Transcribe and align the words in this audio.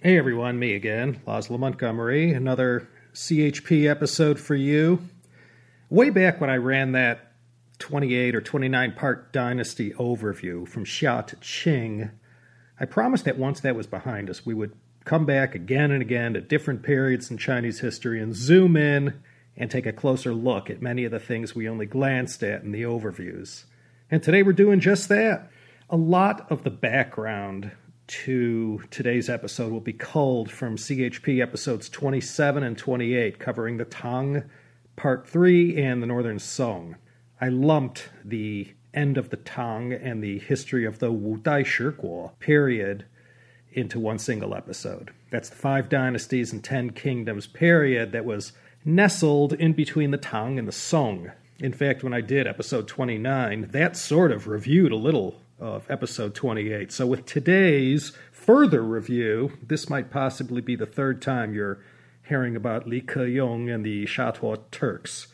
Hey 0.00 0.16
everyone, 0.16 0.60
me 0.60 0.74
again, 0.74 1.20
Laszlo 1.26 1.58
Montgomery. 1.58 2.32
Another 2.32 2.86
CHP 3.14 3.90
episode 3.90 4.38
for 4.38 4.54
you. 4.54 5.02
Way 5.90 6.10
back 6.10 6.40
when 6.40 6.48
I 6.48 6.54
ran 6.54 6.92
that 6.92 7.32
28 7.80 8.36
or 8.36 8.40
29 8.40 8.92
part 8.92 9.32
dynasty 9.32 9.90
overview 9.94 10.68
from 10.68 10.84
Xia 10.84 11.26
to 11.26 11.34
Qing, 11.38 12.12
I 12.78 12.84
promised 12.84 13.24
that 13.24 13.38
once 13.38 13.58
that 13.62 13.74
was 13.74 13.88
behind 13.88 14.30
us, 14.30 14.46
we 14.46 14.54
would 14.54 14.76
come 15.04 15.26
back 15.26 15.56
again 15.56 15.90
and 15.90 16.00
again 16.00 16.34
to 16.34 16.40
different 16.40 16.84
periods 16.84 17.28
in 17.28 17.36
Chinese 17.36 17.80
history 17.80 18.22
and 18.22 18.36
zoom 18.36 18.76
in 18.76 19.20
and 19.56 19.68
take 19.68 19.86
a 19.86 19.92
closer 19.92 20.32
look 20.32 20.70
at 20.70 20.80
many 20.80 21.06
of 21.06 21.10
the 21.10 21.18
things 21.18 21.56
we 21.56 21.68
only 21.68 21.86
glanced 21.86 22.44
at 22.44 22.62
in 22.62 22.70
the 22.70 22.82
overviews. 22.82 23.64
And 24.12 24.22
today 24.22 24.44
we're 24.44 24.52
doing 24.52 24.78
just 24.78 25.08
that. 25.08 25.50
A 25.90 25.96
lot 25.96 26.46
of 26.52 26.62
the 26.62 26.70
background 26.70 27.72
to 28.08 28.82
today's 28.90 29.28
episode 29.28 29.70
will 29.70 29.80
be 29.80 29.92
culled 29.92 30.50
from 30.50 30.76
CHP 30.76 31.42
episodes 31.42 31.88
27 31.88 32.62
and 32.62 32.76
28, 32.76 33.38
covering 33.38 33.76
the 33.76 33.84
Tang 33.84 34.44
Part 34.96 35.28
3 35.28 35.76
and 35.76 36.02
the 36.02 36.06
Northern 36.06 36.38
Song. 36.38 36.96
I 37.40 37.48
lumped 37.48 38.08
the 38.24 38.74
end 38.94 39.18
of 39.18 39.30
the 39.30 39.36
Tang 39.36 39.92
and 39.92 40.24
the 40.24 40.38
history 40.38 40.84
of 40.84 40.98
the 40.98 41.12
Wu 41.12 41.36
Dai 41.36 41.62
Shiguo 41.62 42.32
period 42.40 43.04
into 43.72 44.00
one 44.00 44.18
single 44.18 44.54
episode. 44.54 45.12
That's 45.30 45.50
the 45.50 45.56
Five 45.56 45.88
Dynasties 45.88 46.52
and 46.52 46.64
Ten 46.64 46.90
Kingdoms 46.90 47.46
period 47.46 48.12
that 48.12 48.24
was 48.24 48.52
nestled 48.84 49.52
in 49.52 49.74
between 49.74 50.10
the 50.10 50.18
Tang 50.18 50.58
and 50.58 50.66
the 50.66 50.72
Song. 50.72 51.30
In 51.60 51.72
fact, 51.72 52.02
when 52.02 52.14
I 52.14 52.22
did 52.22 52.46
episode 52.46 52.88
29, 52.88 53.68
that 53.72 53.96
sort 53.96 54.32
of 54.32 54.48
reviewed 54.48 54.92
a 54.92 54.96
little 54.96 55.42
of 55.60 55.90
episode 55.90 56.34
28. 56.34 56.92
So, 56.92 57.06
with 57.06 57.26
today's 57.26 58.12
further 58.30 58.82
review, 58.82 59.52
this 59.62 59.90
might 59.90 60.10
possibly 60.10 60.60
be 60.60 60.76
the 60.76 60.86
third 60.86 61.20
time 61.20 61.54
you're 61.54 61.84
hearing 62.22 62.56
about 62.56 62.86
Li 62.86 63.00
Keyong 63.00 63.72
and 63.72 63.84
the 63.84 64.04
Shatuo 64.06 64.62
Turks. 64.70 65.28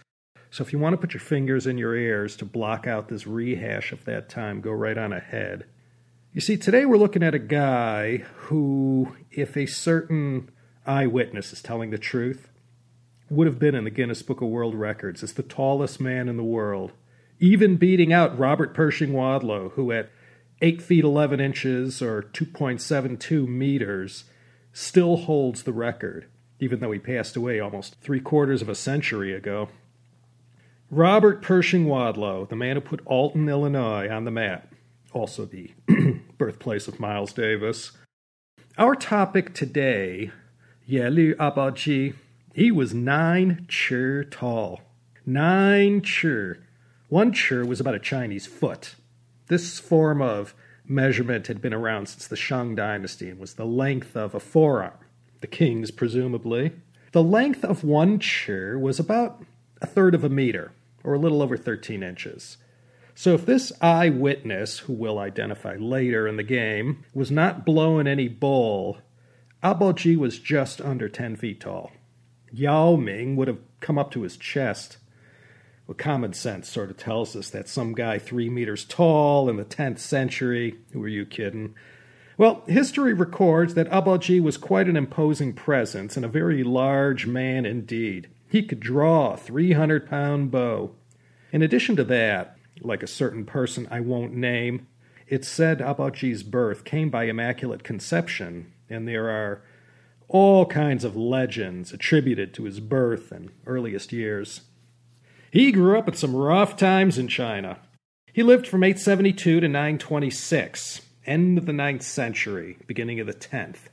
So, 0.51 0.63
if 0.63 0.73
you 0.73 0.79
want 0.79 0.95
to 0.95 0.99
put 0.99 1.15
your 1.15 1.21
fingers 1.21 1.67
in 1.67 1.79
your 1.79 1.95
ears 1.95 2.37
to 2.37 2.45
block 2.45 2.87
out 2.87 3.09
this 3.09 3.27
rehash 3.27 3.93
of 3.93 4.05
that 4.05 4.29
time, 4.29 4.61
go 4.61 4.71
right 4.71 4.97
on 4.97 5.13
ahead. 5.13 5.67
You 6.33 6.41
see, 6.41 6.57
today 6.57 6.85
we're 6.85 6.97
looking 6.97 7.23
at 7.23 7.35
a 7.35 7.39
guy 7.39 8.19
who, 8.19 9.17
if 9.31 9.57
a 9.57 9.67
certain 9.67 10.51
eyewitness 10.87 11.53
is 11.53 11.63
telling 11.63 11.91
the 11.91 11.99
truth, 11.99 12.51
would 13.31 13.47
have 13.47 13.59
been 13.59 13.75
in 13.75 13.85
the 13.85 13.91
Guinness 13.91 14.23
Book 14.23 14.41
of 14.41 14.49
World 14.49 14.75
Records 14.75 15.23
as 15.23 15.35
the 15.35 15.43
tallest 15.43 16.01
man 16.01 16.29
in 16.29 16.37
the 16.37 16.43
world 16.43 16.93
even 17.45 17.77
beating 17.77 18.11
out 18.11 18.39
Robert 18.39 18.73
Pershing 18.73 19.13
Wadlow, 19.13 19.73
who 19.73 19.93
at 19.93 20.09
8 20.63 20.81
feet 20.81 21.05
11 21.05 21.41
inches 21.41 22.01
or 22.01 22.23
2.72 22.23 23.47
meters 23.47 24.25
still 24.73 25.19
holds 25.19 25.65
the 25.65 25.73
record, 25.73 26.25
even 26.59 26.81
though 26.81 26.91
he 26.91 26.99
passed 26.99 27.37
away 27.37 27.61
almost 27.61 28.01
three 28.01 28.19
quarters 28.19 28.63
of 28.63 28.71
a 28.71 28.75
century 28.75 29.35
ago. 29.35 29.69
Robert 30.91 31.43
Pershing 31.43 31.85
Wadlow, 31.85 32.49
the 32.49 32.57
man 32.57 32.77
who 32.77 32.81
put 32.81 33.03
Alton, 33.05 33.47
Illinois 33.47 34.09
on 34.09 34.25
the 34.25 34.31
map, 34.31 34.73
also 35.13 35.45
the 35.45 35.71
birthplace 36.39 36.89
of 36.89 36.99
Miles 36.99 37.35
Davis. 37.35 37.93
Our 38.79 38.95
topic 38.95 39.53
today, 39.53 40.31
Yelu 40.89 41.35
Abaoji, 41.35 42.15
he 42.55 42.71
was 42.71 42.95
nine 42.95 43.67
chur 43.69 44.25
tall. 44.25 44.81
Nine 45.27 46.01
chur. 46.01 46.64
One 47.15 47.33
chur 47.33 47.65
was 47.65 47.79
about 47.79 47.95
a 47.95 48.01
Chinese 48.01 48.45
foot. 48.45 48.97
This 49.47 49.79
form 49.79 50.21
of 50.21 50.53
measurement 50.85 51.47
had 51.47 51.63
been 51.63 51.73
around 51.73 52.09
since 52.09 52.27
the 52.27 52.35
Shang 52.35 52.75
dynasty 52.75 53.31
and 53.31 53.39
was 53.39 53.55
the 53.55 53.65
length 53.65 54.17
of 54.17 54.35
a 54.35 54.41
forearm, 54.41 54.99
the 55.41 55.47
king's 55.47 55.93
presumably. 55.93 56.73
The 57.13 57.23
length 57.23 57.65
of 57.65 57.85
one 57.85 58.19
chur 58.19 58.77
was 58.77 58.99
about 58.99 59.45
a 59.81 59.87
third 59.87 60.17
of 60.17 60.25
a 60.25 60.29
meter, 60.29 60.73
or 61.05 61.15
a 61.15 61.19
little 61.21 61.41
over 61.41 61.57
13 61.57 62.03
inches. 62.03 62.57
So 63.15 63.35
if 63.35 63.47
this 63.47 63.71
eyewitness, 63.81 64.81
who 64.81 64.93
we'll 64.93 65.21
identify 65.21 65.77
later 65.77 66.27
in 66.27 66.37
the 66.37 66.43
game, 66.43 67.05
was 67.15 67.31
not 67.31 67.65
blowing 67.65 68.09
any 68.09 68.27
bull, 68.27 68.99
Abaoji 69.63 70.17
was 70.17 70.41
just 70.41 70.81
under 70.81 71.09
10 71.09 71.37
feet 71.37 71.61
tall. 71.61 71.93
Yao 72.51 72.97
Ming 72.97 73.37
would 73.37 73.47
have 73.47 73.61
come 73.79 74.01
up 74.01 74.11
to 74.11 74.23
his 74.23 74.37
chest 74.37 74.97
well, 75.87 75.95
common 75.97 76.33
sense 76.33 76.69
sort 76.69 76.91
of 76.91 76.97
tells 76.97 77.37
us 77.37 77.51
that 77.51 77.69
some 77.69 77.95
guy 77.95 78.19
three 78.19 78.49
meters 78.49 78.85
tall 78.85 79.51
in 79.51 79.57
the 79.57 79.65
10th 79.65 79.99
century, 79.99 80.77
who 80.93 81.03
are 81.03 81.09
you 81.09 81.27
kidding? 81.27 81.75
Well, 82.39 82.63
history 82.67 83.13
records 83.13 83.75
that 83.75 83.91
Abaoji 83.91 84.43
was 84.43 84.57
quite 84.57 84.89
an 84.89 84.97
imposing 84.97 85.53
presence 85.53 86.17
and 86.17 86.25
a 86.25 86.29
very 86.29 86.65
large 86.65 87.27
man 87.27 87.67
indeed. 87.67 88.29
He 88.49 88.63
could 88.63 88.81
draw 88.81 89.35
a 89.35 89.37
300 89.37 90.09
pound 90.09 90.51
bow. 90.51 90.95
In 91.53 91.63
addition 91.63 91.97
to 91.97 92.05
that, 92.05 92.57
like 92.81 93.03
a 93.03 93.09
certain 93.09 93.45
person 93.45 93.87
I 93.91 94.01
won't 94.01 94.35
name, 94.35 94.87
it's 95.29 95.49
said 95.49 95.79
Abaoji's 95.79 96.43
birth 96.43 96.85
came 96.85 97.11
by 97.11 97.25
immaculate 97.25 97.85
conception, 97.85 98.73
and 98.89 99.07
there 99.07 99.31
are 99.31 99.63
all 100.29 100.67
kinds 100.67 101.05
of 101.05 101.17
legends 101.17 101.93
attributed 101.93 102.55
to 102.55 102.65
his 102.65 102.81
birth 102.81 103.31
and 103.31 103.51
earliest 103.67 104.13
years. 104.13 104.63
He 105.55 105.71
grew 105.71 105.97
up 105.97 106.09
in 106.09 106.15
some 106.15 106.35
rough 106.35 106.77
times 106.77 107.17
in 107.17 107.29
China. 107.29 107.79
He 108.33 108.43
lived 108.43 108.67
from 108.67 108.83
872 108.83 109.61
to 109.61 109.69
926, 109.69 111.03
end 111.27 111.59
of 111.59 111.67
the 111.67 111.73
9th 111.73 112.03
century, 112.03 112.77
beginning 112.89 113.21
of 113.21 113.29
the 113.29 113.35
10th. 113.35 113.87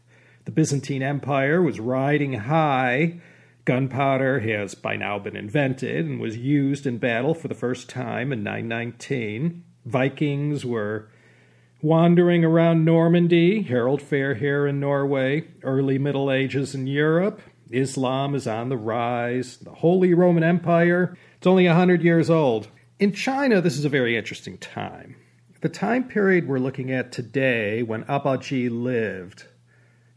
The 0.45 0.51
Byzantine 0.51 1.03
Empire 1.03 1.61
was 1.61 1.79
riding 1.79 2.33
high. 2.33 3.21
Gunpowder 3.66 4.39
has 4.39 4.73
by 4.73 4.95
now 4.95 5.19
been 5.19 5.35
invented 5.35 6.07
and 6.07 6.19
was 6.19 6.35
used 6.35 6.88
in 6.88 6.97
battle 6.97 7.35
for 7.35 7.47
the 7.47 7.53
first 7.53 7.88
time 7.88 8.33
in 8.33 8.41
919. 8.41 9.63
Vikings 9.85 10.66
were 10.66 11.09
wandering 11.83 12.44
around 12.44 12.85
Normandy, 12.85 13.61
Harold 13.61 14.01
Fairhair 14.01 14.67
in 14.67 14.79
Norway, 14.79 15.47
early 15.61 16.00
Middle 16.00 16.31
Ages 16.31 16.74
in 16.74 16.88
Europe. 16.88 17.39
Islam 17.69 18.33
is 18.33 18.47
on 18.47 18.69
the 18.69 18.77
rise. 18.77 19.57
The 19.57 19.69
Holy 19.69 20.15
Roman 20.15 20.44
Empire 20.44 21.15
it's 21.41 21.47
only 21.47 21.65
100 21.65 22.03
years 22.03 22.29
old. 22.29 22.67
In 22.99 23.13
China, 23.13 23.61
this 23.61 23.75
is 23.75 23.83
a 23.83 23.89
very 23.89 24.15
interesting 24.15 24.59
time. 24.59 25.15
The 25.61 25.69
time 25.69 26.03
period 26.03 26.47
we're 26.47 26.59
looking 26.59 26.91
at 26.91 27.11
today, 27.11 27.81
when 27.81 28.03
Abaoji 28.03 28.69
lived, 28.69 29.47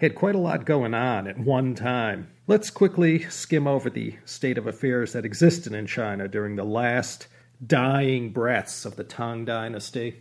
had 0.03 0.17
quite 0.17 0.35
a 0.35 0.39
lot 0.39 0.67
going 0.67 0.93
on 0.93 1.27
at 1.27 1.39
one 1.39 1.75
time. 1.75 2.29
Let's 2.47 2.69
quickly 2.69 3.21
skim 3.31 3.67
over 3.67 3.89
the 3.89 4.19
state 4.27 4.59
of 4.59 4.67
affairs 4.67 5.15
that 5.15 5.25
existed 5.25 5.73
in 5.73 5.87
China 5.87 6.29
during 6.29 6.57
the 6.57 6.65
last 6.65 7.27
dying 7.67 8.31
breaths 8.31 8.85
of 8.85 8.97
the 8.97 9.05
Tang 9.05 9.47
Dynasty. 9.47 10.21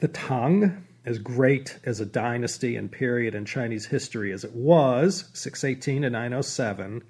The 0.00 0.08
Tang, 0.08 0.84
as 1.06 1.18
great 1.18 1.78
as 1.84 1.98
a 1.98 2.04
dynasty 2.04 2.76
and 2.76 2.92
period 2.92 3.34
in 3.34 3.46
Chinese 3.46 3.86
history 3.86 4.34
as 4.34 4.44
it 4.44 4.54
was, 4.54 5.30
618 5.32 6.02
to 6.02 6.10
907, 6.10 7.04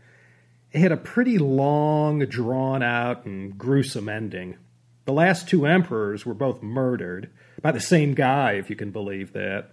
it 0.73 0.81
had 0.81 0.93
a 0.93 0.97
pretty 0.97 1.39
long, 1.39 2.21
drawn 2.27 2.83
out, 2.83 3.25
and 3.25 3.57
gruesome 3.57 4.09
ending. 4.09 4.57
The 5.05 5.13
last 5.13 5.49
two 5.49 5.65
emperors 5.65 6.27
were 6.27 6.35
both 6.35 6.63
murdered 6.63 7.31
by 7.63 7.73
the 7.73 7.81
same 7.81 8.15
guy, 8.15 8.53
if 8.53 8.69
you 8.69 8.77
can 8.77 8.91
believe 8.91 9.33
that. 9.33 9.71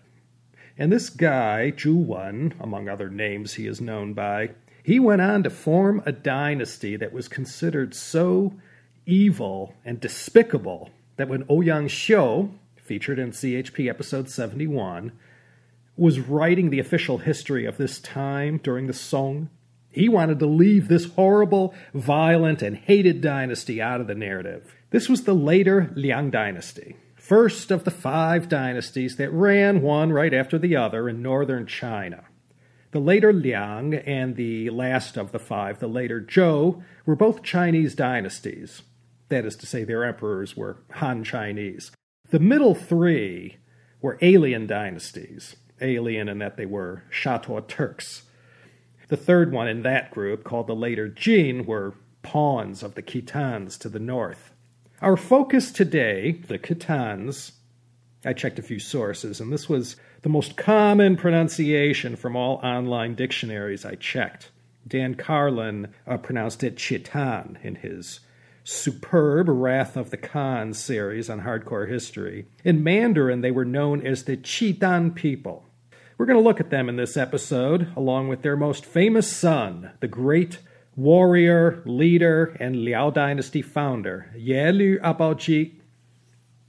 And 0.77 0.92
this 0.92 1.09
guy, 1.09 1.74
Zhu 1.75 1.95
Wen, 1.95 2.53
among 2.59 2.88
other 2.88 3.09
names 3.09 3.53
he 3.53 3.68
is 3.68 3.81
known 3.81 4.13
by, 4.13 4.51
he 4.83 5.00
went 5.00 5.21
on 5.21 5.44
to 5.44 5.50
form 5.50 6.01
a 6.06 6.12
dynasty 6.12 6.95
that 6.95 7.12
was 7.12 7.27
considered 7.27 7.95
so 7.95 8.53
evil 9.06 9.74
and 9.83 10.00
despicable 10.00 10.89
that 11.18 11.27
when 11.27 11.44
oh 11.50 11.57
Ouyang 11.57 11.86
Xiu, 11.86 12.51
featured 12.75 13.19
in 13.19 13.31
CHP 13.31 13.89
episode 13.89 14.30
71, 14.30 15.12
was 15.98 16.19
writing 16.19 16.69
the 16.69 16.80
official 16.80 17.19
history 17.19 17.65
of 17.65 17.77
this 17.77 18.00
time 18.00 18.57
during 18.57 18.88
the 18.88 18.94
Song, 18.94 19.50
he 19.95 20.09
wanted 20.09 20.39
to 20.39 20.45
leave 20.45 20.88
this 20.88 21.06
horrible, 21.06 21.74
violent, 21.94 22.62
and 22.62 22.75
hated 22.75 23.21
dynasty 23.21 23.81
out 23.81 24.01
of 24.01 24.07
the 24.07 24.15
narrative. 24.15 24.75
This 24.92 25.09
was 25.09 25.24
the 25.24 25.33
later 25.33 25.92
Liang 25.95 26.30
dynasty, 26.30 26.97
first 27.15 27.71
of 27.71 27.83
the 27.86 27.92
five 27.92 28.47
dynasties 28.47 29.15
that 29.15 29.31
ran 29.31 29.81
one 29.81 30.12
right 30.12 30.33
after 30.33 30.59
the 30.59 30.75
other 30.75 31.09
in 31.09 31.21
northern 31.21 31.65
China. 31.65 32.25
The 32.92 33.00
later 33.00 33.33
Liang 33.33 33.94
and 33.94 34.36
the 34.36 34.69
last 34.69 35.18
of 35.18 35.31
the 35.31 35.39
five, 35.39 35.80
the 35.80 35.88
later 35.88 36.21
Zhou, 36.21 36.83
were 37.06 37.15
both 37.15 37.44
Chinese 37.44 37.95
dynasties. 37.95 38.83
That 39.30 39.45
is 39.45 39.56
to 39.57 39.65
say, 39.65 39.83
their 39.83 40.03
emperors 40.03 40.56
were 40.56 40.77
Han 40.91 41.24
Chinese. 41.24 41.91
The 42.30 42.39
middle 42.39 42.75
three 42.75 43.57
were 44.01 44.18
alien 44.21 44.68
dynasties, 44.68 45.56
alien 45.81 46.30
in 46.30 46.39
that 46.39 46.57
they 46.57 46.65
were 46.65 47.03
Shatuo 47.12 47.68
Turks. 47.68 48.24
The 49.07 49.17
third 49.17 49.51
one 49.51 49.67
in 49.67 49.83
that 49.83 50.11
group, 50.11 50.43
called 50.43 50.67
the 50.67 50.75
later 50.75 51.07
Jin, 51.07 51.65
were 51.65 51.93
pawns 52.23 52.81
of 52.81 52.95
the 52.95 53.03
Khitans 53.03 53.77
to 53.79 53.89
the 53.89 53.99
north. 53.99 54.51
Our 55.01 55.17
focus 55.17 55.71
today, 55.71 56.41
the 56.47 56.57
Khitans, 56.57 57.51
I 58.25 58.33
checked 58.33 58.57
a 58.57 58.63
few 58.63 58.79
sources, 58.79 59.39
and 59.39 59.53
this 59.53 59.69
was 59.69 59.95
the 60.23 60.29
most 60.29 60.57
common 60.57 61.15
pronunciation 61.17 62.15
from 62.15 62.35
all 62.35 62.55
online 62.63 63.13
dictionaries 63.13 63.85
I 63.85 63.95
checked. 63.95 64.49
Dan 64.87 65.15
Carlin 65.15 65.93
uh, 66.07 66.17
pronounced 66.17 66.63
it 66.63 66.77
Chitan 66.77 67.57
in 67.63 67.75
his 67.75 68.21
superb 68.63 69.47
Wrath 69.47 69.95
of 69.95 70.09
the 70.09 70.17
Khan 70.17 70.73
series 70.73 71.29
on 71.29 71.41
hardcore 71.41 71.87
history. 71.87 72.47
In 72.63 72.83
Mandarin, 72.83 73.41
they 73.41 73.51
were 73.51 73.65
known 73.65 74.05
as 74.05 74.23
the 74.23 74.37
Chitan 74.37 75.13
people. 75.13 75.64
We're 76.17 76.27
going 76.27 76.39
to 76.39 76.44
look 76.44 76.62
at 76.62 76.69
them 76.69 76.88
in 76.88 76.95
this 76.95 77.17
episode, 77.17 77.89
along 77.97 78.29
with 78.29 78.41
their 78.41 78.56
most 78.56 78.85
famous 78.85 79.29
son, 79.29 79.91
the 80.00 80.07
great 80.07 80.59
warrior, 80.95 81.83
leader, 81.85 82.56
and 82.57 82.85
Liao 82.85 83.09
Dynasty 83.09 83.62
founder, 83.62 84.31
Yelu 84.33 85.01
Abaoji. 85.01 85.73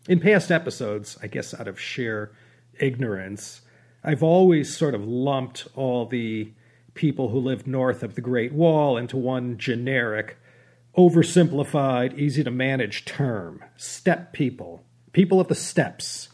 In 0.09 0.19
past 0.19 0.51
episodes, 0.51 1.17
I 1.23 1.29
guess 1.29 1.55
out 1.55 1.69
of 1.69 1.79
sheer 1.79 2.33
ignorance, 2.81 3.61
I've 4.03 4.25
always 4.25 4.77
sort 4.77 4.97
of 4.97 5.07
lumped 5.07 5.69
all 5.77 6.07
the 6.07 6.51
people 6.95 7.29
who 7.29 7.39
lived 7.39 7.69
north 7.69 8.03
of 8.03 8.17
the 8.17 8.21
Great 8.21 8.53
Wall 8.53 8.97
into 8.97 9.17
one 9.17 9.59
generic, 9.59 10.39
oversimplified, 10.99 12.19
easy 12.19 12.43
to 12.43 12.51
manage 12.51 13.05
term 13.05 13.63
steppe 13.77 14.33
people, 14.33 14.83
people 15.13 15.39
of 15.39 15.47
the 15.47 15.55
steppes, 15.55 16.31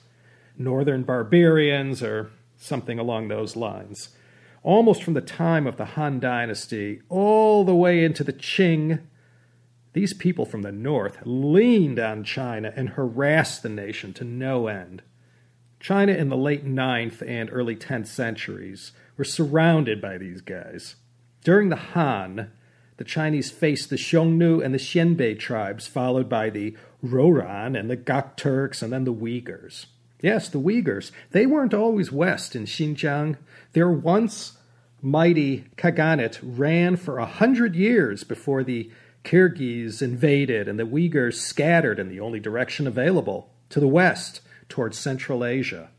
northern 0.56 1.03
barbarians, 1.03 2.03
or 2.03 2.31
something 2.62 2.99
along 2.99 3.29
those 3.29 3.56
lines. 3.56 4.11
Almost 4.62 5.03
from 5.03 5.14
the 5.14 5.20
time 5.20 5.67
of 5.67 5.76
the 5.76 5.85
Han 5.85 6.20
Dynasty 6.20 7.00
all 7.09 7.64
the 7.64 7.75
way 7.75 8.05
into 8.05 8.23
the 8.23 8.32
Qing, 8.32 9.00
these 9.93 10.14
people 10.14 10.47
from 10.47 10.62
the 10.62 10.73
north 10.73 11.19
leaned 11.25 11.99
on 11.99 12.25
China 12.25 12.73
and 12.75 12.91
harassed 12.91 13.62
the 13.62 13.69
nation 13.69 14.14
to 14.14 14.25
no 14.25 14.69
end. 14.69 15.03
China 15.81 16.12
in 16.12 16.29
the 16.29 16.37
late 16.37 16.64
9th 16.64 17.29
and 17.29 17.50
early 17.53 17.75
10th 17.75 18.06
centuries 18.06 18.93
were 19.17 19.25
surrounded 19.25 20.00
by 20.00 20.17
these 20.17 20.41
guys. 20.41 20.94
During 21.44 21.69
the 21.69 21.76
Han, 21.76 22.53
the 22.99 23.05
Chinese 23.05 23.50
faced 23.50 23.91
the 23.91 23.97
Xiongnu 23.97 24.64
and 24.64 24.73
the 24.73 24.79
Xianbei 24.79 25.38
tribes, 25.38 25.88
followed 25.88 26.29
by 26.29 26.50
the 26.50 26.76
Rouran 27.05 27.79
and 27.79 27.91
the 27.91 27.97
Gok 27.97 28.37
Turks, 28.37 28.81
and 28.81 28.93
then 28.93 29.05
the 29.05 29.12
Uyghurs. 29.12 29.87
Yes, 30.23 30.49
the 30.49 30.61
Uyghurs. 30.61 31.11
They 31.33 31.47
weren't 31.47 31.75
always 31.75 32.13
west 32.13 32.55
in 32.55 32.65
Xinjiang. 32.65 33.37
Their 33.73 33.91
once 33.91 34.57
mighty 35.03 35.65
Khaganate 35.77 36.39
ran 36.43 36.97
for 36.97 37.19
a 37.19 37.27
hundred 37.27 37.75
years 37.75 38.23
before 38.23 38.63
the 38.63 38.91
Kyrgyz 39.25 40.01
invaded 40.01 40.69
and 40.69 40.79
the 40.79 40.87
Uyghurs 40.87 41.35
scattered 41.35 41.99
in 41.99 42.09
the 42.09 42.21
only 42.21 42.41
direction 42.41 42.87
available, 42.87 43.51
to 43.69 43.81
the 43.81 43.89
west, 43.89 44.41
towards 44.69 44.97
Central 44.97 45.45
Asia. 45.45 45.91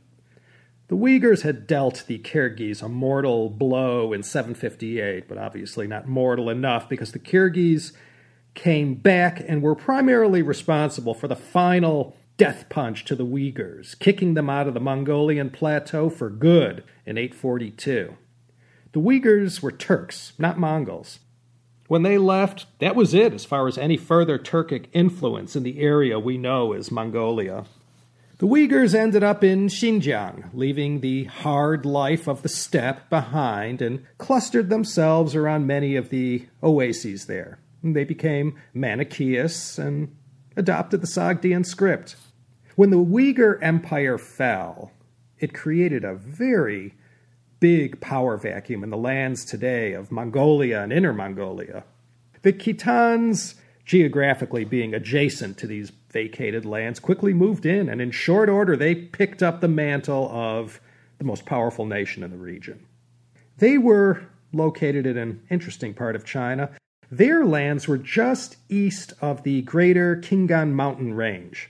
The 0.88 0.96
Uyghurs 0.96 1.42
had 1.42 1.68
dealt 1.68 2.04
the 2.08 2.20
Kyrgyz 2.20 2.81
a 2.81 2.90
mortal 2.90 3.50
blow 3.50 4.14
in 4.14 4.24
758, 4.24 5.28
but 5.28 5.38
obviously 5.38 5.88
not 5.88 6.08
mortal 6.08 6.50
enough 6.50 6.88
because 6.88 7.12
the 7.12 7.20
Kyrgyz 7.20 7.94
came 8.54 8.96
back 8.96 9.44
and 9.48 9.62
were 9.62 9.75
primarily 9.75 10.42
responsible 10.42 11.14
for 11.14 11.28
the 11.28 11.36
final 11.36 12.16
death 12.38 12.68
punch 12.69 13.06
to 13.06 13.15
the 13.15 13.25
Uyghurs, 13.25 13.97
kicking 14.00 14.33
them 14.33 14.50
out 14.50 14.68
of 14.68 14.74
the 14.74 14.80
Mongolian 14.80 15.50
plateau 15.50 16.09
for 16.09 16.30
good 16.30 16.83
in 17.06 17.18
842. 17.18 18.18
The 18.94 19.00
Uyghurs 19.00 19.62
were 19.62 19.71
Turks, 19.71 20.33
not 20.38 20.59
Mongols. 20.59 21.19
When 21.88 22.03
they 22.03 22.18
left, 22.18 22.65
that 22.80 22.95
was 22.95 23.13
it 23.13 23.33
as 23.33 23.45
far 23.45 23.68
as 23.68 23.77
any 23.77 23.97
further 23.97 24.39
Turkic 24.39 24.85
influence 24.94 25.56
in 25.56 25.63
the 25.63 25.80
area 25.80 26.19
we 26.19 26.38
know 26.38 26.74
as 26.74 26.91
Mongolia. 26.91 27.65
The 28.39 28.47
Uyghurs 28.47 28.95
ended 28.95 29.24
up 29.24 29.44
in 29.44 29.68
Xinjiang, 29.68 30.50
leaving 30.53 31.00
the 31.00 31.25
hard 31.25 31.86
life 31.86 32.27
of 32.27 32.41
the 32.41 32.50
steppe 32.50 33.09
behind 33.09 33.81
and 33.81 34.06
clustered 34.18 34.69
themselves 34.69 35.36
around 35.36 35.68
many 35.68 35.95
of 35.95 36.09
the 36.09 36.47
oases 36.62 37.25
there. 37.27 37.59
They 37.83 38.03
became 38.03 38.56
Manichaeists 38.75 39.77
and 39.77 40.15
adopted 40.55 41.01
the 41.01 41.07
Sogdian 41.07 41.65
script. 41.65 42.15
When 42.75 42.89
the 42.89 42.97
Uyghur 42.97 43.59
Empire 43.61 44.17
fell, 44.17 44.91
it 45.39 45.53
created 45.53 46.03
a 46.03 46.15
very 46.15 46.94
big 47.59 48.01
power 48.01 48.35
vacuum 48.38 48.83
in 48.83 48.89
the 48.89 48.97
lands 48.97 49.45
today 49.45 49.94
of 49.94 50.11
Mongolia 50.11 50.81
and 50.81 50.91
Inner 50.91 51.13
Mongolia. 51.13 51.85
The 52.41 52.51
Khitans, 52.51 53.55
geographically 53.85 54.65
being 54.65 54.94
adjacent 54.94 55.57
to 55.59 55.67
these 55.67 55.91
vacated 56.11 56.65
lands, 56.65 57.00
quickly 57.00 57.33
moved 57.33 57.65
in, 57.65 57.89
and 57.89 58.01
in 58.01 58.11
short 58.11 58.50
order, 58.50 58.75
they 58.75 58.95
picked 58.95 59.41
up 59.41 59.61
the 59.61 59.67
mantle 59.67 60.29
of 60.31 60.81
the 61.19 61.23
most 61.23 61.45
powerful 61.45 61.85
nation 61.85 62.23
in 62.23 62.31
the 62.31 62.38
region. 62.38 62.85
They 63.57 63.77
were 63.77 64.23
located 64.51 65.05
in 65.05 65.17
an 65.17 65.41
interesting 65.50 65.93
part 65.93 66.15
of 66.15 66.25
China. 66.25 66.69
Their 67.17 67.46
lands 67.46 67.88
were 67.88 68.00
just 68.00 68.58
east 68.70 69.13
of 69.22 69.43
the 69.43 69.62
greater 69.62 70.15
Khingan 70.15 70.72
mountain 70.72 71.13
range. 71.13 71.70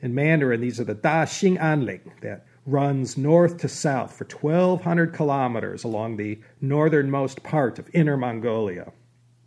In 0.00 0.12
Mandarin, 0.12 0.60
these 0.60 0.80
are 0.80 0.84
the 0.84 0.92
Da 0.92 1.24
Xing 1.24 1.56
Anling 1.56 2.20
that 2.20 2.44
runs 2.66 3.16
north 3.16 3.58
to 3.58 3.68
south 3.68 4.16
for 4.16 4.24
1,200 4.24 5.14
kilometers 5.14 5.84
along 5.84 6.16
the 6.16 6.40
northernmost 6.60 7.44
part 7.44 7.78
of 7.78 7.88
Inner 7.94 8.16
Mongolia. 8.16 8.90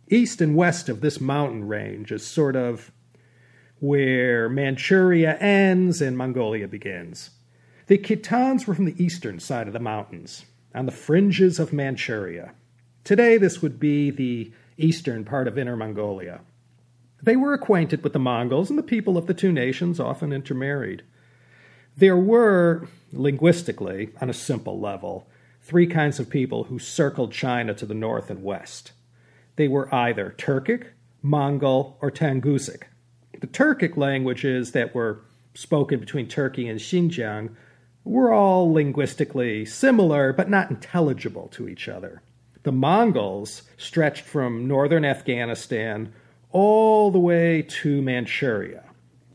East 0.08 0.40
and 0.40 0.56
west 0.56 0.88
of 0.88 1.02
this 1.02 1.20
mountain 1.20 1.68
range 1.68 2.12
is 2.12 2.26
sort 2.26 2.56
of 2.56 2.90
where 3.78 4.48
Manchuria 4.48 5.36
ends 5.36 6.00
and 6.00 6.16
Mongolia 6.16 6.66
begins. 6.66 7.28
The 7.88 7.98
Khitans 7.98 8.66
were 8.66 8.74
from 8.74 8.86
the 8.86 9.04
eastern 9.04 9.38
side 9.40 9.66
of 9.66 9.74
the 9.74 9.80
mountains, 9.80 10.46
on 10.74 10.86
the 10.86 10.92
fringes 10.92 11.58
of 11.58 11.74
Manchuria. 11.74 12.54
Today, 13.04 13.36
this 13.36 13.60
would 13.60 13.78
be 13.78 14.10
the 14.10 14.50
eastern 14.76 15.24
part 15.24 15.48
of 15.48 15.58
Inner 15.58 15.76
Mongolia. 15.76 16.40
They 17.22 17.36
were 17.36 17.54
acquainted 17.54 18.02
with 18.02 18.12
the 18.12 18.18
Mongols, 18.18 18.70
and 18.70 18.78
the 18.78 18.82
people 18.82 19.16
of 19.16 19.26
the 19.26 19.34
two 19.34 19.52
nations 19.52 19.98
often 19.98 20.32
intermarried. 20.32 21.02
There 21.96 22.16
were, 22.16 22.88
linguistically, 23.12 24.10
on 24.20 24.28
a 24.28 24.34
simple 24.34 24.78
level, 24.78 25.26
three 25.62 25.86
kinds 25.86 26.20
of 26.20 26.28
people 26.28 26.64
who 26.64 26.78
circled 26.78 27.32
China 27.32 27.74
to 27.74 27.86
the 27.86 27.94
north 27.94 28.30
and 28.30 28.42
west. 28.42 28.92
They 29.56 29.66
were 29.66 29.92
either 29.94 30.34
Turkic, 30.36 30.88
Mongol, 31.22 31.96
or 32.00 32.10
Tungusic. 32.10 32.82
The 33.40 33.46
Turkic 33.46 33.96
languages 33.96 34.72
that 34.72 34.94
were 34.94 35.22
spoken 35.54 35.98
between 35.98 36.28
Turkey 36.28 36.68
and 36.68 36.78
Xinjiang 36.78 37.56
were 38.04 38.32
all 38.32 38.72
linguistically 38.72 39.64
similar 39.64 40.32
but 40.32 40.48
not 40.48 40.70
intelligible 40.70 41.48
to 41.48 41.68
each 41.68 41.88
other. 41.88 42.22
The 42.66 42.72
Mongols 42.72 43.62
stretched 43.76 44.24
from 44.24 44.66
northern 44.66 45.04
Afghanistan 45.04 46.12
all 46.50 47.12
the 47.12 47.18
way 47.20 47.62
to 47.62 48.02
Manchuria. 48.02 48.82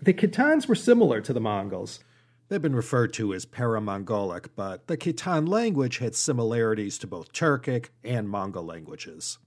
The 0.01 0.13
Khitans 0.13 0.67
were 0.67 0.75
similar 0.75 1.21
to 1.21 1.31
the 1.31 1.39
Mongols, 1.39 2.01
They've 2.49 2.61
been 2.61 2.75
referred 2.75 3.13
to 3.13 3.33
as 3.33 3.45
para-Mongolic, 3.45 4.53
but 4.57 4.87
the 4.87 4.97
Khitan 4.97 5.47
language 5.47 5.99
had 5.99 6.13
similarities 6.13 6.97
to 6.97 7.07
both 7.07 7.31
Turkic 7.31 7.85
and 8.03 8.27
Mongol 8.27 8.65
languages. 8.65 9.37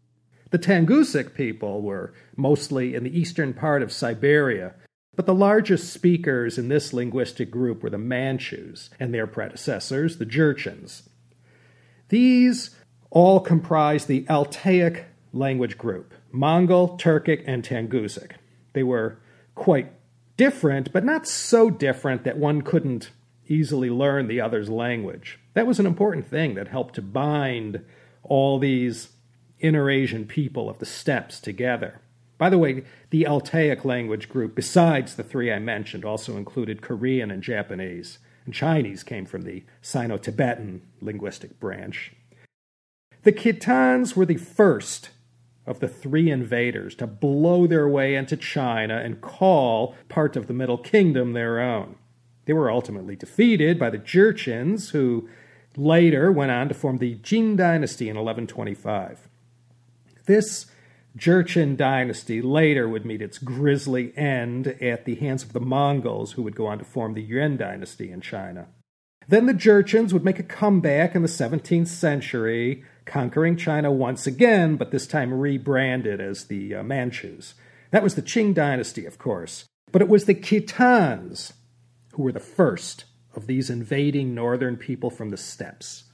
The 0.51 0.59
Tungusic 0.59 1.35
people 1.35 1.83
were 1.83 2.15
mostly 2.37 2.95
in 2.95 3.05
the 3.05 3.15
eastern 3.15 3.53
part 3.53 3.83
of 3.83 3.93
Siberia, 3.93 4.77
But 5.15 5.27
the 5.27 5.35
largest 5.35 5.93
speakers 5.93 6.57
in 6.57 6.69
this 6.69 6.95
linguistic 6.95 7.51
group 7.51 7.83
were 7.83 7.91
the 7.91 7.99
Manchus 7.99 8.89
and 8.99 9.13
their 9.13 9.27
predecessors, 9.27 10.17
the 10.17 10.25
Jurchens. 10.25 11.03
These 12.09 12.75
all 13.15 13.41
comprised 13.41 14.09
the 14.09 14.27
Altaic 14.29 15.05
language 15.33 15.79
group 15.79 16.13
Mongol, 16.31 16.99
Turkic, 16.99 17.45
and 17.47 17.63
Tungusic. 17.63 18.33
They 18.75 18.83
were 18.83 19.19
quite 19.55 19.93
different, 20.37 20.93
but 20.93 21.05
not 21.05 21.27
so 21.27 21.71
different 21.71 22.25
that 22.25 22.37
one 22.37 22.61
couldn't 22.61 23.11
easily 23.47 23.89
learn 23.89 24.27
the 24.27 24.41
other's 24.41 24.69
language. 24.69 25.39
That 25.55 25.67
was 25.67 25.79
an 25.79 25.87
important 25.87 26.27
thing 26.27 26.55
that 26.55 26.69
helped 26.69 26.97
to 26.97 27.03
bind 27.03 27.85
all 28.25 28.59
these 28.59 29.11
inner 29.61 29.89
Asian 29.89 30.27
people 30.27 30.69
of 30.69 30.81
the 30.81 30.87
steppes 30.87 31.39
together. 31.39 32.01
By 32.37 32.51
the 32.51 32.59
way, 32.59 32.83
the 33.11 33.27
Altaic 33.29 33.85
language 33.85 34.29
group, 34.29 34.57
besides 34.57 35.15
the 35.15 35.23
three 35.23 35.53
I 35.53 35.61
mentioned, 35.61 36.05
also 36.05 36.37
included 36.37 36.83
Korean 36.83 37.31
and 37.31 37.45
Japanese, 37.45 38.19
and 38.45 38.53
Chinese 38.53 39.05
came 39.05 39.25
from 39.25 39.43
the 39.43 39.63
Sino 39.81 40.17
Tibetan 40.17 40.83
linguistic 41.01 41.61
branch. 41.61 42.13
The 43.25 43.33
Khitans 43.33 44.15
were 44.15 44.27
the 44.27 44.37
first 44.37 45.11
of 45.67 45.81
the 45.81 45.89
three 45.89 46.31
invaders 46.31 46.95
to 46.97 47.07
blow 47.07 47.67
their 47.67 47.89
way 47.89 48.15
into 48.15 48.37
China 48.37 48.99
and 48.99 49.23
call 49.23 49.95
part 50.11 50.37
of 50.37 50.47
the 50.47 50.53
Middle 50.53 50.77
Kingdom 50.77 51.33
their 51.33 51.59
own. 51.59 51.97
They 52.45 52.53
were 52.53 52.71
ultimately 52.71 53.17
defeated 53.17 53.79
by 53.79 53.89
the 53.89 53.99
Jurchens, 53.99 54.91
who 54.91 55.27
later 55.75 56.31
went 56.31 56.53
on 56.53 56.69
to 56.69 56.75
form 56.75 56.99
the 56.99 57.15
Jin 57.15 57.57
dynasty 57.57 58.11
in 58.11 58.17
1125. 58.17 59.27
This 60.27 60.67
Jurchen 61.17 61.77
dynasty 61.79 62.43
later 62.43 62.87
would 62.87 63.07
meet 63.07 63.23
its 63.23 63.39
grisly 63.39 64.13
end 64.19 64.67
at 64.83 65.07
the 65.07 65.15
hands 65.15 65.43
of 65.43 65.55
the 65.55 65.61
Mongols, 65.61 66.33
who 66.33 66.43
would 66.43 66.57
go 66.57 66.67
on 66.67 66.79
to 66.79 66.85
form 66.85 67.15
the 67.15 67.23
Yuan 67.23 67.57
dynasty 67.57 68.11
in 68.11 68.21
China. 68.21 68.67
Then 69.29 69.47
the 69.47 69.55
Jurchens 69.55 70.13
would 70.13 70.25
make 70.25 70.39
a 70.39 70.45
comeback 70.45 71.15
in 71.15 71.23
the 71.23 71.29
17th 71.29 71.89
century, 71.89 72.85
conquering 73.05 73.57
China 73.57 73.91
once 73.91 74.27
again, 74.27 74.77
but 74.77 74.91
this 74.91 75.07
time 75.07 75.33
rebranded 75.33 76.21
as 76.21 76.45
the 76.45 76.75
uh, 76.75 76.83
Manchus. 76.83 77.55
That 77.91 78.03
was 78.03 78.15
the 78.15 78.23
Qing 78.23 78.55
dynasty, 78.55 79.07
of 79.07 79.19
course. 79.19 79.65
But 79.93 80.03
it 80.03 80.09
was 80.09 80.25
the 80.25 80.35
Khitans 80.35 81.53
who 82.13 82.23
were 82.23 82.33
the 82.33 82.41
first 82.41 83.05
of 83.35 83.47
these 83.47 83.71
invading 83.71 84.35
northern 84.35 84.77
people 84.77 85.11
from 85.11 85.31
the 85.31 85.37
steppes. 85.37 86.05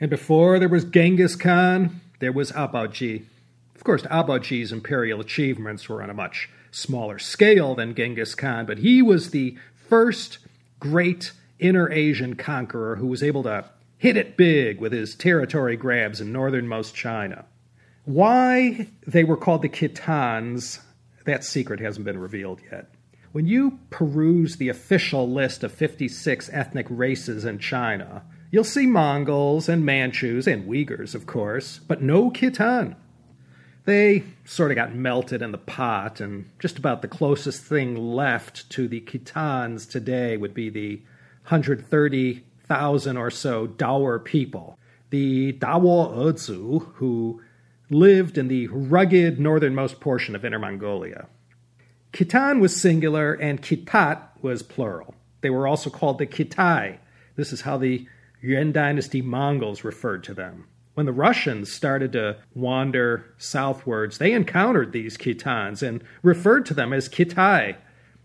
And 0.00 0.10
before 0.10 0.58
there 0.58 0.68
was 0.68 0.84
Genghis 0.84 1.36
Khan, 1.36 2.00
there 2.20 2.32
was 2.32 2.52
Abaoji. 2.52 3.24
Of 3.74 3.84
course, 3.84 4.02
Abaoji's 4.02 4.72
imperial 4.72 5.20
achievements 5.20 5.88
were 5.88 6.02
on 6.02 6.10
a 6.10 6.14
much 6.14 6.48
smaller 6.70 7.18
scale 7.18 7.74
than 7.74 7.94
Genghis 7.94 8.34
Khan, 8.34 8.66
but 8.66 8.78
he 8.78 9.02
was 9.02 9.30
the 9.30 9.56
first 9.74 10.38
great 10.78 11.32
inner 11.58 11.90
Asian 11.90 12.34
conqueror 12.36 12.96
who 12.96 13.06
was 13.06 13.22
able 13.22 13.42
to 13.44 13.64
hit 13.96 14.16
it 14.16 14.36
big 14.36 14.80
with 14.80 14.92
his 14.92 15.14
territory 15.14 15.76
grabs 15.76 16.20
in 16.20 16.32
northernmost 16.32 16.94
China. 16.94 17.44
Why 18.04 18.88
they 19.06 19.24
were 19.24 19.36
called 19.36 19.62
the 19.62 19.68
Khitans, 19.68 20.80
that 21.24 21.44
secret 21.44 21.80
hasn't 21.80 22.06
been 22.06 22.18
revealed 22.18 22.60
yet. 22.70 22.90
When 23.32 23.46
you 23.46 23.78
peruse 23.90 24.56
the 24.56 24.70
official 24.70 25.30
list 25.30 25.62
of 25.62 25.72
56 25.72 26.48
ethnic 26.52 26.86
races 26.88 27.44
in 27.44 27.58
China, 27.58 28.22
you'll 28.50 28.64
see 28.64 28.86
Mongols 28.86 29.68
and 29.68 29.84
Manchus 29.84 30.46
and 30.46 30.66
Uyghurs, 30.66 31.14
of 31.14 31.26
course, 31.26 31.80
but 31.86 32.00
no 32.00 32.30
Khitan. 32.30 32.96
They 33.84 34.24
sort 34.44 34.70
of 34.70 34.76
got 34.76 34.94
melted 34.94 35.42
in 35.42 35.52
the 35.52 35.58
pot, 35.58 36.20
and 36.20 36.50
just 36.58 36.78
about 36.78 37.02
the 37.02 37.08
closest 37.08 37.62
thing 37.62 37.96
left 37.96 38.68
to 38.70 38.88
the 38.88 39.00
Khitans 39.00 39.88
today 39.90 40.36
would 40.36 40.54
be 40.54 40.70
the 40.70 41.02
130,000 41.48 43.16
or 43.16 43.30
so 43.30 43.66
Daur 43.66 44.22
people, 44.22 44.78
the 45.08 45.54
Dawo 45.54 46.14
Ezu, 46.14 46.92
who 46.94 47.40
lived 47.88 48.36
in 48.36 48.48
the 48.48 48.66
rugged 48.68 49.40
northernmost 49.40 49.98
portion 49.98 50.36
of 50.36 50.44
Inner 50.44 50.58
Mongolia. 50.58 51.26
Khitan 52.12 52.60
was 52.60 52.78
singular 52.78 53.32
and 53.32 53.62
Khitat 53.62 54.20
was 54.42 54.62
plural. 54.62 55.14
They 55.40 55.50
were 55.50 55.66
also 55.66 55.88
called 55.88 56.18
the 56.18 56.26
Khitai. 56.26 56.98
This 57.36 57.52
is 57.52 57.62
how 57.62 57.78
the 57.78 58.06
Yuan 58.42 58.72
dynasty 58.72 59.22
Mongols 59.22 59.84
referred 59.84 60.24
to 60.24 60.34
them. 60.34 60.66
When 60.94 61.06
the 61.06 61.12
Russians 61.12 61.72
started 61.72 62.12
to 62.12 62.36
wander 62.54 63.24
southwards, 63.38 64.18
they 64.18 64.32
encountered 64.32 64.92
these 64.92 65.16
Khitans 65.16 65.82
and 65.86 66.02
referred 66.22 66.66
to 66.66 66.74
them 66.74 66.92
as 66.92 67.08
Khitai. 67.08 67.76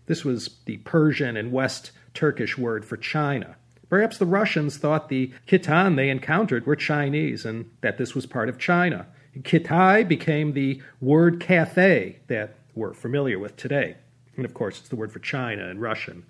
This 0.06 0.24
was 0.24 0.56
the 0.66 0.78
Persian 0.78 1.36
and 1.36 1.52
West 1.52 1.92
Turkish 2.14 2.56
word 2.56 2.84
for 2.84 2.96
China. 2.96 3.56
Perhaps 3.90 4.18
the 4.18 4.26
Russians 4.26 4.78
thought 4.78 5.08
the 5.08 5.32
Khitan 5.46 5.96
they 5.96 6.08
encountered 6.08 6.66
were 6.66 6.76
Chinese 6.76 7.44
and 7.44 7.70
that 7.80 7.98
this 7.98 8.14
was 8.14 8.26
part 8.26 8.48
of 8.48 8.58
China. 8.58 9.06
Khitai 9.38 10.08
became 10.08 10.52
the 10.52 10.80
word 11.00 11.40
Cathay 11.40 12.20
that 12.28 12.56
we're 12.74 12.94
familiar 12.94 13.38
with 13.38 13.56
today. 13.56 13.96
And 14.36 14.44
of 14.44 14.54
course, 14.54 14.80
it's 14.80 14.88
the 14.88 14.96
word 14.96 15.12
for 15.12 15.18
China 15.18 15.68
in 15.68 15.78
Russian. 15.80 16.24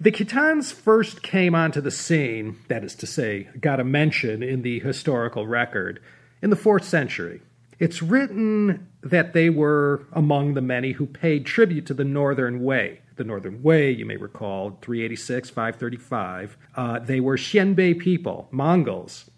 The 0.00 0.10
Khitans 0.10 0.72
first 0.72 1.22
came 1.22 1.54
onto 1.54 1.80
the 1.80 1.90
scene, 1.90 2.56
that 2.68 2.82
is 2.82 2.96
to 2.96 3.06
say, 3.06 3.48
got 3.60 3.78
a 3.78 3.84
mention 3.84 4.42
in 4.42 4.62
the 4.62 4.80
historical 4.80 5.46
record, 5.46 6.00
in 6.42 6.50
the 6.50 6.56
4th 6.56 6.82
century. 6.82 7.40
It's 7.78 8.02
written 8.02 8.88
that 9.02 9.32
they 9.32 9.50
were 9.50 10.06
among 10.12 10.54
the 10.54 10.60
many 10.60 10.92
who 10.92 11.06
paid 11.06 11.46
tribute 11.46 11.86
to 11.86 11.94
the 11.94 12.04
Northern 12.04 12.62
Wei. 12.62 13.00
The 13.16 13.24
Northern 13.24 13.62
Wei, 13.62 13.90
you 13.90 14.06
may 14.06 14.16
recall, 14.16 14.78
386, 14.82 15.50
535. 15.50 16.56
Uh, 16.74 16.98
they 16.98 17.20
were 17.20 17.36
Xianbei 17.36 17.98
people, 17.98 18.48
Mongols. 18.50 19.30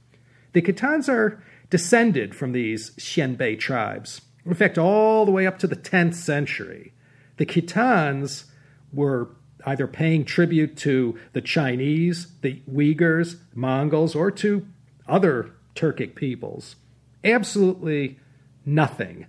The 0.52 0.62
Khitans 0.62 1.08
are 1.08 1.42
descended 1.68 2.34
from 2.34 2.52
these 2.52 2.90
Xianbei 2.92 3.58
tribes. 3.58 4.22
In 4.46 4.54
fact, 4.54 4.78
all 4.78 5.26
the 5.26 5.32
way 5.32 5.46
up 5.46 5.58
to 5.58 5.66
the 5.66 5.76
10th 5.76 6.14
century, 6.14 6.94
the 7.36 7.44
Khitans 7.44 8.44
were 8.92 9.30
either 9.66 9.86
paying 9.86 10.24
tribute 10.24 10.76
to 10.76 11.18
the 11.32 11.40
Chinese, 11.40 12.28
the 12.40 12.62
Uyghurs, 12.72 13.36
Mongols, 13.54 14.14
or 14.14 14.30
to 14.30 14.66
other 15.08 15.52
Turkic 15.74 16.14
peoples. 16.14 16.76
Absolutely 17.24 18.18
nothing 18.64 19.26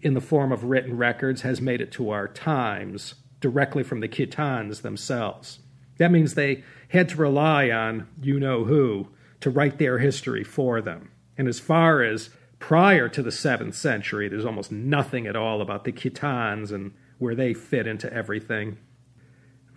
in 0.00 0.14
the 0.14 0.20
form 0.20 0.52
of 0.52 0.64
written 0.64 0.96
records 0.96 1.42
has 1.42 1.60
made 1.60 1.80
it 1.80 1.90
to 1.92 2.10
our 2.10 2.28
times 2.28 3.16
directly 3.40 3.82
from 3.82 4.00
the 4.00 4.08
Khitans 4.08 4.82
themselves. 4.82 5.60
That 5.98 6.12
means 6.12 6.34
they 6.34 6.64
had 6.88 7.08
to 7.10 7.16
rely 7.16 7.70
on 7.70 8.08
you 8.20 8.40
know 8.40 8.64
who 8.64 9.08
to 9.40 9.50
write 9.50 9.78
their 9.78 9.98
history 9.98 10.44
for 10.44 10.80
them. 10.80 11.10
And 11.36 11.48
as 11.48 11.60
far 11.60 12.02
as 12.02 12.30
prior 12.58 13.08
to 13.08 13.22
the 13.22 13.30
7th 13.30 13.74
century, 13.74 14.28
there's 14.28 14.44
almost 14.44 14.72
nothing 14.72 15.26
at 15.26 15.36
all 15.36 15.60
about 15.60 15.84
the 15.84 15.92
Khitans 15.92 16.72
and 16.72 16.92
where 17.18 17.34
they 17.34 17.54
fit 17.54 17.86
into 17.86 18.12
everything. 18.12 18.78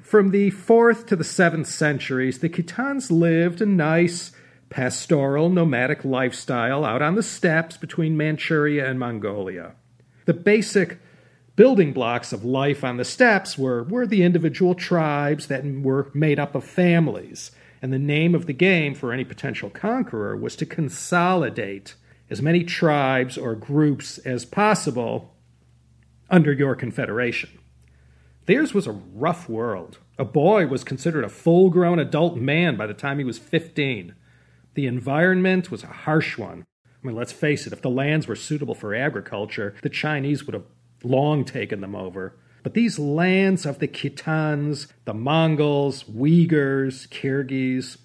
From 0.01 0.31
the 0.31 0.51
4th 0.51 1.05
to 1.07 1.15
the 1.15 1.23
7th 1.23 1.67
centuries, 1.67 2.39
the 2.39 2.49
Khitans 2.49 3.11
lived 3.11 3.61
a 3.61 3.65
nice, 3.65 4.31
pastoral, 4.69 5.49
nomadic 5.49 6.03
lifestyle 6.03 6.83
out 6.83 7.01
on 7.01 7.15
the 7.15 7.23
steppes 7.23 7.77
between 7.77 8.17
Manchuria 8.17 8.89
and 8.89 8.99
Mongolia. 8.99 9.75
The 10.25 10.33
basic 10.33 10.99
building 11.61 11.93
blocks 11.93 12.33
of 12.33 12.43
life 12.43 12.83
on 12.83 12.97
the 12.97 13.05
steppes 13.05 13.55
were, 13.55 13.83
were 13.83 14.07
the 14.07 14.23
individual 14.23 14.73
tribes 14.73 15.45
that 15.45 15.63
were 15.63 16.09
made 16.11 16.39
up 16.39 16.55
of 16.55 16.63
families. 16.63 17.51
And 17.83 17.93
the 17.93 17.99
name 17.99 18.33
of 18.33 18.47
the 18.47 18.53
game 18.53 18.95
for 18.95 19.13
any 19.13 19.23
potential 19.23 19.69
conqueror 19.69 20.35
was 20.35 20.55
to 20.55 20.65
consolidate 20.65 21.93
as 22.31 22.41
many 22.41 22.63
tribes 22.63 23.37
or 23.37 23.53
groups 23.53 24.17
as 24.17 24.43
possible 24.43 25.35
under 26.31 26.51
your 26.51 26.73
confederation. 26.73 27.51
Theirs 28.47 28.73
was 28.73 28.87
a 28.87 28.99
rough 29.13 29.47
world. 29.47 29.99
A 30.17 30.25
boy 30.25 30.65
was 30.65 30.83
considered 30.83 31.23
a 31.23 31.29
full 31.29 31.69
grown 31.69 31.99
adult 31.99 32.37
man 32.37 32.75
by 32.75 32.87
the 32.87 32.95
time 32.95 33.19
he 33.19 33.23
was 33.23 33.37
15. 33.37 34.15
The 34.73 34.87
environment 34.87 35.69
was 35.69 35.83
a 35.83 35.93
harsh 36.07 36.39
one. 36.39 36.65
I 37.03 37.05
mean, 37.05 37.15
let's 37.15 37.31
face 37.31 37.67
it, 37.67 37.73
if 37.73 37.83
the 37.83 37.91
lands 37.91 38.27
were 38.27 38.35
suitable 38.35 38.73
for 38.73 38.95
agriculture, 38.95 39.75
the 39.83 39.89
Chinese 39.89 40.47
would 40.47 40.55
have 40.55 40.65
long 41.03 41.45
taken 41.45 41.81
them 41.81 41.95
over. 41.95 42.35
But 42.63 42.73
these 42.73 42.99
lands 42.99 43.65
of 43.65 43.79
the 43.79 43.87
Khitans, 43.87 44.87
the 45.05 45.13
Mongols, 45.13 46.03
Uyghurs, 46.03 47.07
Kyrgyz, 47.09 47.97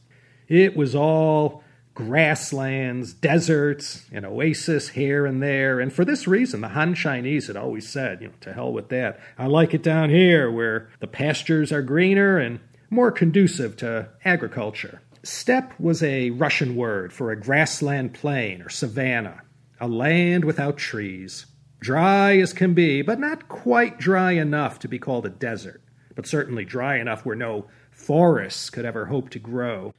it 0.48 0.76
was 0.76 0.94
all 0.94 1.62
grasslands, 1.94 3.14
deserts, 3.14 4.04
an 4.12 4.24
oasis 4.24 4.90
here 4.90 5.26
and 5.26 5.42
there. 5.42 5.80
And 5.80 5.92
for 5.92 6.04
this 6.04 6.26
reason, 6.26 6.60
the 6.60 6.68
Han 6.68 6.94
Chinese 6.94 7.46
had 7.46 7.56
always 7.56 7.88
said, 7.88 8.20
you 8.20 8.28
know, 8.28 8.34
to 8.42 8.52
hell 8.52 8.72
with 8.72 8.90
that. 8.90 9.18
I 9.38 9.46
like 9.46 9.74
it 9.74 9.82
down 9.82 10.10
here 10.10 10.50
where 10.50 10.90
the 11.00 11.06
pastures 11.06 11.72
are 11.72 11.82
greener 11.82 12.38
and 12.38 12.60
more 12.90 13.10
conducive 13.10 13.76
to 13.78 14.10
agriculture. 14.24 15.02
Steppe 15.22 15.78
was 15.80 16.02
a 16.02 16.30
Russian 16.30 16.76
word 16.76 17.12
for 17.12 17.30
a 17.30 17.40
grassland 17.40 18.14
plain 18.14 18.62
or 18.62 18.68
savanna, 18.68 19.42
a 19.80 19.88
land 19.88 20.44
without 20.44 20.76
trees. 20.76 21.46
Dry 21.80 22.38
as 22.38 22.52
can 22.52 22.74
be, 22.74 23.02
but 23.02 23.20
not 23.20 23.48
quite 23.48 23.98
dry 23.98 24.32
enough 24.32 24.78
to 24.80 24.88
be 24.88 24.98
called 24.98 25.26
a 25.26 25.30
desert. 25.30 25.82
but 26.14 26.26
certainly 26.26 26.64
dry 26.64 26.96
enough 26.98 27.26
where 27.26 27.36
no 27.36 27.66
forests 27.90 28.70
could 28.70 28.86
ever 28.86 29.04
hope 29.06 29.28
to 29.28 29.38
grow. 29.38 29.92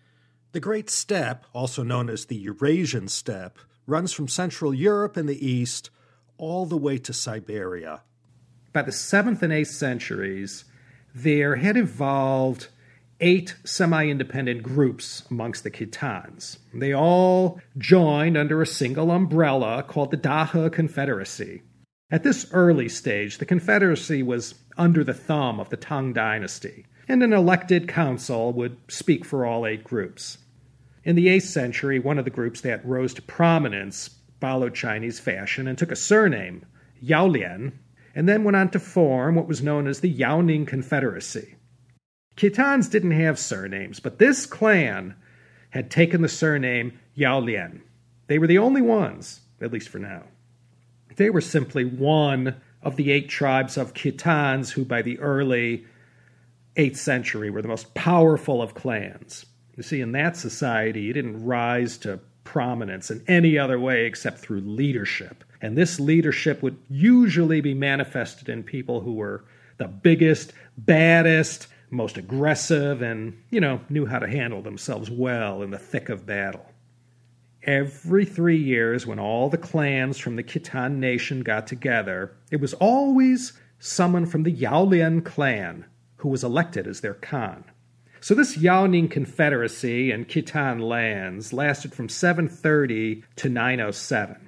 The 0.52 0.60
Great 0.60 0.90
Steppe, 0.90 1.46
also 1.54 1.84
known 1.84 2.10
as 2.10 2.26
the 2.26 2.36
Eurasian 2.36 3.08
Steppe, 3.08 3.60
runs 3.86 4.14
from 4.14 4.28
Central 4.28 4.74
Europe 4.74 5.16
in 5.16 5.28
the 5.28 5.46
east 5.48 5.92
all 6.40 6.66
the 6.66 6.76
way 6.76 6.98
to 6.98 7.14
Siberia. 7.14 8.02
By 8.74 8.82
the 8.82 8.92
7th 8.92 9.44
and 9.44 9.54
8th 9.54 9.68
centuries, 9.68 10.66
there 11.14 11.58
had 11.58 11.78
evolved 11.78 12.70
eight 13.20 13.56
semi 13.64 14.08
independent 14.10 14.64
groups 14.64 15.24
amongst 15.30 15.64
the 15.64 15.72
Khitans. 15.72 16.58
They 16.74 16.94
all 16.94 17.60
joined 17.78 18.38
under 18.38 18.62
a 18.62 18.68
single 18.68 19.12
umbrella 19.12 19.84
called 19.84 20.12
the 20.12 20.18
Dahe 20.18 20.72
Confederacy. 20.72 21.62
At 22.10 22.24
this 22.24 22.50
early 22.54 22.88
stage, 22.88 23.38
the 23.38 23.46
Confederacy 23.46 24.24
was 24.24 24.56
under 24.78 25.04
the 25.04 25.14
thumb 25.14 25.60
of 25.60 25.70
the 25.70 25.76
Tang 25.76 26.14
Dynasty, 26.14 26.86
and 27.10 27.22
an 27.22 27.34
elected 27.34 27.90
council 27.90 28.54
would 28.54 28.78
speak 28.88 29.26
for 29.26 29.46
all 29.46 29.66
eight 29.66 29.84
groups. 29.84 30.38
In 31.04 31.18
the 31.18 31.28
8th 31.28 31.44
century, 31.44 32.00
one 32.00 32.18
of 32.18 32.24
the 32.24 32.32
groups 32.32 32.62
that 32.62 32.86
rose 32.86 33.14
to 33.16 33.22
prominence 33.22 34.10
followed 34.40 34.74
Chinese 34.74 35.20
fashion 35.20 35.68
and 35.68 35.78
took 35.78 35.92
a 35.92 35.98
surname, 35.98 36.66
Yaolian, 37.02 37.78
and 38.16 38.28
then 38.28 38.46
went 38.46 38.56
on 38.56 38.70
to 38.70 38.80
form 38.80 39.36
what 39.36 39.48
was 39.48 39.62
known 39.62 39.86
as 39.86 40.00
the 40.00 40.14
Yaoning 40.14 40.66
Confederacy. 40.66 41.56
Khitans 42.38 42.90
didn't 42.90 43.12
have 43.12 43.38
surnames, 43.38 44.00
but 44.00 44.18
this 44.18 44.46
clan 44.46 45.16
had 45.72 45.92
taken 45.92 46.22
the 46.22 46.30
surname 46.30 46.98
Yaolian. 47.16 47.82
They 48.28 48.40
were 48.40 48.48
the 48.48 48.60
only 48.60 48.82
ones, 48.82 49.42
at 49.60 49.74
least 49.74 49.90
for 49.90 50.00
now. 50.00 50.24
They 51.18 51.30
were 51.30 51.42
simply 51.42 51.84
one 51.84 52.62
of 52.82 52.96
the 52.96 53.12
eight 53.12 53.28
tribes 53.28 53.76
of 53.78 53.94
Khitans 53.94 54.72
who, 54.72 54.86
by 54.86 55.02
the 55.02 55.20
early 55.20 55.86
8th 56.76 56.98
century, 56.98 57.50
were 57.50 57.62
the 57.62 57.68
most 57.68 57.94
powerful 57.94 58.62
of 58.62 58.74
clans. 58.74 59.46
You 59.76 59.84
see, 59.84 60.00
in 60.00 60.12
that 60.14 60.38
society, 60.38 61.02
you 61.02 61.14
didn't 61.14 61.44
rise 61.44 61.98
to 62.00 62.20
prominence 62.44 63.12
in 63.12 63.24
any 63.28 63.58
other 63.58 63.80
way 63.80 64.06
except 64.06 64.40
through 64.40 64.62
leadership. 64.62 65.44
And 65.62 65.76
this 65.78 66.00
leadership 66.00 66.64
would 66.64 66.78
usually 66.90 67.62
be 67.62 67.74
manifested 67.74 68.48
in 68.48 68.64
people 68.64 69.02
who 69.02 69.14
were 69.14 69.44
the 69.78 69.88
biggest, 69.88 70.54
baddest, 70.78 71.68
most 71.90 72.18
aggressive, 72.18 73.02
and, 73.02 73.38
you 73.50 73.60
know, 73.60 73.82
knew 73.90 74.06
how 74.06 74.20
to 74.20 74.28
handle 74.28 74.62
themselves 74.62 75.10
well 75.10 75.62
in 75.62 75.72
the 75.72 75.78
thick 75.78 76.10
of 76.10 76.26
battle. 76.26 76.66
Every 77.68 78.24
three 78.24 78.58
years, 78.58 79.06
when 79.06 79.20
all 79.20 79.50
the 79.50 79.58
clans 79.58 80.18
from 80.18 80.38
the 80.38 80.44
Khitan 80.44 81.00
nation 81.00 81.42
got 81.42 81.68
together, 81.68 82.32
it 82.50 82.62
was 82.62 82.74
always 82.76 83.60
someone 83.78 84.26
from 84.26 84.44
the 84.44 84.52
Yaolian 84.52 85.22
clan 85.22 85.84
who 86.18 86.30
was 86.30 86.46
elected 86.46 86.88
as 86.88 87.02
their 87.02 87.14
Khan. 87.14 87.66
So 88.22 88.34
this 88.34 88.58
Yaoning 88.58 89.12
Confederacy 89.12 90.12
in 90.12 90.24
Khitan 90.24 90.80
lands 90.80 91.52
lasted 91.52 91.94
from 91.94 92.08
730 92.08 93.24
to 93.36 93.50
907. 93.50 94.48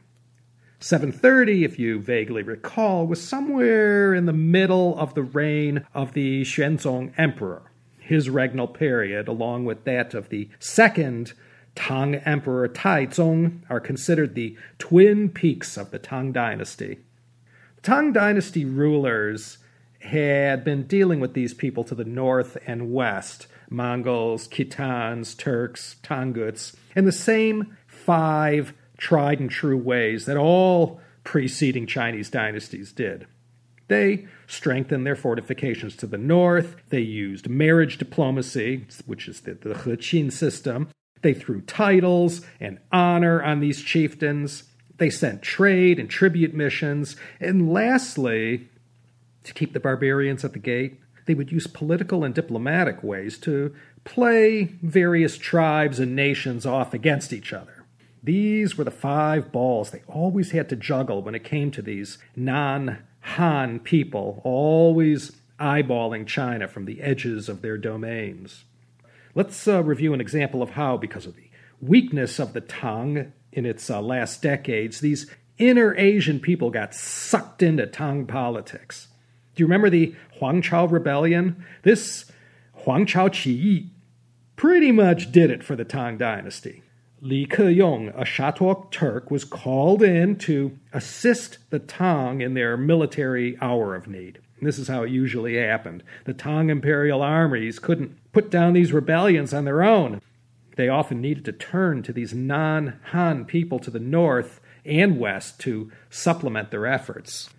730, 0.80 1.66
if 1.66 1.78
you 1.78 2.00
vaguely 2.00 2.42
recall, 2.42 3.06
was 3.06 3.22
somewhere 3.22 4.14
in 4.14 4.28
the 4.28 4.34
middle 4.34 4.98
of 4.98 5.14
the 5.14 5.24
reign 5.24 5.86
of 5.94 6.14
the 6.14 6.44
Xuanzong 6.44 7.14
Emperor. 7.18 7.64
His 7.98 8.30
regnal 8.30 8.74
period, 8.74 9.28
along 9.28 9.66
with 9.66 9.84
that 9.84 10.14
of 10.14 10.30
the 10.30 10.50
second 10.58 11.34
Tang 11.80 12.16
Emperor 12.16 12.68
Taizong, 12.68 13.62
are 13.70 13.80
considered 13.80 14.36
the 14.36 14.56
twin 14.78 15.30
peaks 15.30 15.78
of 15.78 15.92
the 15.92 15.98
Tang 15.98 16.34
Dynasty. 16.34 17.00
Tang 17.82 18.12
Dynasty 18.12 18.66
rulers 18.66 19.58
had 20.02 20.66
been 20.66 20.84
dealing 20.84 21.22
with 21.22 21.34
these 21.34 21.54
people 21.54 21.86
to 21.86 21.96
the 21.96 22.04
north 22.04 22.58
and 22.68 22.92
west 22.94 23.48
Mongols, 23.70 24.48
Khitans, 24.48 25.38
Turks, 25.38 25.96
Tanguts, 26.04 26.76
in 26.96 27.06
the 27.06 27.12
same 27.12 27.78
five 27.88 28.74
tried 28.98 29.40
and 29.40 29.50
true 29.50 29.78
ways 29.78 30.26
that 30.26 30.38
all 30.38 31.00
preceding 31.24 31.88
Chinese 31.88 32.30
dynasties 32.30 32.92
did. 32.92 33.26
They 33.88 34.28
strengthened 34.48 35.06
their 35.06 35.16
fortifications 35.16 35.96
to 35.98 36.08
the 36.08 36.18
north. 36.18 36.76
They 36.90 37.00
used 37.00 37.50
marriage 37.50 37.98
diplomacy, 37.98 38.86
which 39.06 39.28
is 39.28 39.42
the, 39.42 39.54
the 39.54 39.74
Heqin 39.74 40.32
system. 40.32 40.90
They 41.22 41.34
threw 41.34 41.62
titles 41.62 42.42
and 42.60 42.80
honor 42.92 43.44
on 43.44 43.60
these 43.60 43.82
chieftains. 43.82 44.64
They 44.98 45.10
sent 45.10 45.42
trade 45.42 46.00
and 46.00 46.10
tribute 46.10 46.54
missions. 46.54 47.16
And 47.40 47.72
lastly, 47.72 48.70
to 49.44 49.54
keep 49.54 49.74
the 49.74 49.80
barbarians 49.80 50.46
at 50.46 50.54
the 50.54 50.60
gate, 50.60 51.00
they 51.26 51.34
would 51.34 51.52
use 51.52 51.68
political 51.68 52.24
and 52.24 52.34
diplomatic 52.34 53.04
ways 53.04 53.38
to 53.40 53.76
play 54.04 54.64
various 54.82 55.38
tribes 55.38 56.00
and 56.00 56.16
nations 56.16 56.66
off 56.66 56.94
against 56.94 57.34
each 57.34 57.54
other. 57.54 57.86
These 58.24 58.78
were 58.78 58.84
the 58.84 58.92
five 58.92 59.52
balls 59.52 59.92
they 59.92 60.04
always 60.08 60.52
had 60.52 60.68
to 60.70 60.76
juggle 60.76 61.22
when 61.22 61.36
it 61.36 61.44
came 61.44 61.72
to 61.72 61.82
these 61.82 62.18
non 62.36 63.00
Han 63.22 63.80
people, 63.80 64.42
always 64.44 65.34
eyeballing 65.60 66.26
China 66.26 66.68
from 66.68 66.86
the 66.86 67.02
edges 67.02 67.50
of 67.50 67.62
their 67.62 67.78
domains. 67.78 68.64
Let's 69.40 69.70
uh, 69.70 69.82
review 69.82 70.14
an 70.14 70.20
example 70.20 70.62
of 70.62 70.72
how, 70.72 70.98
because 70.98 71.26
of 71.26 71.38
the 71.38 71.50
weakness 71.80 72.40
of 72.40 72.52
the 72.52 72.60
Tang 72.60 73.32
in 73.54 73.66
its 73.66 73.90
uh, 73.90 74.02
last 74.02 74.42
decades, 74.42 75.00
these 75.00 75.34
inner 75.58 75.96
Asian 75.96 76.42
people 76.42 76.72
got 76.72 76.94
sucked 76.94 77.64
into 77.64 77.88
Tang 77.88 78.26
politics. 78.26 79.08
Do 79.56 79.64
you 79.64 79.66
remember 79.66 79.90
the 79.90 80.14
Huang 80.38 80.62
Chao 80.62 80.88
Rebellion? 80.88 81.66
This 81.84 82.30
Huangchao 82.84 83.30
Qi 83.30 83.92
pretty 84.58 84.92
much 84.92 85.32
did 85.32 85.50
it 85.50 85.64
for 85.64 85.78
the 85.78 85.86
Tang 85.86 86.18
Dynasty. 86.18 86.84
Li 87.22 87.46
Keyong, 87.46 88.10
a 88.20 88.26
Shatuo 88.26 88.92
Turk, 88.92 89.32
was 89.32 89.46
called 89.46 90.04
in 90.04 90.36
to 90.40 90.78
assist 90.92 91.60
the 91.70 91.80
Tang 91.80 92.42
in 92.42 92.56
their 92.56 92.76
military 92.76 93.58
hour 93.62 93.96
of 93.96 94.06
need. 94.06 94.40
This 94.62 94.80
is 94.80 94.88
how 94.88 95.04
it 95.04 95.12
usually 95.12 95.58
happened. 95.58 96.04
The 96.26 96.34
Tang 96.34 96.70
imperial 96.70 97.22
armies 97.22 97.80
couldn't 97.80 98.18
put 98.32 98.50
down 98.50 98.74
these 98.74 98.94
rebellions 98.94 99.54
on 99.54 99.66
their 99.66 99.84
own. 99.84 100.22
They 100.76 100.90
often 100.90 101.22
needed 101.22 101.46
to 101.46 101.52
turn 101.52 102.04
to 102.04 102.14
these 102.14 102.34
non 102.34 103.00
Han 103.12 103.46
people 103.46 103.80
to 103.80 103.92
the 103.92 104.00
north 104.00 104.62
and 104.86 105.20
west 105.20 105.60
to 105.62 105.92
supplement 106.10 106.72
their 106.72 106.86
efforts. 106.86 107.50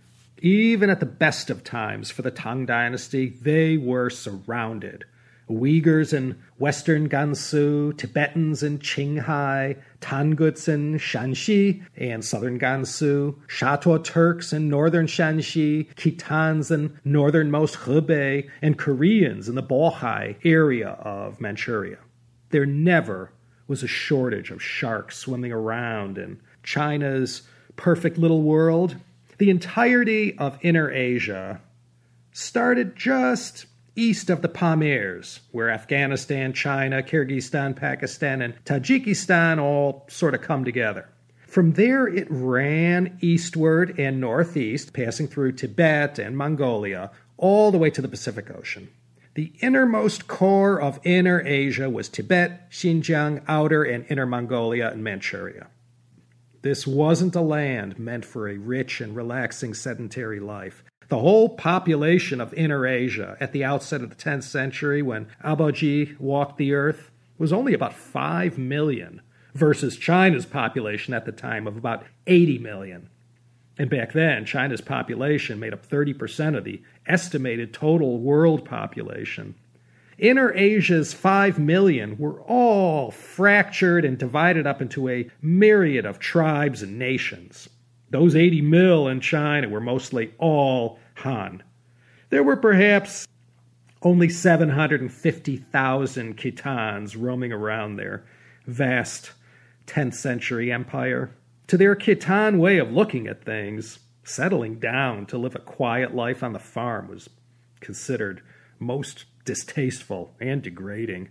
Even 0.43 0.89
at 0.89 1.01
the 1.01 1.07
best 1.07 1.51
of 1.51 1.63
times 1.63 2.11
for 2.11 2.23
the 2.23 2.31
Tang 2.31 2.65
dynasty, 2.65 3.29
they 3.29 3.77
were 3.77 4.09
surrounded. 4.09 5.05
Uyghurs 5.51 6.15
in 6.15 6.39
western 6.59 7.09
Gansu, 7.09 7.97
Tibetans 7.97 8.63
in 8.63 8.79
Qinghai, 8.79 9.77
Tanguts 10.01 10.69
in 10.69 10.95
Shanxi 10.99 11.83
and 11.97 12.25
southern 12.25 12.59
Gansu, 12.59 13.35
Shatuo 13.49 14.03
Turks 14.03 14.53
in 14.53 14.69
northern 14.69 15.07
Shanxi, 15.07 15.93
Khitans 15.95 16.71
in 16.71 16.99
northernmost 17.05 17.77
Hebei, 17.81 18.49
and 18.63 18.79
Koreans 18.79 19.49
in 19.49 19.57
the 19.57 19.63
Bohai 19.63 20.37
area 20.45 20.91
of 21.01 21.41
Manchuria. 21.41 21.99
There 22.51 22.67
never 22.67 23.33
was 23.67 23.83
a 23.83 23.89
shortage 23.89 24.51
of 24.51 24.63
sharks 24.63 25.17
swimming 25.17 25.53
around 25.53 26.19
in 26.19 26.41
China's 26.63 27.43
perfect 27.77 28.19
little 28.19 28.43
world. 28.43 28.97
The 29.39 29.51
entirety 29.51 30.37
of 30.39 30.59
Inner 30.63 30.91
Asia 30.91 31.61
started 32.33 32.97
just 32.97 33.67
east 34.01 34.31
of 34.31 34.41
the 34.41 34.49
Pamirs, 34.49 35.41
where 35.53 35.69
Afghanistan, 35.69 36.53
China, 36.55 37.03
Kyrgyzstan, 37.03 37.77
Pakistan, 37.77 38.41
and 38.41 38.55
Tajikistan 38.65 39.59
all 39.61 40.07
sort 40.09 40.35
of 40.35 40.41
come 40.41 40.65
together. 40.65 41.09
From 41.47 41.73
there, 41.73 42.07
it 42.07 42.27
ran 42.31 43.19
eastward 43.21 43.99
and 43.99 44.21
northeast, 44.21 44.93
passing 44.93 45.29
through 45.29 45.53
Tibet 45.53 46.19
and 46.19 46.37
Mongolia, 46.37 47.11
all 47.37 47.71
the 47.71 47.79
way 47.79 47.91
to 47.91 48.01
the 48.01 48.09
Pacific 48.09 48.51
Ocean. 48.51 48.89
The 49.35 49.53
innermost 49.61 50.27
core 50.27 50.81
of 50.81 50.99
Inner 51.05 51.43
Asia 51.45 51.91
was 51.91 52.09
Tibet, 52.09 52.71
Xinjiang, 52.71 53.43
Outer 53.47 53.85
and 53.85 54.07
Inner 54.09 54.27
Mongolia, 54.27 54.91
and 54.91 55.05
Manchuria. 55.05 55.67
This 56.63 56.87
wasn't 56.87 57.37
a 57.37 57.41
land 57.41 57.99
meant 57.99 58.25
for 58.25 58.49
a 58.49 58.57
rich 58.57 59.01
and 59.01 59.15
relaxing 59.15 59.75
sedentary 59.75 60.41
life. 60.41 60.85
The 61.11 61.19
whole 61.19 61.49
population 61.49 62.41
of 62.41 62.55
Inner 62.55 62.87
Asia 62.87 63.37
at 63.41 63.53
the 63.53 63.65
outset 63.65 64.01
of 64.01 64.11
the 64.11 64.17
10th 64.17 64.45
century, 64.45 65.03
when 65.03 65.27
Abaoji 65.45 66.19
walked 66.21 66.57
the 66.57 66.73
earth, 66.73 67.11
was 67.37 67.53
only 67.53 67.75
about 67.75 67.95
5 67.95 68.57
million, 68.57 69.21
versus 69.53 69.97
China's 69.97 70.47
population 70.47 71.13
at 71.13 71.25
the 71.25 71.33
time 71.33 71.67
of 71.67 71.77
about 71.77 72.05
80 72.29 72.59
million. 72.59 73.11
And 73.77 73.91
back 73.91 74.13
then, 74.13 74.45
China's 74.45 74.81
population 74.81 75.59
made 75.59 75.73
up 75.73 75.85
30% 75.85 76.57
of 76.57 76.63
the 76.63 76.81
estimated 77.07 77.75
total 77.75 78.19
world 78.19 78.65
population. 78.65 79.57
Inner 80.17 80.53
Asia's 80.55 81.13
5 81.13 81.59
million 81.59 82.19
were 82.19 82.41
all 82.43 83.11
fractured 83.11 84.05
and 84.05 84.17
divided 84.17 84.65
up 84.65 84.81
into 84.81 85.09
a 85.09 85.29
myriad 85.43 86.07
of 86.07 86.21
tribes 86.21 86.83
and 86.83 87.01
nations. 87.01 87.69
Those 88.11 88.37
80 88.37 88.61
mil 88.63 89.09
in 89.09 89.21
China 89.21 89.69
were 89.69 89.81
mostly 89.81 90.35
all 90.39 90.99
Han. 91.21 91.63
There 92.31 92.43
were 92.43 92.57
perhaps 92.57 93.27
only 94.03 94.29
750,000 94.29 96.37
Khitans 96.37 97.17
roaming 97.19 97.53
around 97.53 97.97
their 97.97 98.25
vast 98.67 99.33
10th 99.87 100.15
century 100.15 100.73
empire. 100.73 101.31
To 101.67 101.77
their 101.77 101.95
Khitan 101.95 102.59
way 102.59 102.79
of 102.79 102.93
looking 102.93 103.27
at 103.27 103.45
things, 103.45 103.99
settling 104.25 104.79
down 104.79 105.27
to 105.27 105.39
live 105.39 105.55
a 105.55 105.61
quiet 105.61 106.15
life 106.15 106.43
on 106.43 106.53
the 106.53 106.59
farm 106.59 107.09
was 107.09 107.29
considered 107.81 108.43
most 108.79 109.25
distasteful 109.45 110.35
and 110.41 110.63
degrading. 110.63 111.29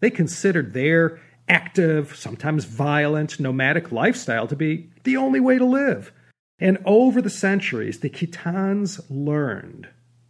They 0.00 0.10
considered 0.10 0.72
their 0.72 1.20
active, 1.48 2.16
sometimes 2.16 2.64
violent, 2.64 3.40
nomadic 3.40 3.92
lifestyle 3.92 4.46
to 4.48 4.56
be 4.56 4.90
the 5.04 5.16
only 5.16 5.40
way 5.40 5.58
to 5.58 5.64
live. 5.64 6.12
And 6.58 6.78
over 6.84 7.20
the 7.20 7.30
centuries, 7.30 8.00
the 8.00 8.10
Khitans 8.10 9.00
learned, 9.08 9.88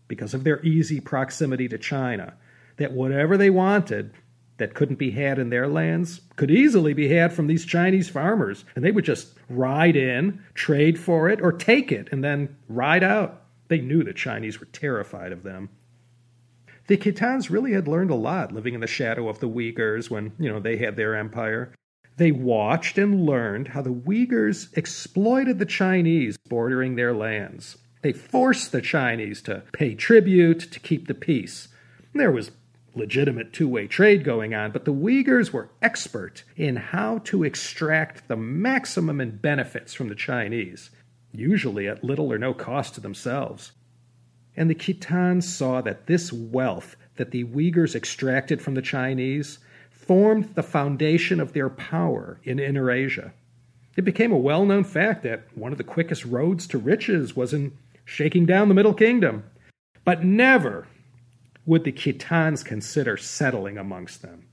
because 0.08 0.34
of 0.34 0.44
their 0.44 0.62
easy 0.62 1.00
proximity 1.00 1.68
to 1.68 1.78
China, 1.78 2.34
that 2.76 2.92
whatever 2.92 3.36
they 3.36 3.50
wanted 3.50 4.12
that 4.56 4.74
couldn't 4.74 4.98
be 4.98 5.10
had 5.10 5.38
in 5.38 5.50
their 5.50 5.66
lands 5.66 6.20
could 6.36 6.50
easily 6.50 6.94
be 6.94 7.08
had 7.08 7.32
from 7.32 7.46
these 7.46 7.64
Chinese 7.64 8.08
farmers. 8.08 8.64
And 8.74 8.84
they 8.84 8.92
would 8.92 9.04
just 9.04 9.34
ride 9.48 9.96
in, 9.96 10.42
trade 10.54 10.98
for 10.98 11.28
it, 11.28 11.40
or 11.40 11.52
take 11.52 11.90
it, 11.90 12.08
and 12.12 12.22
then 12.22 12.56
ride 12.68 13.02
out. 13.02 13.42
They 13.68 13.80
knew 13.80 14.04
the 14.04 14.12
Chinese 14.12 14.60
were 14.60 14.66
terrified 14.66 15.32
of 15.32 15.42
them. 15.42 15.70
The 16.86 16.96
Khitans 16.96 17.50
really 17.50 17.72
had 17.72 17.88
learned 17.88 18.10
a 18.10 18.14
lot 18.14 18.52
living 18.52 18.74
in 18.74 18.80
the 18.80 18.86
shadow 18.86 19.28
of 19.28 19.40
the 19.40 19.48
Uyghurs 19.48 20.10
when, 20.10 20.32
you 20.38 20.50
know, 20.50 20.60
they 20.60 20.76
had 20.76 20.96
their 20.96 21.16
empire. 21.16 21.72
They 22.16 22.30
watched 22.30 22.96
and 22.96 23.26
learned 23.26 23.68
how 23.68 23.82
the 23.82 23.92
Uyghurs 23.92 24.76
exploited 24.76 25.58
the 25.58 25.66
Chinese 25.66 26.36
bordering 26.48 26.94
their 26.94 27.12
lands. 27.12 27.76
They 28.02 28.12
forced 28.12 28.70
the 28.70 28.82
Chinese 28.82 29.42
to 29.42 29.62
pay 29.72 29.94
tribute 29.94 30.60
to 30.72 30.80
keep 30.80 31.08
the 31.08 31.14
peace. 31.14 31.68
There 32.12 32.30
was 32.30 32.52
legitimate 32.94 33.52
two 33.52 33.66
way 33.66 33.88
trade 33.88 34.22
going 34.22 34.54
on, 34.54 34.70
but 34.70 34.84
the 34.84 34.92
Uyghurs 34.92 35.52
were 35.52 35.70
expert 35.82 36.44
in 36.56 36.76
how 36.76 37.18
to 37.24 37.42
extract 37.42 38.28
the 38.28 38.36
maximum 38.36 39.20
in 39.20 39.38
benefits 39.38 39.92
from 39.94 40.08
the 40.08 40.14
Chinese, 40.14 40.90
usually 41.32 41.88
at 41.88 42.04
little 42.04 42.32
or 42.32 42.38
no 42.38 42.54
cost 42.54 42.94
to 42.94 43.00
themselves. 43.00 43.72
And 44.56 44.70
the 44.70 44.74
Khitans 44.76 45.42
saw 45.42 45.80
that 45.80 46.06
this 46.06 46.32
wealth 46.32 46.94
that 47.16 47.32
the 47.32 47.44
Uyghurs 47.44 47.96
extracted 47.96 48.62
from 48.62 48.74
the 48.74 48.82
Chinese 48.82 49.58
formed 50.06 50.54
the 50.54 50.62
foundation 50.62 51.40
of 51.40 51.52
their 51.52 51.68
power 51.68 52.40
in 52.44 52.58
Inner 52.58 52.90
Asia. 52.90 53.32
It 53.96 54.04
became 54.04 54.32
a 54.32 54.38
well 54.38 54.66
known 54.66 54.84
fact 54.84 55.22
that 55.22 55.46
one 55.54 55.72
of 55.72 55.78
the 55.78 55.84
quickest 55.84 56.24
roads 56.24 56.66
to 56.68 56.78
riches 56.78 57.36
was 57.36 57.52
in 57.52 57.76
shaking 58.04 58.46
down 58.46 58.68
the 58.68 58.74
Middle 58.74 58.94
Kingdom. 58.94 59.44
But 60.04 60.24
never 60.24 60.86
would 61.64 61.84
the 61.84 61.92
Khitans 61.92 62.64
consider 62.64 63.16
settling 63.16 63.78
amongst 63.78 64.20
them. 64.20 64.46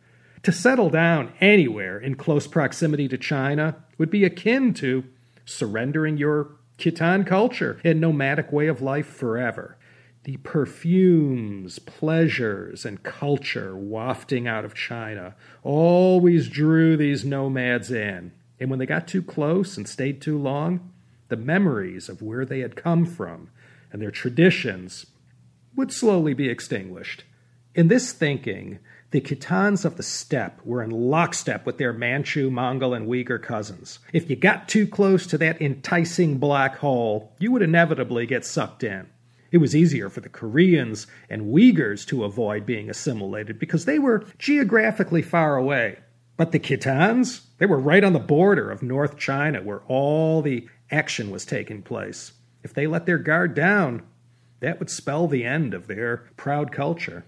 To 0.44 0.52
settle 0.52 0.90
down 0.90 1.34
anywhere 1.42 2.00
in 2.00 2.16
close 2.16 2.48
proximity 2.48 3.08
to 3.10 3.18
China 3.18 3.76
would 3.98 4.10
be 4.10 4.24
akin 4.24 4.74
to 4.76 5.04
surrendering 5.46 6.18
your 6.18 6.52
Khitan 6.78 7.28
culture 7.28 7.80
and 7.84 8.00
nomadic 8.00 8.52
way 8.52 8.68
of 8.68 8.82
life 8.82 9.08
forever 9.08 9.78
the 10.24 10.38
perfumes, 10.38 11.80
pleasures, 11.80 12.86
and 12.86 13.02
culture 13.02 13.76
wafting 13.76 14.48
out 14.48 14.64
of 14.64 14.76
China 14.76 15.36
always 15.64 16.48
drew 16.48 16.96
these 16.96 17.26
nomads 17.26 17.90
in. 17.92 18.32
And 18.60 18.70
when 18.70 18.78
they 18.78 18.86
got 18.86 19.08
too 19.08 19.24
close 19.24 19.78
and 19.78 19.90
stayed 19.90 20.22
too 20.22 20.38
long, 20.38 20.92
the 21.30 21.38
memories 21.38 22.08
of 22.08 22.22
where 22.22 22.46
they 22.46 22.60
had 22.60 22.76
come 22.76 23.06
from 23.06 23.50
and 23.92 24.02
their 24.02 24.12
traditions 24.12 25.08
would 25.76 25.92
slowly 25.92 26.34
be 26.34 26.50
extinguished. 26.50 27.24
In 27.74 27.88
this 27.88 28.12
thinking, 28.12 28.80
the 29.12 29.22
Khitans 29.22 29.86
of 29.86 29.98
the 29.98 30.04
steppe 30.04 30.64
were 30.66 30.84
in 30.84 30.90
lockstep 30.90 31.66
with 31.66 31.78
their 31.78 31.94
Manchu, 31.94 32.52
Mongol, 32.52 32.94
and 32.94 33.08
Uyghur 33.08 33.42
cousins. 33.42 34.00
If 34.14 34.30
you 34.30 34.36
got 34.36 34.70
too 34.70 34.86
close 34.86 35.26
to 35.28 35.38
that 35.40 35.62
enticing 35.62 36.38
black 36.38 36.78
hole, 36.78 37.34
you 37.40 37.52
would 37.52 37.62
inevitably 37.62 38.26
get 38.26 38.46
sucked 38.46 38.84
in. 38.84 39.10
It 39.52 39.58
was 39.58 39.76
easier 39.76 40.10
for 40.10 40.22
the 40.22 40.30
Koreans 40.30 41.08
and 41.30 41.54
Uyghurs 41.54 42.06
to 42.08 42.24
avoid 42.24 42.66
being 42.66 42.90
assimilated 42.90 43.60
because 43.60 43.84
they 43.84 44.00
were 44.00 44.24
geographically 44.38 45.22
far 45.22 45.58
away. 45.58 45.98
But 46.38 46.54
the 46.54 46.60
Khitans, 46.60 47.42
they 47.58 47.66
were 47.66 47.78
right 47.78 48.04
on 48.04 48.14
the 48.14 48.20
border 48.20 48.72
of 48.72 48.82
North 48.82 49.18
China 49.18 49.62
where 49.62 49.82
all 49.88 50.42
the 50.42 50.68
action 50.90 51.30
was 51.32 51.46
taking 51.46 51.82
place. 51.82 52.32
If 52.64 52.74
they 52.74 52.88
let 52.88 53.06
their 53.06 53.18
guard 53.18 53.54
down, 53.54 54.04
that 54.62 54.80
would 54.80 54.90
spell 54.90 55.28
the 55.28 55.44
end 55.44 55.74
of 55.74 55.88
their 55.88 56.30
proud 56.38 56.72
culture. 56.72 57.26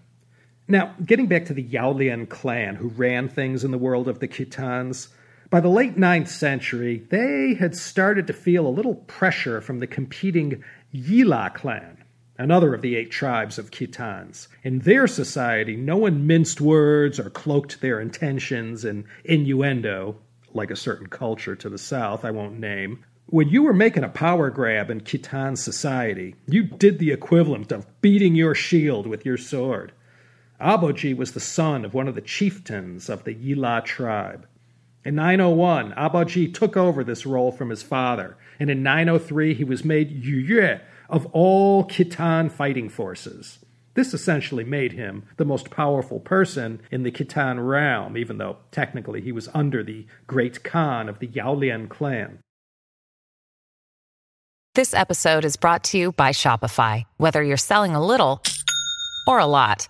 Now, 0.66 0.96
getting 1.06 1.28
back 1.28 1.46
to 1.48 1.54
the 1.54 1.64
Yaolian 1.64 2.28
clan 2.28 2.76
who 2.76 2.88
ran 2.88 3.28
things 3.28 3.66
in 3.66 3.72
the 3.72 3.78
world 3.78 4.08
of 4.08 4.20
the 4.20 4.30
Khitans, 4.30 5.10
by 5.50 5.60
the 5.60 5.68
late 5.68 5.98
9th 5.98 6.30
century, 6.30 7.04
they 7.10 7.56
had 7.56 7.76
started 7.76 8.28
to 8.28 8.34
feel 8.34 8.66
a 8.66 8.70
little 8.70 8.96
pressure 8.96 9.60
from 9.60 9.80
the 9.80 9.88
competing 9.88 10.64
Yila 10.96 11.54
clan 11.54 12.03
another 12.44 12.74
of 12.74 12.82
the 12.82 12.98
eight 12.98 13.10
tribes 13.10 13.58
of 13.58 13.72
Khitans. 13.72 14.50
In 14.64 14.80
their 14.80 15.08
society, 15.08 15.78
no 15.78 15.96
one 15.96 16.28
minced 16.28 16.60
words 16.60 17.18
or 17.18 17.30
cloaked 17.30 17.80
their 17.80 18.02
intentions 18.02 18.84
in 18.84 19.06
innuendo, 19.24 20.18
like 20.54 20.70
a 20.70 20.76
certain 20.76 21.08
culture 21.08 21.56
to 21.56 21.70
the 21.70 21.78
south 21.78 22.26
I 22.26 22.32
won't 22.32 22.60
name. 22.60 23.06
When 23.28 23.48
you 23.48 23.64
were 23.64 23.74
making 23.74 24.04
a 24.04 24.10
power 24.10 24.50
grab 24.50 24.90
in 24.90 25.00
Khitan 25.00 25.58
society, 25.58 26.36
you 26.46 26.64
did 26.64 27.00
the 27.00 27.14
equivalent 27.14 27.72
of 27.72 27.88
beating 28.02 28.36
your 28.36 28.56
shield 28.56 29.08
with 29.08 29.26
your 29.26 29.38
sword. 29.38 29.94
Abaoji 30.60 31.16
was 31.16 31.32
the 31.32 31.40
son 31.40 31.86
of 31.86 31.94
one 31.94 32.10
of 32.10 32.16
the 32.16 32.22
chieftains 32.22 33.08
of 33.08 33.24
the 33.24 33.34
Yila 33.34 33.86
tribe. 33.86 34.46
In 35.06 35.16
901, 35.16 35.94
Abaoji 35.94 36.54
took 36.54 36.76
over 36.76 37.06
this 37.06 37.26
role 37.26 37.54
from 37.54 37.70
his 37.70 37.84
father, 37.84 38.36
and 38.60 38.70
in 38.70 38.84
903 38.84 39.54
he 39.54 39.64
was 39.64 39.86
made 39.86 40.24
Yuyue, 40.24 40.82
of 41.14 41.28
all 41.28 41.86
Khitan 41.86 42.52
fighting 42.52 42.90
forces. 42.90 43.60
This 43.94 44.16
essentially 44.16 44.64
made 44.64 44.94
him 44.94 45.24
the 45.38 45.46
most 45.46 45.70
powerful 45.70 46.20
person 46.20 46.82
in 46.90 47.04
the 47.04 47.12
Khitan 47.12 47.66
realm, 47.66 48.18
even 48.18 48.40
though 48.40 48.58
technically 48.72 49.22
he 49.22 49.32
was 49.32 49.48
under 49.54 49.84
the 49.84 50.08
great 50.26 50.64
Khan 50.64 51.08
of 51.08 51.20
the 51.20 51.28
Yaolian 51.28 51.88
clan. 51.88 52.40
This 54.74 54.96
episode 54.96 55.46
is 55.46 55.56
brought 55.56 55.84
to 55.86 56.00
you 56.00 56.14
by 56.14 56.32
Shopify. 56.32 57.04
Whether 57.18 57.44
you're 57.44 57.58
selling 57.58 57.94
a 57.94 58.04
little 58.04 58.42
or 59.28 59.38
a 59.38 59.46
lot, 59.46 59.88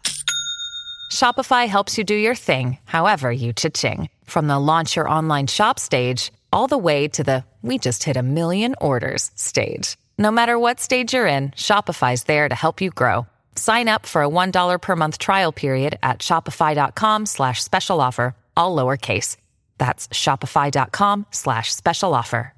Shopify 1.09 1.69
helps 1.69 1.97
you 1.97 2.03
do 2.03 2.15
your 2.15 2.35
thing, 2.35 2.79
however 2.83 3.31
you 3.31 3.53
cha-ching. 3.53 4.09
From 4.25 4.47
the 4.47 4.59
launch 4.59 4.97
your 4.97 5.07
online 5.07 5.47
shop 5.47 5.79
stage, 5.79 6.33
all 6.51 6.67
the 6.67 6.77
way 6.77 7.07
to 7.07 7.23
the 7.23 7.45
we 7.61 7.77
just 7.77 8.03
hit 8.03 8.17
a 8.17 8.23
million 8.23 8.75
orders 8.81 9.31
stage. 9.35 9.95
No 10.17 10.29
matter 10.31 10.59
what 10.59 10.79
stage 10.81 11.13
you're 11.13 11.27
in, 11.27 11.51
Shopify's 11.51 12.23
there 12.25 12.49
to 12.49 12.55
help 12.55 12.81
you 12.81 12.89
grow. 12.91 13.27
Sign 13.55 13.87
up 13.87 14.05
for 14.05 14.21
a 14.23 14.27
$1 14.27 14.81
per 14.81 14.95
month 14.95 15.17
trial 15.17 15.53
period 15.53 15.97
at 16.03 16.19
shopify.com 16.19 17.25
slash 17.25 17.63
special 17.63 18.01
offer, 18.01 18.35
all 18.57 18.75
lowercase. 18.75 19.37
That's 19.77 20.09
shopify.com 20.09 21.27
slash 21.31 21.73
special 21.73 22.13
offer. 22.13 22.53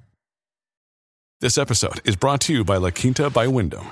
This 1.42 1.58
episode 1.58 2.00
is 2.08 2.16
brought 2.16 2.42
to 2.42 2.54
you 2.54 2.64
by 2.64 2.78
La 2.78 2.92
Quinta 2.92 3.30
by 3.30 3.46
Wyndham. 3.46 3.92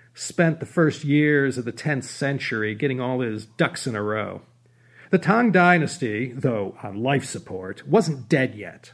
spent 0.13 0.59
the 0.59 0.65
first 0.65 1.03
years 1.03 1.57
of 1.57 1.65
the 1.65 1.71
10th 1.71 2.03
century 2.03 2.75
getting 2.75 2.99
all 2.99 3.21
his 3.21 3.45
ducks 3.45 3.87
in 3.87 3.95
a 3.95 4.03
row. 4.03 4.41
The 5.09 5.17
Tang 5.17 5.51
dynasty, 5.51 6.31
though 6.33 6.77
on 6.81 7.03
life 7.03 7.25
support, 7.25 7.87
wasn't 7.87 8.29
dead 8.29 8.55
yet. 8.55 8.93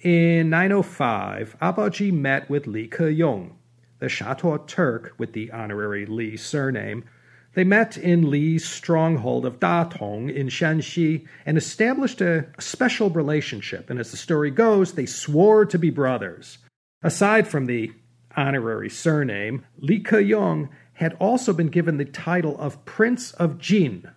In 0.00 0.50
905, 0.50 1.56
Abaoji 1.60 2.12
met 2.12 2.48
with 2.48 2.66
Li 2.66 2.86
Keyong, 2.88 3.52
the 3.98 4.06
Shatuo 4.06 4.64
Turk 4.66 5.14
with 5.18 5.32
the 5.32 5.50
honorary 5.50 6.06
Li 6.06 6.36
surname. 6.36 7.04
They 7.54 7.64
met 7.64 7.96
in 7.96 8.30
Li's 8.30 8.68
stronghold 8.68 9.46
of 9.46 9.58
Datong 9.58 10.32
in 10.32 10.48
Shanxi 10.48 11.26
and 11.44 11.56
established 11.56 12.20
a 12.20 12.46
special 12.60 13.10
relationship, 13.10 13.90
and 13.90 13.98
as 13.98 14.10
the 14.10 14.16
story 14.16 14.50
goes, 14.50 14.92
they 14.92 15.06
swore 15.06 15.64
to 15.64 15.78
be 15.78 15.90
brothers. 15.90 16.58
Aside 17.02 17.48
from 17.48 17.66
the 17.66 17.90
honorary 18.36 18.90
surname, 18.90 19.64
Li 19.78 20.02
Keyong 20.02 20.68
had 20.94 21.14
also 21.14 21.52
been 21.52 21.68
given 21.68 21.96
the 21.96 22.04
title 22.04 22.58
of 22.58 22.84
Prince 22.84 23.32
of 23.32 23.58
Jin. 23.58 24.10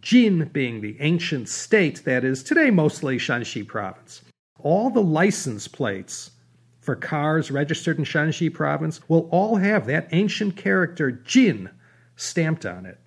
Jin 0.00 0.50
being 0.52 0.80
the 0.80 0.96
ancient 1.00 1.48
state 1.48 2.04
that 2.04 2.24
is 2.24 2.42
today 2.42 2.70
mostly 2.70 3.16
Shanxi 3.16 3.66
province. 3.66 4.22
All 4.58 4.90
the 4.90 5.02
license 5.02 5.68
plates 5.68 6.30
for 6.80 6.94
cars 6.94 7.50
registered 7.50 7.98
in 7.98 8.04
Shanxi 8.04 8.52
province 8.52 9.00
will 9.08 9.28
all 9.32 9.56
have 9.56 9.86
that 9.86 10.08
ancient 10.12 10.56
character 10.56 11.10
Jin 11.10 11.70
stamped 12.14 12.64
on 12.64 12.86
it. 12.86 12.98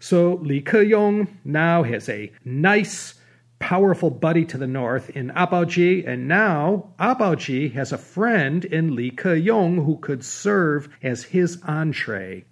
So 0.00 0.34
Li 0.42 0.62
Keyong 0.62 1.28
now 1.44 1.82
has 1.82 2.08
a 2.08 2.32
nice, 2.44 3.14
powerful 3.58 4.10
buddy 4.10 4.44
to 4.44 4.58
the 4.58 4.66
north 4.66 5.10
in 5.10 5.30
Abaoji, 5.30 6.06
and 6.06 6.28
now 6.28 6.92
Abaoji 6.98 7.72
has 7.72 7.92
a 7.92 7.98
friend 7.98 8.64
in 8.64 8.94
Li 8.94 9.10
Keyong 9.10 9.84
who 9.84 9.96
could 9.98 10.24
serve 10.24 10.88
as 11.02 11.24
his 11.24 11.58
entree 11.62 12.44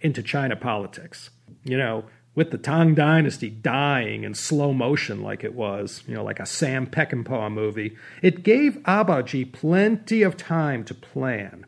into 0.00 0.22
China 0.22 0.56
politics. 0.56 1.30
You 1.64 1.76
know, 1.76 2.04
with 2.34 2.50
the 2.50 2.58
Tang 2.58 2.94
Dynasty 2.94 3.50
dying 3.50 4.24
in 4.24 4.34
slow 4.34 4.72
motion 4.72 5.22
like 5.22 5.44
it 5.44 5.54
was, 5.54 6.02
you 6.06 6.14
know, 6.14 6.24
like 6.24 6.40
a 6.40 6.46
Sam 6.46 6.86
Peckinpah 6.86 7.52
movie, 7.52 7.96
it 8.22 8.42
gave 8.42 8.78
Abaoji 8.84 9.52
plenty 9.52 10.22
of 10.22 10.36
time 10.36 10.84
to 10.84 10.94
plan. 10.94 11.66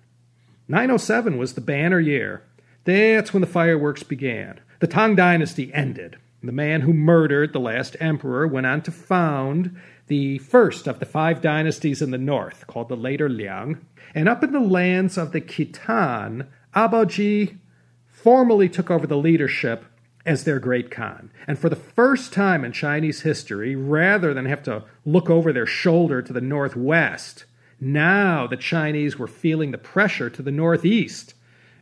907 0.68 1.36
was 1.36 1.54
the 1.54 1.60
banner 1.60 2.00
year. 2.00 2.42
That's 2.84 3.32
when 3.32 3.40
the 3.40 3.46
fireworks 3.46 4.02
began. 4.02 4.60
The 4.80 4.86
Tang 4.86 5.14
Dynasty 5.14 5.72
ended. 5.74 6.16
The 6.44 6.52
man 6.52 6.80
who 6.80 6.92
murdered 6.92 7.52
the 7.52 7.60
last 7.60 7.96
emperor 8.00 8.48
went 8.48 8.66
on 8.66 8.82
to 8.82 8.90
found 8.90 9.76
the 10.08 10.38
first 10.38 10.88
of 10.88 10.98
the 10.98 11.06
five 11.06 11.40
dynasties 11.40 12.02
in 12.02 12.10
the 12.10 12.18
north, 12.18 12.66
called 12.66 12.88
the 12.88 12.96
later 12.96 13.28
Liang. 13.28 13.78
And 14.12 14.28
up 14.28 14.42
in 14.42 14.52
the 14.52 14.60
lands 14.60 15.16
of 15.16 15.30
the 15.30 15.40
Khitan, 15.40 16.48
Abaoji 16.74 17.58
formally 18.06 18.68
took 18.68 18.90
over 18.90 19.06
the 19.06 19.16
leadership 19.16 19.84
as 20.26 20.42
their 20.44 20.58
great 20.58 20.90
Khan. 20.90 21.30
And 21.46 21.58
for 21.58 21.68
the 21.68 21.76
first 21.76 22.32
time 22.32 22.64
in 22.64 22.72
Chinese 22.72 23.22
history, 23.22 23.76
rather 23.76 24.34
than 24.34 24.46
have 24.46 24.62
to 24.64 24.84
look 25.04 25.30
over 25.30 25.52
their 25.52 25.66
shoulder 25.66 26.22
to 26.22 26.32
the 26.32 26.40
northwest, 26.40 27.44
now 27.80 28.46
the 28.46 28.56
Chinese 28.56 29.18
were 29.18 29.28
feeling 29.28 29.70
the 29.70 29.78
pressure 29.78 30.30
to 30.30 30.42
the 30.42 30.52
northeast 30.52 31.34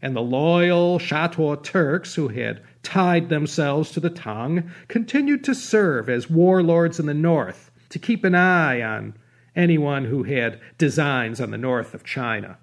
and 0.03 0.17
the 0.17 0.23
loyal 0.23 0.99
Shatuo 0.99 1.63
Turks 1.63 2.15
who 2.15 2.29
had 2.29 2.63
tied 2.83 3.29
themselves 3.29 3.91
to 3.93 4.01
the 4.01 4.11
Tang 4.11 4.71
continued 4.89 5.45
to 5.45 5.55
serve 5.55 6.09
as 6.09 6.31
warlords 6.31 6.99
in 6.99 7.07
the 7.07 7.15
north 7.15 7.71
to 7.91 7.99
keep 7.99 8.25
an 8.25 8.35
eye 8.35 8.83
on 8.83 9.15
anyone 9.55 10.05
who 10.05 10.23
had 10.23 10.61
designs 10.79 11.41
on 11.41 11.51
the 11.51 11.59
north 11.59 11.95
of 11.95 12.05
China. 12.05 12.59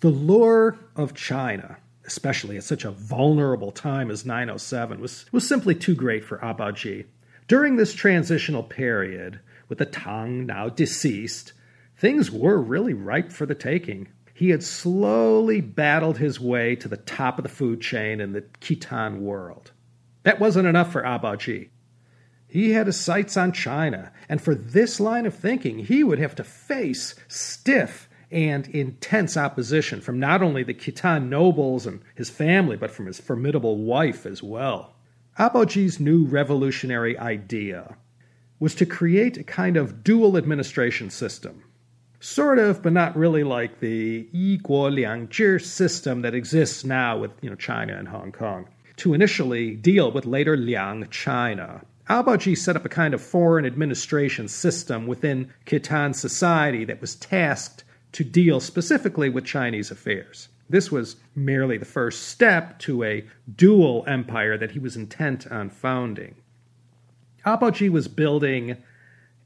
The 0.00 0.08
lure 0.08 0.78
of 0.96 1.14
China, 1.14 1.76
especially 2.06 2.56
at 2.56 2.64
such 2.64 2.84
a 2.84 2.90
vulnerable 2.90 3.70
time 3.70 4.10
as 4.10 4.24
907, 4.24 5.00
was, 5.00 5.26
was 5.32 5.46
simply 5.46 5.74
too 5.74 5.94
great 5.94 6.24
for 6.24 6.38
Abaoji. 6.38 7.06
During 7.46 7.76
this 7.76 7.94
transitional 7.94 8.62
period, 8.62 9.40
with 9.68 9.78
the 9.78 9.86
Tang 9.86 10.46
now 10.46 10.68
deceased, 10.68 11.52
things 11.96 12.30
were 12.30 12.58
really 12.58 12.94
ripe 12.94 13.30
for 13.30 13.44
the 13.44 13.54
taking 13.54 14.08
he 14.40 14.48
had 14.48 14.62
slowly 14.62 15.60
battled 15.60 16.16
his 16.16 16.40
way 16.40 16.74
to 16.74 16.88
the 16.88 16.96
top 16.96 17.38
of 17.38 17.42
the 17.42 17.48
food 17.50 17.78
chain 17.78 18.22
in 18.22 18.32
the 18.32 18.40
Khitan 18.40 19.18
world. 19.18 19.70
That 20.22 20.40
wasn't 20.40 20.66
enough 20.66 20.90
for 20.90 21.02
Abaoji. 21.02 21.68
He 22.48 22.70
had 22.70 22.86
his 22.86 22.98
sights 22.98 23.36
on 23.36 23.52
China, 23.52 24.10
and 24.30 24.40
for 24.40 24.54
this 24.54 24.98
line 24.98 25.26
of 25.26 25.34
thinking, 25.34 25.80
he 25.80 26.02
would 26.02 26.18
have 26.18 26.34
to 26.36 26.42
face 26.42 27.14
stiff 27.28 28.08
and 28.30 28.66
intense 28.68 29.36
opposition 29.36 30.00
from 30.00 30.18
not 30.18 30.40
only 30.40 30.62
the 30.62 30.72
Khitan 30.72 31.28
nobles 31.28 31.86
and 31.86 32.00
his 32.14 32.30
family, 32.30 32.78
but 32.78 32.90
from 32.90 33.04
his 33.04 33.20
formidable 33.20 33.76
wife 33.76 34.24
as 34.24 34.42
well. 34.42 34.96
Abaoji's 35.38 36.00
new 36.00 36.24
revolutionary 36.24 37.18
idea 37.18 37.98
was 38.58 38.74
to 38.76 38.86
create 38.86 39.36
a 39.36 39.44
kind 39.44 39.76
of 39.76 40.02
dual 40.02 40.38
administration 40.38 41.10
system 41.10 41.62
sort 42.20 42.58
of, 42.58 42.82
but 42.82 42.92
not 42.92 43.16
really 43.16 43.42
like 43.42 43.80
the 43.80 44.28
Yi 44.32 44.58
Guo 44.58 44.92
Liang 44.92 45.28
Zhi 45.28 45.60
system 45.60 46.22
that 46.22 46.34
exists 46.34 46.84
now 46.84 47.18
with 47.18 47.32
you 47.40 47.50
know 47.50 47.56
China 47.56 47.96
and 47.96 48.08
Hong 48.08 48.30
Kong. 48.30 48.68
To 48.98 49.14
initially 49.14 49.74
deal 49.74 50.12
with 50.12 50.26
later 50.26 50.56
Liang 50.56 51.08
China, 51.10 51.82
Abaoji 52.08 52.56
set 52.56 52.76
up 52.76 52.84
a 52.84 52.90
kind 52.90 53.14
of 53.14 53.22
foreign 53.22 53.64
administration 53.64 54.48
system 54.48 55.06
within 55.06 55.52
Khitan 55.64 56.14
society 56.14 56.84
that 56.84 57.00
was 57.00 57.14
tasked 57.14 57.84
to 58.12 58.24
deal 58.24 58.60
specifically 58.60 59.28
with 59.28 59.44
Chinese 59.44 59.90
affairs. 59.90 60.48
This 60.68 60.92
was 60.92 61.16
merely 61.34 61.78
the 61.78 61.84
first 61.84 62.28
step 62.28 62.78
to 62.80 63.04
a 63.04 63.24
dual 63.56 64.04
empire 64.06 64.58
that 64.58 64.72
he 64.72 64.78
was 64.78 64.96
intent 64.96 65.46
on 65.50 65.70
founding. 65.70 66.34
Abaoji 67.46 67.90
was 67.90 68.06
building 68.06 68.76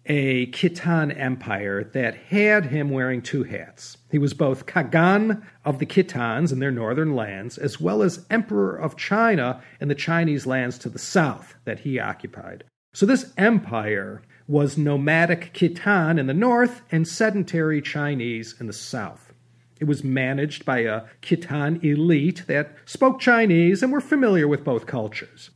a 0.07 0.47
Khitan 0.49 1.19
empire 1.19 1.85
that 1.93 2.15
had 2.15 2.67
him 2.67 2.91
wearing 2.91 3.23
two 3.23 3.45
hats. 3.45 3.97
He 4.11 4.19
was 4.19 4.35
both 4.35 4.67
Khagan 4.67 5.43
of 5.65 5.79
the 5.79 5.87
Khitans 5.87 6.53
in 6.53 6.59
their 6.59 6.71
northern 6.71 7.15
lands, 7.15 7.57
as 7.57 7.81
well 7.81 8.03
as 8.03 8.27
Emperor 8.31 8.77
of 8.77 8.97
China 8.97 9.63
in 9.81 9.89
the 9.89 9.95
Chinese 9.95 10.47
lands 10.47 10.79
to 10.79 10.89
the 10.89 10.99
south 10.99 11.55
that 11.65 11.81
he 11.81 11.99
occupied. 11.99 12.65
So 12.93 13.07
this 13.07 13.33
empire 13.39 14.23
was 14.47 14.77
nomadic 14.77 15.53
Khitan 15.55 16.19
in 16.19 16.27
the 16.27 16.35
north 16.35 16.83
and 16.93 17.09
sedentary 17.09 17.81
Chinese 17.81 18.55
in 18.61 18.67
the 18.67 18.73
south. 18.73 19.33
It 19.81 19.85
was 19.85 20.05
managed 20.05 20.65
by 20.65 20.81
a 20.81 21.03
Khitan 21.23 21.83
elite 21.83 22.45
that 22.47 22.77
spoke 22.85 23.21
Chinese 23.21 23.83
and 23.83 23.91
were 23.91 24.01
familiar 24.01 24.47
with 24.47 24.65
both 24.65 24.87
cultures 24.87 25.51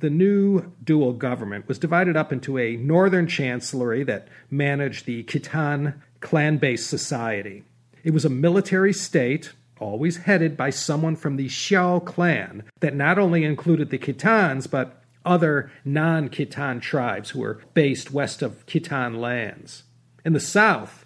the 0.00 0.10
new 0.10 0.72
dual 0.82 1.12
government 1.12 1.68
was 1.68 1.78
divided 1.78 2.16
up 2.16 2.32
into 2.32 2.58
a 2.58 2.76
northern 2.76 3.26
chancellery 3.26 4.02
that 4.04 4.28
managed 4.50 5.06
the 5.06 5.22
Khitan 5.24 5.94
clan 6.20 6.56
based 6.56 6.88
society. 6.88 7.64
It 8.02 8.12
was 8.12 8.24
a 8.24 8.30
military 8.30 8.94
state, 8.94 9.52
always 9.78 10.18
headed 10.18 10.56
by 10.56 10.70
someone 10.70 11.16
from 11.16 11.36
the 11.36 11.48
Xiao 11.48 12.04
clan, 12.04 12.64
that 12.80 12.94
not 12.94 13.18
only 13.18 13.44
included 13.44 13.90
the 13.90 13.98
Khitans, 13.98 14.70
but 14.70 15.02
other 15.24 15.70
non 15.84 16.30
Khitan 16.30 16.80
tribes 16.80 17.30
who 17.30 17.40
were 17.40 17.60
based 17.74 18.10
west 18.10 18.40
of 18.40 18.64
Khitan 18.66 19.20
lands. 19.20 19.84
In 20.24 20.32
the 20.32 20.40
south, 20.40 21.04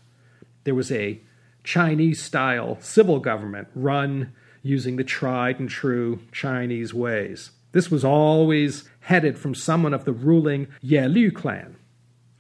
there 0.63 0.75
was 0.75 0.93
a 0.93 1.21
Chinese 1.65 2.23
style 2.23 2.79
civil 2.81 3.19
government 3.19 3.69
run 3.75 4.33
using 4.63 4.97
the 4.97 5.05
tried 5.05 5.59
and 5.59 5.69
true 5.69 6.21
Chinese 6.31 6.95
ways. 6.95 7.51
This 7.75 7.91
was 7.91 8.05
always 8.05 8.89
headed 9.01 9.37
from 9.37 9.53
someone 9.57 9.93
of 9.93 10.05
the 10.05 10.13
ruling 10.13 10.69
Yelu 10.83 11.35
clan. 11.35 11.75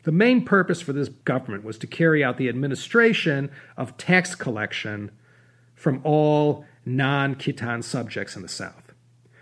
The 0.04 0.12
main 0.12 0.44
purpose 0.44 0.80
for 0.80 0.92
this 0.92 1.08
government 1.08 1.64
was 1.64 1.76
to 1.78 1.88
carry 1.88 2.22
out 2.22 2.38
the 2.38 2.48
administration 2.48 3.50
of 3.76 3.96
tax 3.96 4.36
collection 4.36 5.10
from 5.74 6.00
all 6.04 6.64
non 6.86 7.34
Khitan 7.34 7.82
subjects 7.82 8.36
in 8.36 8.42
the 8.42 8.48
South. 8.48 8.92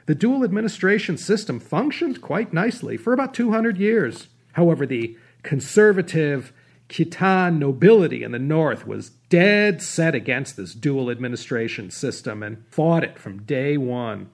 The 0.07 0.15
dual 0.15 0.45
administration 0.45 1.19
system 1.19 1.61
functioned 1.61 2.23
quite 2.23 2.55
nicely 2.55 2.97
for 2.97 3.13
about 3.13 3.35
200 3.35 3.77
years. 3.77 4.29
However, 4.53 4.87
the 4.87 5.19
conservative 5.43 6.55
Khitan 6.89 7.59
nobility 7.59 8.23
in 8.23 8.33
the 8.33 8.39
north 8.39 8.87
was 8.87 9.11
dead 9.29 9.83
set 9.83 10.15
against 10.15 10.57
this 10.57 10.73
dual 10.73 11.11
administration 11.11 11.91
system 11.91 12.43
and 12.43 12.65
fought 12.71 13.05
it 13.05 13.19
from 13.19 13.43
day 13.43 13.77
one. 13.77 14.31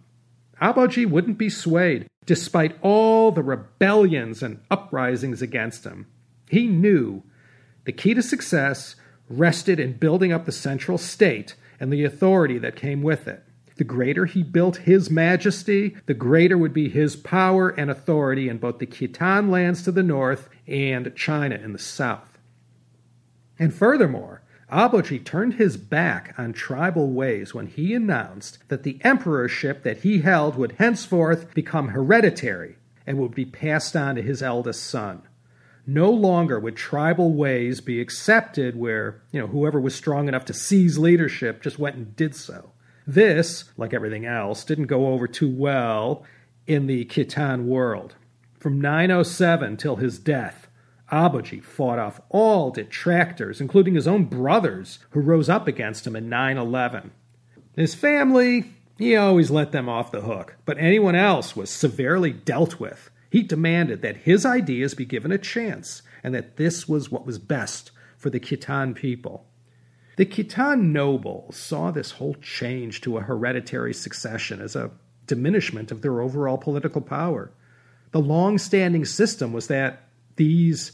Abaoji 0.60 1.08
wouldn't 1.08 1.38
be 1.38 1.48
swayed, 1.48 2.08
despite 2.26 2.78
all 2.82 3.30
the 3.30 3.42
rebellions 3.42 4.42
and 4.42 4.60
uprisings 4.70 5.40
against 5.40 5.84
him. 5.84 6.06
He 6.48 6.66
knew 6.66 7.22
the 7.84 7.92
key 7.92 8.14
to 8.14 8.22
success 8.22 8.96
rested 9.28 9.78
in 9.78 9.98
building 9.98 10.32
up 10.32 10.44
the 10.44 10.52
central 10.52 10.98
state 10.98 11.54
and 11.78 11.92
the 11.92 12.04
authority 12.04 12.58
that 12.58 12.76
came 12.76 13.02
with 13.02 13.28
it. 13.28 13.44
The 13.76 13.84
greater 13.84 14.26
he 14.26 14.42
built 14.42 14.78
his 14.78 15.08
majesty, 15.10 15.96
the 16.06 16.14
greater 16.14 16.58
would 16.58 16.72
be 16.72 16.88
his 16.88 17.14
power 17.14 17.68
and 17.68 17.90
authority 17.90 18.48
in 18.48 18.58
both 18.58 18.78
the 18.78 18.86
Khitan 18.86 19.50
lands 19.50 19.82
to 19.84 19.92
the 19.92 20.02
north 20.02 20.48
and 20.66 21.14
China 21.14 21.54
in 21.54 21.72
the 21.72 21.78
south. 21.78 22.38
And 23.58 23.72
furthermore, 23.72 24.42
Abaoji 24.70 25.24
turned 25.24 25.54
his 25.54 25.78
back 25.78 26.34
on 26.36 26.52
tribal 26.52 27.10
ways 27.10 27.54
when 27.54 27.68
he 27.68 27.94
announced 27.94 28.58
that 28.68 28.82
the 28.82 28.98
emperorship 29.02 29.82
that 29.82 29.98
he 29.98 30.20
held 30.20 30.56
would 30.56 30.72
henceforth 30.72 31.54
become 31.54 31.88
hereditary 31.88 32.76
and 33.06 33.18
would 33.18 33.34
be 33.34 33.46
passed 33.46 33.96
on 33.96 34.16
to 34.16 34.22
his 34.22 34.42
eldest 34.42 34.84
son. 34.84 35.22
No 35.86 36.10
longer 36.10 36.60
would 36.60 36.76
tribal 36.76 37.32
ways 37.32 37.80
be 37.80 37.98
accepted 37.98 38.76
where, 38.76 39.22
you 39.32 39.40
know, 39.40 39.46
whoever 39.46 39.80
was 39.80 39.94
strong 39.94 40.28
enough 40.28 40.44
to 40.44 40.52
seize 40.52 40.98
leadership 40.98 41.62
just 41.62 41.78
went 41.78 41.96
and 41.96 42.14
did 42.14 42.34
so. 42.34 42.72
This, 43.06 43.64
like 43.78 43.94
everything 43.94 44.26
else, 44.26 44.64
didn't 44.64 44.86
go 44.86 45.06
over 45.06 45.26
too 45.26 45.48
well 45.48 46.24
in 46.66 46.86
the 46.86 47.06
Khitan 47.06 47.64
world. 47.64 48.16
From 48.58 48.82
907 48.82 49.78
till 49.78 49.96
his 49.96 50.18
death, 50.18 50.67
Abaoji 51.10 51.62
fought 51.62 51.98
off 51.98 52.20
all 52.28 52.70
detractors, 52.70 53.60
including 53.60 53.94
his 53.94 54.06
own 54.06 54.24
brothers, 54.24 54.98
who 55.10 55.20
rose 55.20 55.48
up 55.48 55.66
against 55.66 56.06
him 56.06 56.14
in 56.14 56.28
9 56.28 56.58
11. 56.58 57.10
His 57.74 57.94
family, 57.94 58.72
he 58.98 59.16
always 59.16 59.50
let 59.50 59.72
them 59.72 59.88
off 59.88 60.10
the 60.10 60.22
hook, 60.22 60.56
but 60.64 60.78
anyone 60.78 61.14
else 61.14 61.54
was 61.54 61.70
severely 61.70 62.32
dealt 62.32 62.80
with 62.80 63.10
He 63.30 63.42
demanded 63.42 64.02
that 64.02 64.18
his 64.18 64.46
ideas 64.46 64.94
be 64.94 65.04
given 65.04 65.32
a 65.32 65.38
chance 65.38 66.02
and 66.24 66.34
that 66.34 66.56
this 66.56 66.88
was 66.88 67.10
what 67.10 67.26
was 67.26 67.38
best 67.38 67.90
for 68.16 68.30
the 68.30 68.40
Khitan 68.40 68.94
people. 68.94 69.46
The 70.16 70.26
Khitan 70.26 70.92
nobles 70.92 71.56
saw 71.56 71.90
this 71.90 72.12
whole 72.12 72.34
change 72.34 73.00
to 73.02 73.18
a 73.18 73.22
hereditary 73.22 73.94
succession 73.94 74.60
as 74.60 74.74
a 74.74 74.90
diminishment 75.26 75.92
of 75.92 76.02
their 76.02 76.20
overall 76.20 76.58
political 76.58 77.00
power. 77.00 77.52
The 78.10 78.20
long 78.20 78.58
standing 78.58 79.04
system 79.04 79.52
was 79.52 79.68
that 79.68 80.07
these 80.38 80.92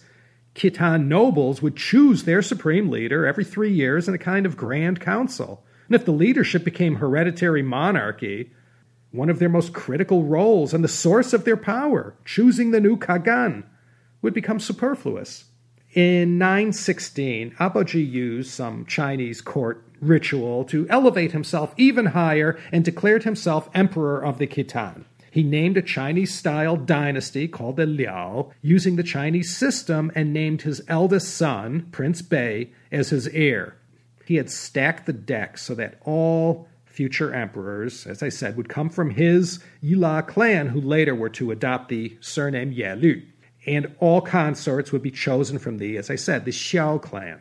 Khitan 0.55 1.07
nobles 1.07 1.63
would 1.63 1.77
choose 1.77 2.25
their 2.25 2.43
supreme 2.43 2.91
leader 2.91 3.27
every 3.27 3.45
three 3.45 3.73
years 3.73 4.09
in 4.09 4.15
a 4.15 4.19
kind 4.19 4.47
of 4.47 4.57
grand 4.57 5.01
council. 5.01 5.65
And 5.87 5.95
if 5.95 6.05
the 6.05 6.13
leadership 6.13 6.65
became 6.65 6.97
hereditary 6.97 7.63
monarchy, 7.63 8.51
one 9.11 9.31
of 9.31 9.39
their 9.39 9.49
most 9.49 9.73
critical 9.73 10.25
roles 10.25 10.75
and 10.75 10.83
the 10.83 10.89
source 10.89 11.33
of 11.33 11.45
their 11.45 11.57
power, 11.57 12.17
choosing 12.25 12.73
the 12.73 12.81
new 12.81 12.97
Khagan, 12.97 13.65
would 14.23 14.35
become 14.35 14.59
superfluous. 14.59 15.45
In 15.93 16.39
916, 16.39 17.53
Abaoji 17.61 18.11
used 18.11 18.51
some 18.51 18.85
Chinese 18.87 19.41
court 19.41 19.85
ritual 20.01 20.65
to 20.65 20.89
elevate 20.89 21.33
himself 21.33 21.73
even 21.77 22.07
higher 22.07 22.59
and 22.73 22.85
declared 22.85 23.23
himself 23.23 23.69
emperor 23.75 24.25
of 24.25 24.39
the 24.39 24.47
Khitan. 24.47 25.05
He 25.35 25.43
named 25.43 25.77
a 25.77 25.83
Chinese 25.83 26.33
style 26.33 26.77
dynasty 26.77 27.49
called 27.49 27.75
the 27.75 27.87
Liao, 27.87 28.53
using 28.63 28.95
the 28.95 29.03
Chinese 29.03 29.57
system, 29.57 30.13
and 30.15 30.33
named 30.33 30.63
his 30.63 30.81
eldest 30.87 31.37
son, 31.37 31.89
Prince 31.91 32.23
Bei, 32.23 32.71
as 32.93 33.11
his 33.11 33.27
heir. 33.27 33.75
He 34.25 34.37
had 34.37 34.49
stacked 34.49 35.07
the 35.07 35.13
deck 35.13 35.59
so 35.59 35.75
that 35.75 35.99
all 36.03 36.69
future 36.85 37.35
emperors, 37.35 38.07
as 38.07 38.23
I 38.23 38.29
said, 38.29 38.57
would 38.57 38.69
come 38.69 38.89
from 38.89 39.11
his 39.11 39.59
Yila 39.83 40.25
clan, 40.25 40.69
who 40.69 40.81
later 40.81 41.17
were 41.17 41.31
to 41.31 41.51
adopt 41.51 41.89
the 41.89 42.17
surname 42.21 42.73
Yelü. 42.73 43.25
And 43.67 43.93
all 43.99 44.21
consorts 44.21 44.93
would 44.93 45.03
be 45.03 45.11
chosen 45.11 45.59
from 45.59 45.79
the, 45.79 45.97
as 45.97 46.11
I 46.11 46.15
said, 46.15 46.45
the 46.45 46.53
Xiao 46.53 47.03
clan. 47.03 47.41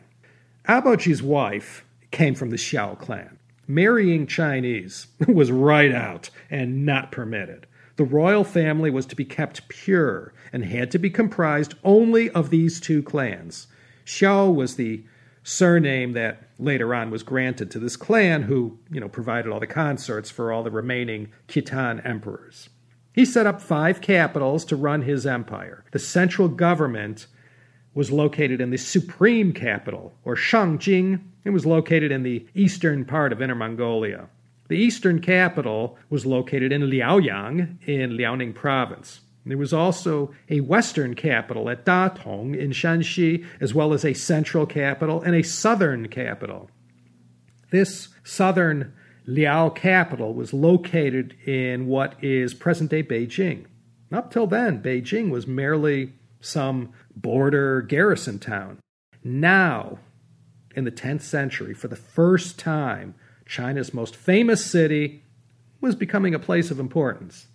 Abaoji's 0.68 1.22
wife 1.22 1.84
came 2.10 2.34
from 2.34 2.50
the 2.50 2.56
Xiao 2.56 2.98
clan. 2.98 3.38
Marrying 3.68 4.26
Chinese 4.26 5.06
was 5.28 5.52
right 5.52 5.92
out 5.92 6.30
and 6.50 6.84
not 6.84 7.12
permitted. 7.12 7.68
The 7.96 8.04
royal 8.04 8.44
family 8.44 8.90
was 8.90 9.06
to 9.06 9.16
be 9.16 9.24
kept 9.24 9.68
pure 9.68 10.32
and 10.52 10.64
had 10.64 10.90
to 10.90 10.98
be 10.98 11.10
comprised 11.10 11.74
only 11.84 12.30
of 12.30 12.50
these 12.50 12.80
two 12.80 13.02
clans. 13.02 13.68
Xiao 14.04 14.52
was 14.52 14.76
the 14.76 15.04
surname 15.44 16.12
that 16.12 16.48
later 16.58 16.94
on 16.94 17.10
was 17.10 17.22
granted 17.22 17.70
to 17.70 17.78
this 17.78 17.96
clan 17.96 18.42
who, 18.42 18.78
you 18.90 18.98
know, 19.00 19.08
provided 19.08 19.52
all 19.52 19.60
the 19.60 19.66
consorts 19.66 20.30
for 20.30 20.50
all 20.50 20.62
the 20.62 20.70
remaining 20.70 21.30
Khitan 21.48 22.04
emperors. 22.04 22.68
He 23.12 23.24
set 23.24 23.46
up 23.46 23.60
five 23.60 24.00
capitals 24.00 24.64
to 24.66 24.76
run 24.76 25.02
his 25.02 25.26
empire. 25.26 25.84
The 25.92 25.98
central 26.00 26.48
government 26.48 27.26
was 27.94 28.10
located 28.10 28.60
in 28.60 28.70
the 28.70 28.76
supreme 28.76 29.52
capital, 29.52 30.14
or 30.24 30.34
Shangjing. 30.34 31.20
It 31.44 31.50
was 31.50 31.64
located 31.64 32.10
in 32.10 32.24
the 32.24 32.44
eastern 32.54 33.04
part 33.04 33.32
of 33.32 33.40
Inner 33.40 33.54
Mongolia. 33.54 34.28
The 34.68 34.76
eastern 34.76 35.20
capital 35.20 35.98
was 36.08 36.24
located 36.24 36.72
in 36.72 36.82
Liaoyang 36.82 37.86
in 37.86 38.10
Liaoning 38.12 38.54
province. 38.54 39.20
There 39.46 39.58
was 39.58 39.74
also 39.74 40.32
a 40.48 40.60
western 40.60 41.14
capital 41.14 41.68
at 41.68 41.84
Datong 41.84 42.56
in 42.58 42.70
Shanxi, 42.70 43.44
as 43.60 43.74
well 43.74 43.92
as 43.92 44.04
a 44.04 44.14
central 44.14 44.64
capital 44.64 45.20
and 45.20 45.34
a 45.34 45.42
southern 45.42 46.08
capital. 46.08 46.70
This 47.70 48.08
southern 48.22 48.94
Liao 49.26 49.68
capital 49.68 50.32
was 50.32 50.54
located 50.54 51.36
in 51.46 51.86
what 51.86 52.14
is 52.22 52.54
present 52.54 52.90
day 52.90 53.02
Beijing. 53.02 53.66
Up 54.12 54.30
till 54.30 54.46
then, 54.46 54.82
Beijing 54.82 55.30
was 55.30 55.46
merely 55.46 56.14
some 56.40 56.92
border 57.14 57.82
garrison 57.82 58.38
town. 58.38 58.78
Now, 59.22 59.98
in 60.74 60.84
the 60.84 60.92
10th 60.92 61.22
century, 61.22 61.74
for 61.74 61.88
the 61.88 61.96
first 61.96 62.58
time, 62.58 63.14
China's 63.46 63.94
most 63.94 64.16
famous 64.16 64.64
city 64.64 65.22
was 65.80 65.94
becoming 65.94 66.34
a 66.34 66.38
place 66.38 66.70
of 66.70 66.80
importance. 66.80 67.46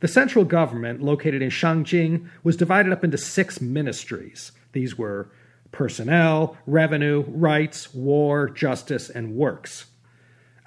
The 0.00 0.08
central 0.08 0.44
government, 0.44 1.02
located 1.02 1.42
in 1.42 1.50
Shangjing, 1.50 2.28
was 2.42 2.56
divided 2.56 2.92
up 2.92 3.04
into 3.04 3.16
six 3.16 3.60
ministries. 3.60 4.52
These 4.72 4.98
were 4.98 5.30
personnel, 5.70 6.56
revenue, 6.66 7.24
rites, 7.28 7.94
war, 7.94 8.48
justice, 8.48 9.08
and 9.08 9.34
works. 9.34 9.86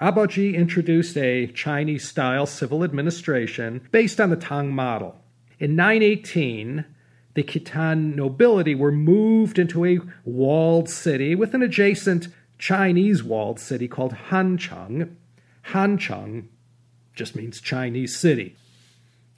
Abaoji 0.02 0.56
introduced 0.56 1.18
a 1.18 1.48
Chinese 1.48 2.08
style 2.08 2.46
civil 2.46 2.84
administration 2.84 3.88
based 3.92 4.20
on 4.20 4.30
the 4.30 4.36
Tang 4.36 4.74
model. 4.74 5.16
In 5.60 5.76
918, 5.76 6.86
the 7.34 7.44
Khitan 7.44 8.16
nobility 8.16 8.76
were 8.76 8.92
moved 8.92 9.60
into 9.60 9.86
a 9.86 10.00
walled 10.24 10.90
city 10.90 11.36
with 11.36 11.54
an 11.54 11.62
adjacent 11.62 12.28
Chinese 12.58 13.24
walled 13.24 13.60
city 13.60 13.88
called 13.88 14.14
Hancheng. 14.30 15.16
Hancheng 15.70 16.48
just 17.14 17.36
means 17.36 17.62
Chinese 17.62 18.16
city. 18.16 18.56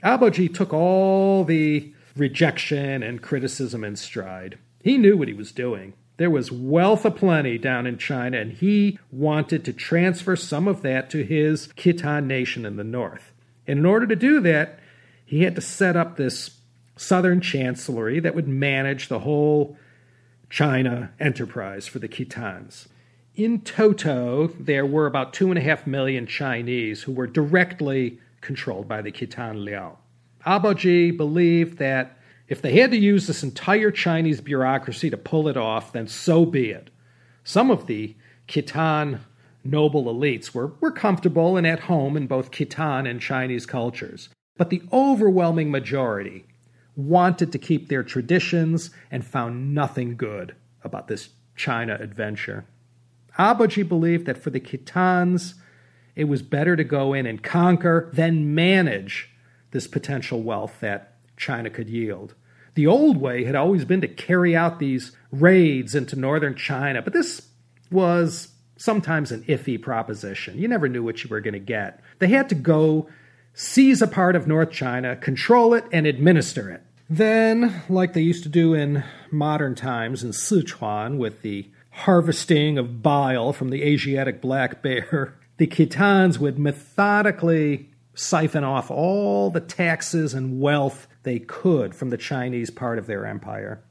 Abaoji 0.04 0.54
took 0.54 0.74
all 0.74 1.44
the 1.44 1.94
rejection 2.16 3.04
and 3.04 3.22
criticism 3.22 3.84
in 3.84 3.96
stride. 3.96 4.58
He 4.82 4.98
knew 4.98 5.18
what 5.18 5.28
he 5.28 5.34
was 5.34 5.52
doing. 5.52 5.94
There 6.18 6.30
was 6.30 6.52
wealth 6.52 7.06
aplenty 7.06 7.58
down 7.58 7.86
in 7.86 7.98
China, 7.98 8.40
and 8.40 8.54
he 8.54 8.98
wanted 9.12 9.64
to 9.66 9.74
transfer 9.74 10.36
some 10.36 10.68
of 10.68 10.82
that 10.82 11.10
to 11.12 11.24
his 11.24 11.68
Khitan 11.68 12.26
nation 12.26 12.66
in 12.66 12.76
the 12.76 12.84
north. 12.84 13.32
And 13.68 13.80
in 13.80 13.86
order 13.86 14.08
to 14.08 14.16
do 14.16 14.40
that, 14.42 14.80
he 15.26 15.44
had 15.44 15.56
to 15.56 15.62
set 15.62 15.96
up 15.96 16.16
this 16.16 16.60
southern 16.96 17.42
chancellery 17.42 18.20
that 18.20 18.34
would 18.34 18.48
manage 18.48 19.08
the 19.08 19.20
whole 19.20 19.78
China 20.50 21.12
enterprise 21.20 21.86
for 21.86 22.00
the 22.00 22.08
Khitans. 22.08 22.88
In 23.38 23.62
toto, 23.62 24.48
there 24.60 24.88
were 24.88 25.06
about 25.06 25.32
two 25.32 25.50
and 25.50 25.60
a 25.60 25.62
half 25.62 25.86
million 25.86 26.26
Chinese 26.26 27.04
who 27.04 27.12
were 27.12 27.28
directly 27.28 28.18
controlled 28.42 28.88
by 28.88 29.04
the 29.04 29.12
Khitan 29.12 29.64
Liao. 29.64 30.00
Abaoji 30.44 31.16
believed 31.16 31.78
that 31.78 32.18
if 32.48 32.64
they 32.64 32.80
had 32.80 32.90
to 32.90 32.98
use 32.98 33.28
this 33.28 33.44
entire 33.44 33.92
Chinese 33.92 34.42
bureaucracy 34.42 35.12
to 35.12 35.18
pull 35.18 35.48
it 35.48 35.56
off, 35.56 35.92
then 35.94 36.08
so 36.08 36.48
be 36.48 36.72
it. 36.72 36.90
Some 37.44 37.70
of 37.70 37.86
the 37.86 38.16
Khitan 38.48 39.20
noble 39.64 40.06
elites 40.06 40.56
were, 40.56 40.74
were 40.80 40.92
comfortable 40.92 41.58
and 41.58 41.68
at 41.68 41.82
home 41.82 42.18
in 42.18 42.26
both 42.26 42.50
Khitan 42.50 43.08
and 43.08 43.22
Chinese 43.22 43.68
cultures, 43.68 44.30
but 44.58 44.72
the 44.72 44.82
overwhelming 44.92 45.70
majority 45.70 46.44
wanted 46.96 47.52
to 47.52 47.60
keep 47.60 47.88
their 47.88 48.02
traditions 48.02 48.90
and 49.12 49.24
found 49.24 49.76
nothing 49.76 50.18
good 50.18 50.56
about 50.84 51.08
this 51.08 51.30
China 51.56 52.00
adventure. 52.02 52.66
Abaoji 53.38 53.88
believed 53.88 54.26
that 54.26 54.38
for 54.38 54.50
the 54.50 54.60
Khitans, 54.60 55.54
it 56.16 56.26
was 56.26 56.42
better 56.42 56.76
to 56.76 56.84
go 56.84 57.14
in 57.14 57.26
and 57.26 57.44
conquer 57.44 58.10
than 58.12 58.56
manage 58.56 59.30
this 59.72 59.88
potential 59.88 60.42
wealth 60.42 60.80
that 60.80 61.14
China 61.38 61.70
could 61.70 61.90
yield. 61.90 62.34
The 62.74 62.88
old 62.88 63.18
way 63.18 63.44
had 63.44 63.56
always 63.56 63.86
been 63.86 64.02
to 64.02 64.08
carry 64.08 64.56
out 64.56 64.80
these 64.80 65.12
raids 65.32 65.96
into 65.96 66.16
northern 66.16 66.56
China, 66.56 67.02
but 67.02 67.14
this 67.14 67.48
was 67.92 68.50
sometimes 68.78 69.32
an 69.32 69.44
iffy 69.44 69.82
proposition. 69.82 70.58
You 70.58 70.68
never 70.68 70.88
knew 70.88 71.04
what 71.04 71.24
you 71.24 71.30
were 71.30 71.42
going 71.42 71.54
to 71.54 71.60
get. 71.60 72.00
They 72.20 72.28
had 72.28 72.50
to 72.50 72.56
go 72.56 73.10
seize 73.54 74.02
a 74.02 74.08
part 74.08 74.36
of 74.36 74.48
North 74.48 74.72
China, 74.72 75.16
control 75.16 75.74
it, 75.74 75.86
and 75.92 76.06
administer 76.06 76.70
it. 76.70 76.84
Then, 77.10 77.82
like 77.90 78.14
they 78.14 78.22
used 78.22 78.44
to 78.44 78.50
do 78.50 78.74
in 78.74 79.04
modern 79.32 79.74
times 79.74 80.24
in 80.24 80.32
Sichuan 80.32 81.18
with 81.18 81.42
the 81.42 81.68
harvesting 81.98 82.78
of 82.78 83.02
bile 83.02 83.52
from 83.52 83.70
the 83.70 83.82
Asiatic 83.82 84.40
black 84.40 84.84
bear, 84.84 85.34
the 85.58 85.66
Khitans 85.66 86.38
would 86.38 86.60
methodically 86.60 87.90
siphon 88.14 88.64
off 88.64 88.92
all 88.92 89.50
the 89.50 89.60
taxes 89.60 90.36
and 90.36 90.60
wealth 90.60 91.08
they 91.24 91.40
could 91.40 91.96
from 91.96 92.12
the 92.12 92.18
Chinese 92.18 92.70
part 92.70 93.00
of 93.00 93.08
their 93.08 93.26
empire. 93.26 93.84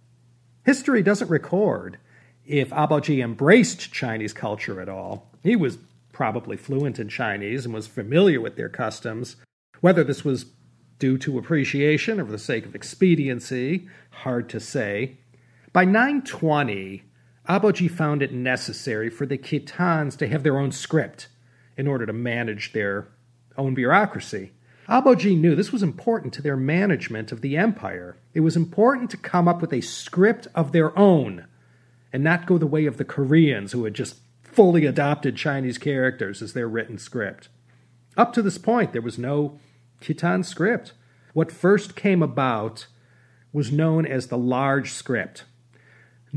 History 0.65 1.03
doesn't 1.03 1.31
record 1.31 1.99
if 2.45 2.71
Abaoji 2.71 3.23
embraced 3.23 3.93
Chinese 3.93 4.33
culture 4.33 4.81
at 4.81 4.89
all. 4.89 5.33
He 5.43 5.57
was 5.57 5.79
probably 6.13 6.57
fluent 6.57 7.01
in 7.01 7.09
Chinese 7.09 7.65
and 7.65 7.75
was 7.75 7.89
familiar 7.89 8.41
with 8.41 8.57
their 8.57 8.69
customs. 8.69 9.35
Whether 9.81 10.05
this 10.05 10.25
was 10.25 10.47
due 11.01 11.19
to 11.19 11.39
appreciation 11.39 12.21
or 12.21 12.25
for 12.25 12.33
the 12.33 12.39
sake 12.39 12.67
of 12.67 12.75
expediency, 12.77 13.89
hard 14.11 14.49
to 14.51 14.61
say. 14.61 15.19
By 15.73 15.85
920, 15.85 17.03
Abaoji 17.49 17.91
found 17.91 18.23
it 18.23 18.33
necessary 18.33 19.09
for 19.09 19.27
the 19.27 19.39
Khitans 19.39 20.17
to 20.19 20.29
have 20.29 20.43
their 20.43 20.59
own 20.59 20.73
script 20.73 21.29
in 21.77 21.87
order 21.87 22.07
to 22.07 22.13
manage 22.13 22.73
their 22.73 23.09
own 23.57 23.75
bureaucracy. 23.75 24.53
Abaoji 24.89 25.39
knew 25.39 25.55
this 25.55 25.73
was 25.73 25.83
important 25.83 26.33
to 26.35 26.43
their 26.43 26.57
management 26.57 27.33
of 27.33 27.41
the 27.41 27.57
empire. 27.57 28.17
It 28.35 28.41
was 28.41 28.57
important 28.57 29.11
to 29.11 29.17
come 29.17 29.49
up 29.49 29.61
with 29.61 29.73
a 29.73 29.81
script 29.81 30.47
of 30.55 30.73
their 30.73 30.97
own 30.99 31.47
and 32.13 32.23
not 32.23 32.47
go 32.47 32.59
the 32.59 32.67
way 32.67 32.87
of 32.87 32.97
the 32.97 33.05
Koreans 33.05 33.73
who 33.73 33.85
had 33.85 33.95
just 33.95 34.21
fully 34.43 34.87
adopted 34.87 35.37
Chinese 35.37 35.77
characters 35.77 36.41
as 36.41 36.53
their 36.53 36.69
written 36.69 36.99
script. 36.99 37.49
Up 38.17 38.33
to 38.33 38.43
this 38.43 38.59
point, 38.59 38.93
there 38.93 39.03
was 39.03 39.19
no 39.19 39.59
Khitan 40.01 40.45
script. 40.45 40.93
what 41.33 41.53
first 41.53 41.95
came 41.95 42.23
about 42.23 42.87
was 43.53 43.71
known 43.71 44.07
as 44.07 44.29
the 44.29 44.39
large 44.39 44.91
script. 44.91 45.45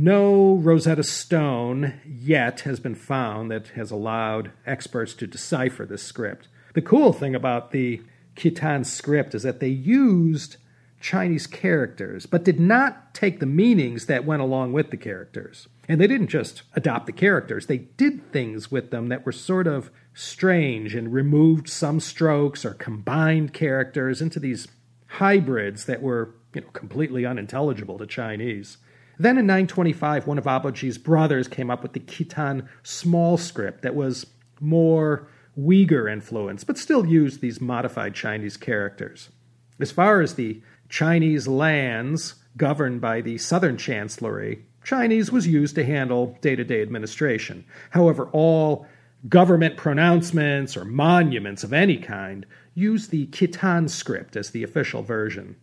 No 0.01 0.53
Rosetta 0.53 1.03
Stone 1.03 1.99
yet 2.07 2.61
has 2.61 2.79
been 2.79 2.95
found 2.95 3.51
that 3.51 3.67
has 3.75 3.91
allowed 3.91 4.51
experts 4.65 5.13
to 5.15 5.27
decipher 5.27 5.85
this 5.85 6.01
script. 6.01 6.47
The 6.73 6.81
cool 6.81 7.11
thing 7.11 7.35
about 7.35 7.71
the 7.71 8.01
Khitan 8.37 8.85
script 8.85 9.35
is 9.35 9.43
that 9.43 9.59
they 9.59 9.67
used 9.67 10.55
Chinese 11.01 11.47
characters, 11.47 12.25
but 12.25 12.45
did 12.45 12.61
not 12.61 13.13
take 13.13 13.41
the 13.41 13.45
meanings 13.45 14.05
that 14.05 14.23
went 14.23 14.41
along 14.41 14.71
with 14.71 14.89
the 14.89 14.95
characters. 14.95 15.67
And 15.89 15.99
they 15.99 16.07
didn't 16.07 16.27
just 16.27 16.61
adopt 16.75 17.05
the 17.05 17.11
characters, 17.11 17.65
they 17.65 17.79
did 17.79 18.31
things 18.31 18.71
with 18.71 18.91
them 18.91 19.09
that 19.09 19.25
were 19.25 19.33
sort 19.33 19.67
of 19.67 19.91
strange 20.13 20.95
and 20.95 21.11
removed 21.11 21.67
some 21.67 21.99
strokes 21.99 22.63
or 22.63 22.73
combined 22.73 23.51
characters 23.51 24.21
into 24.21 24.39
these 24.39 24.65
hybrids 25.07 25.87
that 25.87 26.01
were 26.01 26.35
you 26.55 26.61
know, 26.61 26.67
completely 26.69 27.25
unintelligible 27.25 27.97
to 27.97 28.07
Chinese. 28.07 28.77
Then 29.19 29.37
in 29.37 29.45
925, 29.45 30.27
one 30.27 30.37
of 30.37 30.45
Abaoji's 30.45 30.97
brothers 30.97 31.49
came 31.49 31.69
up 31.69 31.83
with 31.83 31.91
the 31.91 31.99
Khitan 31.99 32.67
small 32.83 33.37
script 33.37 33.81
that 33.81 33.93
was 33.93 34.25
more 34.61 35.27
Uyghur 35.59 36.09
influenced, 36.11 36.65
but 36.65 36.77
still 36.77 37.05
used 37.05 37.41
these 37.41 37.59
modified 37.59 38.15
Chinese 38.15 38.55
characters. 38.55 39.29
As 39.77 39.91
far 39.91 40.21
as 40.21 40.35
the 40.35 40.61
Chinese 40.87 41.47
lands 41.47 42.35
governed 42.55 43.01
by 43.01 43.19
the 43.19 43.37
Southern 43.37 43.75
Chancellery, 43.75 44.65
Chinese 44.83 45.31
was 45.31 45.45
used 45.47 45.75
to 45.75 45.85
handle 45.85 46.37
day 46.39 46.55
to 46.55 46.63
day 46.63 46.81
administration. 46.81 47.65
However, 47.89 48.29
all 48.31 48.87
government 49.27 49.75
pronouncements 49.75 50.77
or 50.77 50.85
monuments 50.85 51.65
of 51.65 51.73
any 51.73 51.97
kind 51.97 52.45
use 52.73 53.09
the 53.09 53.27
Khitan 53.27 53.89
script 53.89 54.37
as 54.37 54.51
the 54.51 54.63
official 54.63 55.03
version. 55.03 55.57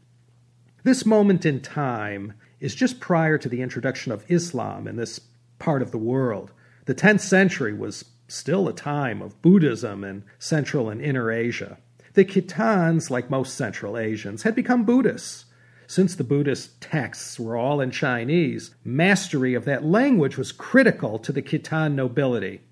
This 0.82 1.06
moment 1.06 1.46
in 1.46 1.60
time 1.60 2.34
is 2.60 2.74
just 2.74 3.00
prior 3.00 3.38
to 3.38 3.48
the 3.48 3.62
introduction 3.62 4.12
of 4.12 4.24
Islam 4.28 4.86
in 4.86 4.96
this 4.96 5.20
part 5.58 5.82
of 5.82 5.90
the 5.90 5.98
world. 5.98 6.52
The 6.86 6.94
10th 6.94 7.20
century 7.20 7.74
was 7.74 8.04
still 8.28 8.68
a 8.68 8.72
time 8.72 9.22
of 9.22 9.40
Buddhism 9.42 10.04
in 10.04 10.24
Central 10.38 10.88
and 10.88 11.00
Inner 11.00 11.30
Asia. 11.30 11.78
The 12.14 12.24
Khitans, 12.24 13.10
like 13.10 13.30
most 13.30 13.54
Central 13.54 13.98
Asians, 13.98 14.42
had 14.42 14.54
become 14.54 14.84
Buddhists. 14.84 15.44
Since 15.86 16.16
the 16.16 16.24
Buddhist 16.24 16.80
texts 16.80 17.38
were 17.38 17.56
all 17.56 17.80
in 17.80 17.90
Chinese, 17.90 18.74
mastery 18.84 19.54
of 19.54 19.64
that 19.66 19.84
language 19.84 20.36
was 20.36 20.50
critical 20.50 21.18
to 21.20 21.30
the 21.30 21.42
Khitan 21.42 21.94
nobility. 21.94 22.62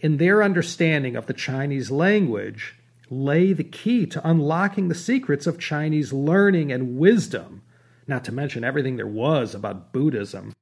In 0.00 0.16
their 0.16 0.42
understanding 0.42 1.14
of 1.14 1.26
the 1.26 1.34
Chinese 1.34 1.90
language 1.90 2.74
lay 3.08 3.52
the 3.52 3.62
key 3.62 4.06
to 4.06 4.28
unlocking 4.28 4.88
the 4.88 4.94
secrets 4.94 5.46
of 5.46 5.60
Chinese 5.60 6.12
learning 6.12 6.72
and 6.72 6.98
wisdom, 6.98 7.61
not 8.06 8.24
to 8.24 8.32
mention 8.32 8.64
everything 8.64 8.96
there 8.96 9.06
was 9.06 9.54
about 9.54 9.92
Buddhism. 9.92 10.52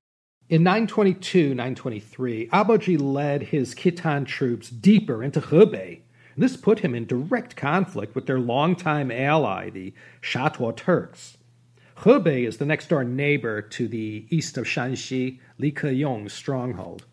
In 0.48 0.62
922 0.64 1.50
923, 1.50 2.48
Abaoji 2.48 3.00
led 3.00 3.44
his 3.44 3.74
Khitan 3.74 4.26
troops 4.26 4.68
deeper 4.68 5.22
into 5.22 5.40
Hebei. 5.40 6.00
This 6.36 6.56
put 6.56 6.80
him 6.80 6.94
in 6.94 7.06
direct 7.06 7.54
conflict 7.54 8.14
with 8.14 8.26
their 8.26 8.40
longtime 8.40 9.10
ally, 9.10 9.70
the 9.70 9.92
Shatuo 10.20 10.76
Turks. 10.76 11.36
Hebei 11.98 12.46
is 12.48 12.56
the 12.56 12.66
next 12.66 12.88
door 12.88 13.04
neighbor 13.04 13.60
to 13.60 13.86
the 13.86 14.24
east 14.30 14.56
of 14.56 14.64
Shanxi, 14.64 15.38
Li 15.58 15.70
Keyong's 15.70 16.32
stronghold. 16.32 17.04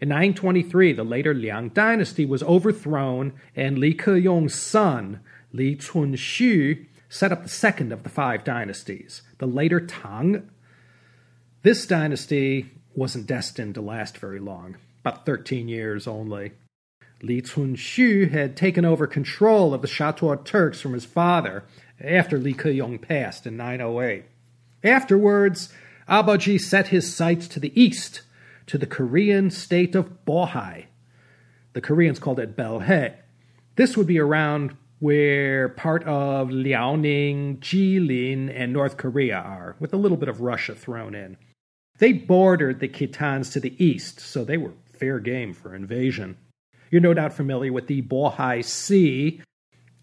In 0.00 0.08
923, 0.08 0.92
the 0.92 1.04
later 1.04 1.34
Liang 1.34 1.70
dynasty 1.70 2.24
was 2.24 2.42
overthrown, 2.44 3.32
and 3.56 3.78
Li 3.78 3.92
Keyong's 3.92 4.54
son, 4.54 5.20
Li 5.52 5.74
Cunxu, 5.74 6.86
set 7.08 7.32
up 7.32 7.42
the 7.42 7.48
second 7.48 7.92
of 7.92 8.02
the 8.02 8.08
five 8.08 8.44
dynasties, 8.44 9.22
the 9.38 9.46
later 9.46 9.80
Tang. 9.80 10.50
This 11.62 11.86
dynasty 11.86 12.70
wasn't 12.94 13.26
destined 13.26 13.74
to 13.74 13.80
last 13.80 14.18
very 14.18 14.40
long, 14.40 14.76
about 15.00 15.26
13 15.26 15.68
years 15.68 16.06
only. 16.06 16.52
Li 17.22 17.40
Cunxu 17.40 18.30
had 18.30 18.56
taken 18.56 18.84
over 18.84 19.06
control 19.06 19.72
of 19.72 19.82
the 19.82 19.88
Shatuo 19.88 20.44
Turks 20.44 20.80
from 20.80 20.92
his 20.92 21.04
father 21.04 21.64
after 22.00 22.38
Li 22.38 22.52
Keyong 22.52 23.00
passed 23.00 23.46
in 23.46 23.56
908. 23.56 24.24
Afterwards, 24.84 25.72
Abaoji 26.08 26.60
set 26.60 26.88
his 26.88 27.12
sights 27.12 27.48
to 27.48 27.60
the 27.60 27.78
east, 27.80 28.22
to 28.66 28.78
the 28.78 28.86
Korean 28.86 29.50
state 29.50 29.94
of 29.94 30.24
Bohai. 30.24 30.86
The 31.72 31.80
Koreans 31.80 32.18
called 32.18 32.38
it 32.38 32.56
Balhae. 32.56 33.14
This 33.76 33.96
would 33.96 34.06
be 34.06 34.18
around 34.18 34.76
where 34.98 35.68
part 35.70 36.04
of 36.04 36.48
Liaoning, 36.48 37.58
Jilin, 37.58 38.52
and 38.54 38.72
North 38.72 38.96
Korea 38.96 39.36
are, 39.36 39.76
with 39.78 39.92
a 39.92 39.98
little 39.98 40.16
bit 40.16 40.28
of 40.28 40.40
Russia 40.40 40.74
thrown 40.74 41.14
in. 41.14 41.36
They 41.98 42.12
bordered 42.12 42.80
the 42.80 42.88
Khitans 42.88 43.52
to 43.52 43.60
the 43.60 43.74
east, 43.82 44.20
so 44.20 44.44
they 44.44 44.56
were 44.56 44.72
fair 44.92 45.18
game 45.18 45.52
for 45.52 45.74
invasion. 45.74 46.36
You're 46.90 47.00
no 47.00 47.14
doubt 47.14 47.32
familiar 47.32 47.72
with 47.72 47.86
the 47.86 48.02
Bohai 48.02 48.64
Sea. 48.64 49.42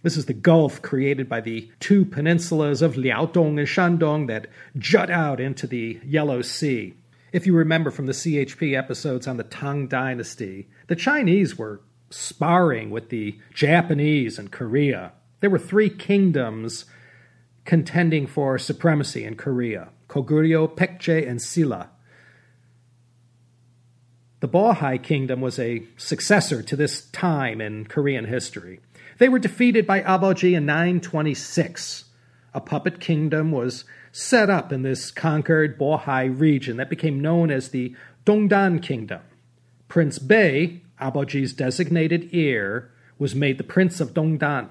This 0.01 0.17
is 0.17 0.25
the 0.25 0.33
gulf 0.33 0.81
created 0.81 1.29
by 1.29 1.41
the 1.41 1.71
two 1.79 2.05
peninsulas 2.05 2.81
of 2.81 2.95
Liaodong 2.95 3.57
and 3.57 3.67
Shandong 3.67 4.27
that 4.27 4.47
jut 4.77 5.09
out 5.09 5.39
into 5.39 5.65
the 5.65 5.99
Yellow 6.05 6.41
Sea. 6.41 6.93
If 7.31 7.47
you 7.47 7.55
remember 7.55 7.89
from 7.89 8.05
the 8.05 8.11
CHP 8.11 8.77
episodes 8.77 9.27
on 9.27 9.37
the 9.37 9.43
Tang 9.43 9.87
Dynasty, 9.87 10.67
the 10.87 10.95
Chinese 10.95 11.57
were 11.57 11.81
sparring 12.14 12.89
with 12.89 13.09
the 13.09 13.39
Japanese 13.53 14.38
and 14.38 14.51
Korea. 14.51 15.14
There 15.39 15.49
were 15.49 15.59
three 15.59 15.89
kingdoms 15.89 16.86
contending 17.66 18.28
for 18.28 18.57
supremacy 18.57 19.24
in 19.26 19.36
Korea 19.36 19.89
Koguryo, 20.07 20.68
Paekche, 20.68 21.28
and 21.28 21.41
Silla. 21.41 21.89
The 24.41 24.47
Bohai 24.47 25.01
kingdom 25.01 25.41
was 25.41 25.57
a 25.57 25.84
successor 25.97 26.61
to 26.61 26.76
this 26.76 27.05
time 27.07 27.59
in 27.61 27.86
Korean 27.86 28.26
history. 28.26 28.80
They 29.18 29.30
were 29.30 29.39
defeated 29.39 29.88
by 29.88 30.01
Abaoji 30.01 30.55
in 30.55 30.66
926. 30.66 32.05
A 32.53 32.61
puppet 32.61 32.99
kingdom 32.99 33.51
was 33.51 33.86
set 34.11 34.49
up 34.49 34.72
in 34.72 34.84
this 34.84 35.09
conquered 35.09 35.80
Bohai 35.80 36.28
region 36.39 36.78
that 36.78 36.89
became 36.89 37.22
known 37.22 37.49
as 37.49 37.70
the 37.70 37.95
Dongdan 38.26 38.84
Kingdom. 38.84 39.22
Prince 39.88 40.20
Bei, 40.20 40.82
Abaoji's 41.03 41.53
designated 41.53 42.29
heir, 42.31 42.89
was 43.19 43.35
made 43.35 43.57
the 43.57 43.63
Prince 43.63 43.99
of 43.99 44.13
Dongdan. 44.13 44.69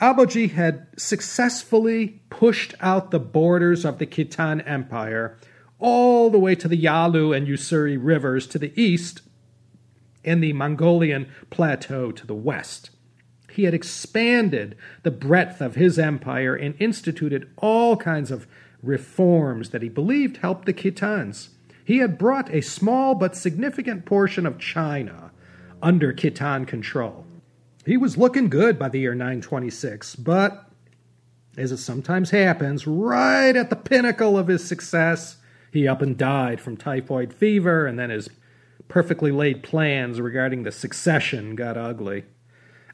Abaoji 0.00 0.50
had 0.50 0.86
successfully 0.96 2.20
pushed 2.30 2.74
out 2.80 3.10
the 3.10 3.20
borders 3.20 3.84
of 3.84 3.98
the 3.98 4.06
Khitan 4.06 4.60
Empire 4.66 5.38
all 5.78 6.30
the 6.30 6.38
way 6.38 6.54
to 6.56 6.68
the 6.68 6.76
Yalu 6.76 7.32
and 7.32 7.46
Ussuri 7.46 7.96
rivers 7.96 8.46
to 8.48 8.58
the 8.58 8.72
east 8.80 9.22
and 10.24 10.42
the 10.42 10.52
Mongolian 10.52 11.28
plateau 11.50 12.10
to 12.12 12.26
the 12.26 12.34
west. 12.34 12.90
He 13.50 13.64
had 13.64 13.74
expanded 13.74 14.76
the 15.02 15.10
breadth 15.10 15.60
of 15.60 15.74
his 15.76 15.98
empire 15.98 16.54
and 16.54 16.74
instituted 16.78 17.50
all 17.56 17.96
kinds 17.96 18.30
of 18.30 18.46
reforms 18.82 19.70
that 19.70 19.82
he 19.82 19.88
believed 19.88 20.38
helped 20.38 20.66
the 20.66 20.72
Khitans. 20.72 21.48
He 21.84 21.98
had 21.98 22.18
brought 22.18 22.52
a 22.54 22.60
small 22.60 23.14
but 23.14 23.36
significant 23.36 24.04
portion 24.04 24.46
of 24.46 24.58
China 24.58 25.32
under 25.82 26.12
Khitan 26.12 26.66
control. 26.66 27.24
He 27.86 27.96
was 27.96 28.16
looking 28.16 28.48
good 28.48 28.78
by 28.78 28.88
the 28.88 29.00
year 29.00 29.14
926, 29.14 30.16
but 30.16 30.70
as 31.56 31.72
it 31.72 31.78
sometimes 31.78 32.30
happens, 32.30 32.86
right 32.86 33.56
at 33.56 33.70
the 33.70 33.76
pinnacle 33.76 34.38
of 34.38 34.48
his 34.48 34.64
success, 34.64 35.38
he 35.72 35.88
up 35.88 36.02
and 36.02 36.16
died 36.16 36.60
from 36.60 36.76
typhoid 36.76 37.32
fever, 37.32 37.86
and 37.86 37.98
then 37.98 38.10
his 38.10 38.28
perfectly 38.88 39.30
laid 39.30 39.62
plans 39.62 40.20
regarding 40.20 40.62
the 40.62 40.72
succession 40.72 41.54
got 41.54 41.76
ugly. 41.76 42.24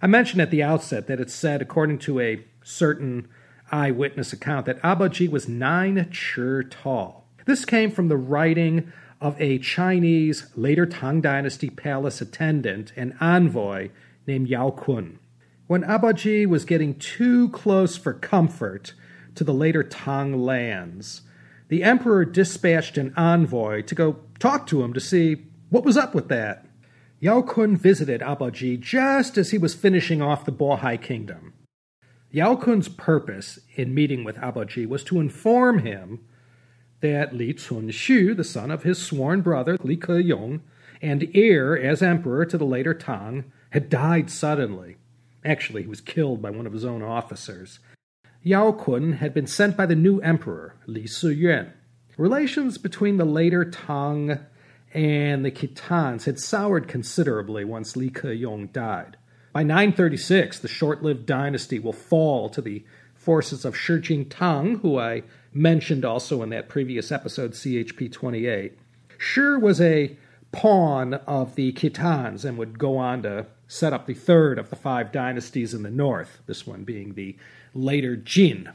I 0.00 0.06
mentioned 0.06 0.42
at 0.42 0.50
the 0.50 0.62
outset 0.62 1.06
that 1.06 1.20
it's 1.20 1.34
said, 1.34 1.62
according 1.62 1.98
to 2.00 2.20
a 2.20 2.44
certain 2.62 3.28
eyewitness 3.70 4.32
account, 4.32 4.66
that 4.66 4.82
Abaoji 4.82 5.30
was 5.30 5.48
nine 5.48 6.08
chur 6.10 6.62
tall. 6.62 7.26
This 7.46 7.64
came 7.64 7.90
from 7.90 8.08
the 8.08 8.16
writing 8.16 8.92
of 9.24 9.40
a 9.40 9.58
Chinese 9.58 10.50
later 10.54 10.84
Tang 10.84 11.22
Dynasty 11.22 11.70
palace 11.70 12.20
attendant 12.20 12.92
and 12.94 13.16
envoy 13.22 13.88
named 14.26 14.48
Yao 14.48 14.68
Kun. 14.68 15.18
When 15.66 15.82
Abaoji 15.82 16.46
was 16.46 16.66
getting 16.66 16.98
too 16.98 17.48
close 17.48 17.96
for 17.96 18.12
comfort 18.12 18.92
to 19.34 19.42
the 19.42 19.54
later 19.54 19.82
Tang 19.82 20.42
lands, 20.42 21.22
the 21.68 21.82
emperor 21.82 22.26
dispatched 22.26 22.98
an 22.98 23.14
envoy 23.16 23.80
to 23.84 23.94
go 23.94 24.18
talk 24.38 24.66
to 24.66 24.82
him 24.82 24.92
to 24.92 25.00
see 25.00 25.46
what 25.70 25.86
was 25.86 25.96
up 25.96 26.14
with 26.14 26.28
that. 26.28 26.66
Yao 27.18 27.40
Kun 27.40 27.78
visited 27.78 28.20
Abaoji 28.20 28.78
just 28.78 29.38
as 29.38 29.52
he 29.52 29.56
was 29.56 29.74
finishing 29.74 30.20
off 30.20 30.44
the 30.44 30.52
Bohai 30.52 31.00
kingdom. 31.00 31.54
Yao 32.30 32.56
Kun's 32.56 32.90
purpose 32.90 33.58
in 33.74 33.94
meeting 33.94 34.22
with 34.22 34.36
Abaoji 34.36 34.86
was 34.86 35.02
to 35.04 35.18
inform 35.18 35.78
him 35.78 36.20
that 37.04 37.36
Li 37.36 37.52
Cunxu, 37.52 38.34
the 38.34 38.42
son 38.42 38.70
of 38.70 38.82
his 38.82 38.96
sworn 38.96 39.42
brother 39.42 39.76
Li 39.82 39.94
Keyong, 39.94 40.60
and 41.02 41.28
heir 41.34 41.78
as 41.78 42.02
emperor 42.02 42.46
to 42.46 42.56
the 42.56 42.64
later 42.64 42.94
Tang, 42.94 43.52
had 43.70 43.90
died 43.90 44.30
suddenly. 44.30 44.96
Actually, 45.44 45.82
he 45.82 45.88
was 45.88 46.00
killed 46.00 46.40
by 46.40 46.48
one 46.48 46.66
of 46.66 46.72
his 46.72 46.84
own 46.84 47.02
officers. 47.02 47.78
Yao 48.42 48.72
Kun 48.72 49.14
had 49.14 49.34
been 49.34 49.46
sent 49.46 49.76
by 49.76 49.84
the 49.84 49.94
new 49.94 50.18
emperor, 50.20 50.76
Li 50.86 51.04
Siyuan. 51.04 51.72
Relations 52.16 52.78
between 52.78 53.18
the 53.18 53.26
later 53.26 53.66
Tang 53.66 54.38
and 54.94 55.44
the 55.44 55.50
Khitans 55.50 56.24
had 56.24 56.40
soured 56.40 56.88
considerably 56.88 57.66
once 57.66 57.96
Li 57.96 58.08
Keyong 58.08 58.72
died. 58.72 59.18
By 59.52 59.62
936, 59.62 60.58
the 60.58 60.68
short 60.68 61.02
lived 61.02 61.26
dynasty 61.26 61.78
will 61.78 61.92
fall 61.92 62.48
to 62.48 62.62
the 62.62 62.82
forces 63.14 63.66
of 63.66 63.76
Shi 63.76 63.94
Jingtang, 63.94 64.80
who 64.80 64.98
I 64.98 65.22
mentioned 65.54 66.04
also 66.04 66.42
in 66.42 66.50
that 66.50 66.68
previous 66.68 67.12
episode, 67.12 67.52
CHP 67.52 68.12
28. 68.12 68.76
Shi 69.16 69.40
was 69.60 69.80
a 69.80 70.16
pawn 70.52 71.14
of 71.14 71.54
the 71.54 71.72
Khitans 71.72 72.44
and 72.44 72.58
would 72.58 72.78
go 72.78 72.96
on 72.96 73.22
to 73.22 73.46
set 73.66 73.92
up 73.92 74.06
the 74.06 74.14
third 74.14 74.58
of 74.58 74.70
the 74.70 74.76
five 74.76 75.12
dynasties 75.12 75.74
in 75.74 75.82
the 75.82 75.90
north, 75.90 76.40
this 76.46 76.66
one 76.66 76.84
being 76.84 77.14
the 77.14 77.36
later 77.72 78.16
Jin. 78.16 78.70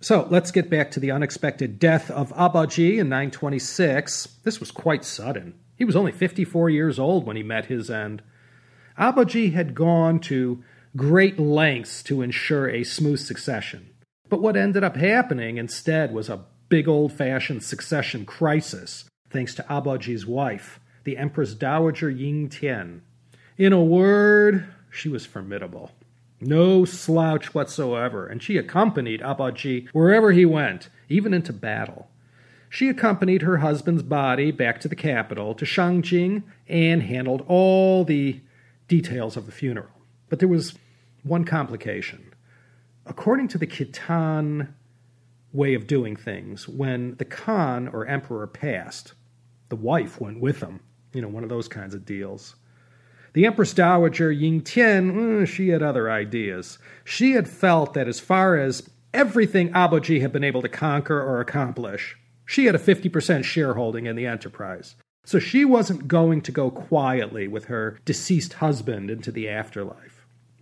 So 0.00 0.26
let's 0.30 0.50
get 0.50 0.70
back 0.70 0.90
to 0.92 1.00
the 1.00 1.10
unexpected 1.10 1.78
death 1.78 2.10
of 2.10 2.32
Abaoji 2.34 2.98
in 2.98 3.08
926. 3.08 4.28
This 4.42 4.60
was 4.60 4.70
quite 4.70 5.04
sudden. 5.04 5.54
He 5.76 5.84
was 5.84 5.96
only 5.96 6.12
54 6.12 6.70
years 6.70 6.98
old 6.98 7.26
when 7.26 7.36
he 7.36 7.42
met 7.42 7.66
his 7.66 7.90
end. 7.90 8.22
Abaoji 8.98 9.52
had 9.52 9.74
gone 9.74 10.20
to 10.20 10.62
great 10.96 11.38
lengths 11.38 12.02
to 12.04 12.22
ensure 12.22 12.68
a 12.68 12.84
smooth 12.84 13.18
succession. 13.18 13.90
But 14.34 14.42
what 14.42 14.56
ended 14.56 14.82
up 14.82 14.96
happening 14.96 15.58
instead 15.58 16.12
was 16.12 16.28
a 16.28 16.44
big 16.68 16.88
old 16.88 17.12
fashioned 17.12 17.62
succession 17.62 18.26
crisis, 18.26 19.04
thanks 19.30 19.54
to 19.54 19.62
Abaoji's 19.70 20.26
wife, 20.26 20.80
the 21.04 21.16
Empress 21.16 21.54
Dowager 21.54 22.10
Ying 22.10 22.48
Tian. 22.48 23.02
In 23.56 23.72
a 23.72 23.80
word, 23.80 24.66
she 24.90 25.08
was 25.08 25.24
formidable. 25.24 25.92
No 26.40 26.84
slouch 26.84 27.54
whatsoever, 27.54 28.26
and 28.26 28.42
she 28.42 28.58
accompanied 28.58 29.20
Abaoji 29.20 29.86
wherever 29.92 30.32
he 30.32 30.44
went, 30.44 30.88
even 31.08 31.32
into 31.32 31.52
battle. 31.52 32.08
She 32.68 32.88
accompanied 32.88 33.42
her 33.42 33.58
husband's 33.58 34.02
body 34.02 34.50
back 34.50 34.80
to 34.80 34.88
the 34.88 34.96
capital, 34.96 35.54
to 35.54 35.64
Shangjing, 35.64 36.42
and 36.66 37.04
handled 37.04 37.44
all 37.46 38.02
the 38.02 38.40
details 38.88 39.36
of 39.36 39.46
the 39.46 39.52
funeral. 39.52 39.94
But 40.28 40.40
there 40.40 40.48
was 40.48 40.74
one 41.22 41.44
complication. 41.44 42.33
According 43.06 43.48
to 43.48 43.58
the 43.58 43.66
Khitan 43.66 44.68
way 45.52 45.74
of 45.74 45.86
doing 45.86 46.16
things, 46.16 46.68
when 46.68 47.16
the 47.16 47.24
Khan 47.24 47.88
or 47.88 48.06
emperor 48.06 48.46
passed, 48.46 49.14
the 49.68 49.76
wife 49.76 50.20
went 50.20 50.40
with 50.40 50.60
him. 50.60 50.80
You 51.12 51.22
know, 51.22 51.28
one 51.28 51.42
of 51.42 51.48
those 51.48 51.68
kinds 51.68 51.94
of 51.94 52.04
deals. 52.04 52.56
The 53.34 53.46
Empress 53.46 53.74
Dowager 53.74 54.30
Ying 54.30 54.62
Tian, 54.62 55.12
mm, 55.12 55.46
she 55.46 55.68
had 55.68 55.82
other 55.82 56.10
ideas. 56.10 56.78
She 57.04 57.32
had 57.32 57.48
felt 57.48 57.94
that 57.94 58.08
as 58.08 58.20
far 58.20 58.56
as 58.56 58.88
everything 59.12 59.72
Abaoji 59.72 60.20
had 60.20 60.32
been 60.32 60.44
able 60.44 60.62
to 60.62 60.68
conquer 60.68 61.20
or 61.20 61.40
accomplish, 61.40 62.16
she 62.46 62.66
had 62.66 62.74
a 62.74 62.78
50% 62.78 63.44
shareholding 63.44 64.06
in 64.06 64.16
the 64.16 64.26
enterprise. 64.26 64.94
So 65.24 65.38
she 65.38 65.64
wasn't 65.64 66.06
going 66.06 66.42
to 66.42 66.52
go 66.52 66.70
quietly 66.70 67.48
with 67.48 67.66
her 67.66 67.98
deceased 68.04 68.54
husband 68.54 69.10
into 69.10 69.32
the 69.32 69.48
afterlife. 69.48 70.13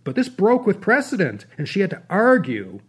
But 0.03 0.15
this 0.15 0.29
broke 0.29 0.65
with 0.65 0.81
precedent, 0.81 1.45
and 1.57 1.67
she 1.67 1.79
had 1.79 1.89
to 1.91 2.03
argue 2.09 2.81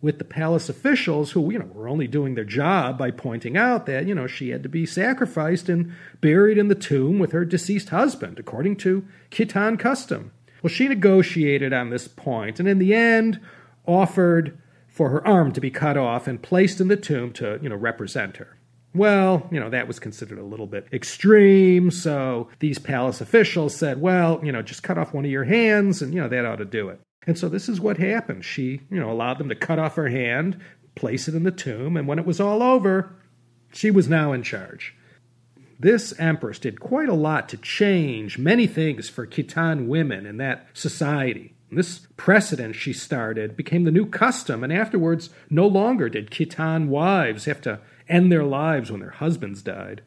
with 0.00 0.18
the 0.18 0.24
palace 0.24 0.68
officials 0.68 1.30
who, 1.30 1.52
you 1.52 1.58
know, 1.58 1.66
were 1.66 1.88
only 1.88 2.08
doing 2.08 2.34
their 2.34 2.44
job 2.44 2.98
by 2.98 3.10
pointing 3.10 3.56
out 3.56 3.86
that, 3.86 4.06
you 4.06 4.14
know, 4.14 4.26
she 4.26 4.48
had 4.48 4.62
to 4.64 4.68
be 4.68 4.84
sacrificed 4.84 5.68
and 5.68 5.92
buried 6.20 6.58
in 6.58 6.68
the 6.68 6.74
tomb 6.74 7.20
with 7.20 7.30
her 7.30 7.44
deceased 7.44 7.90
husband, 7.90 8.38
according 8.38 8.76
to 8.76 9.06
Khitan 9.30 9.78
custom. 9.78 10.32
Well, 10.60 10.72
she 10.72 10.88
negotiated 10.88 11.72
on 11.72 11.90
this 11.90 12.08
point, 12.08 12.58
and 12.58 12.68
in 12.68 12.78
the 12.78 12.94
end 12.94 13.40
offered 13.86 14.58
for 14.88 15.10
her 15.10 15.26
arm 15.26 15.52
to 15.52 15.60
be 15.60 15.70
cut 15.70 15.96
off 15.96 16.26
and 16.26 16.42
placed 16.42 16.80
in 16.80 16.88
the 16.88 16.96
tomb 16.96 17.32
to, 17.34 17.58
you 17.62 17.68
know, 17.68 17.76
represent 17.76 18.38
her. 18.38 18.56
Well, 18.94 19.48
you 19.50 19.58
know, 19.58 19.70
that 19.70 19.88
was 19.88 19.98
considered 19.98 20.38
a 20.38 20.44
little 20.44 20.66
bit 20.66 20.86
extreme, 20.92 21.90
so 21.90 22.48
these 22.58 22.78
palace 22.78 23.22
officials 23.22 23.74
said, 23.74 24.00
well, 24.00 24.40
you 24.44 24.52
know, 24.52 24.60
just 24.60 24.82
cut 24.82 24.98
off 24.98 25.14
one 25.14 25.24
of 25.24 25.30
your 25.30 25.44
hands, 25.44 26.02
and, 26.02 26.12
you 26.12 26.20
know, 26.20 26.28
that 26.28 26.44
ought 26.44 26.56
to 26.56 26.66
do 26.66 26.88
it. 26.90 27.00
And 27.26 27.38
so 27.38 27.48
this 27.48 27.68
is 27.68 27.80
what 27.80 27.96
happened. 27.96 28.44
She, 28.44 28.82
you 28.90 29.00
know, 29.00 29.10
allowed 29.10 29.38
them 29.38 29.48
to 29.48 29.54
cut 29.54 29.78
off 29.78 29.94
her 29.94 30.08
hand, 30.08 30.60
place 30.94 31.26
it 31.26 31.34
in 31.34 31.44
the 31.44 31.50
tomb, 31.50 31.96
and 31.96 32.06
when 32.06 32.18
it 32.18 32.26
was 32.26 32.40
all 32.40 32.62
over, 32.62 33.14
she 33.72 33.90
was 33.90 34.08
now 34.08 34.32
in 34.32 34.42
charge. 34.42 34.94
This 35.78 36.12
empress 36.18 36.58
did 36.58 36.78
quite 36.78 37.08
a 37.08 37.14
lot 37.14 37.48
to 37.48 37.56
change 37.56 38.38
many 38.38 38.66
things 38.66 39.08
for 39.08 39.26
Khitan 39.26 39.88
women 39.88 40.26
in 40.26 40.36
that 40.36 40.66
society. 40.74 41.54
This 41.70 42.06
precedent 42.18 42.76
she 42.76 42.92
started 42.92 43.56
became 43.56 43.84
the 43.84 43.90
new 43.90 44.04
custom, 44.04 44.62
and 44.62 44.72
afterwards, 44.72 45.30
no 45.48 45.66
longer 45.66 46.10
did 46.10 46.30
Khitan 46.30 46.88
wives 46.88 47.46
have 47.46 47.62
to 47.62 47.80
end 48.08 48.30
their 48.30 48.44
lives 48.44 48.90
when 48.90 49.00
their 49.00 49.10
husbands 49.10 49.62
died. 49.62 50.02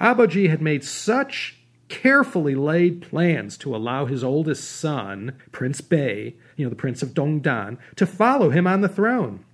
Abaoji 0.00 0.48
had 0.48 0.62
made 0.62 0.84
such 0.84 1.56
carefully 1.88 2.54
laid 2.54 3.02
plans 3.02 3.56
to 3.58 3.74
allow 3.74 4.04
his 4.04 4.22
oldest 4.22 4.70
son, 4.70 5.32
Prince 5.52 5.80
Bei, 5.80 6.36
you 6.56 6.64
know, 6.64 6.70
the 6.70 6.76
Prince 6.76 7.02
of 7.02 7.14
Dongdan, 7.14 7.78
to 7.96 8.06
follow 8.06 8.50
him 8.50 8.66
on 8.66 8.82
the 8.82 8.88
throne. 8.88 9.44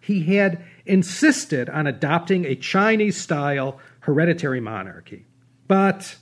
He 0.00 0.36
had 0.36 0.62
insisted 0.86 1.68
on 1.68 1.86
adopting 1.86 2.44
a 2.44 2.54
Chinese 2.54 3.16
style 3.20 3.80
hereditary 4.00 4.60
monarchy. 4.60 5.24
But 5.66 6.16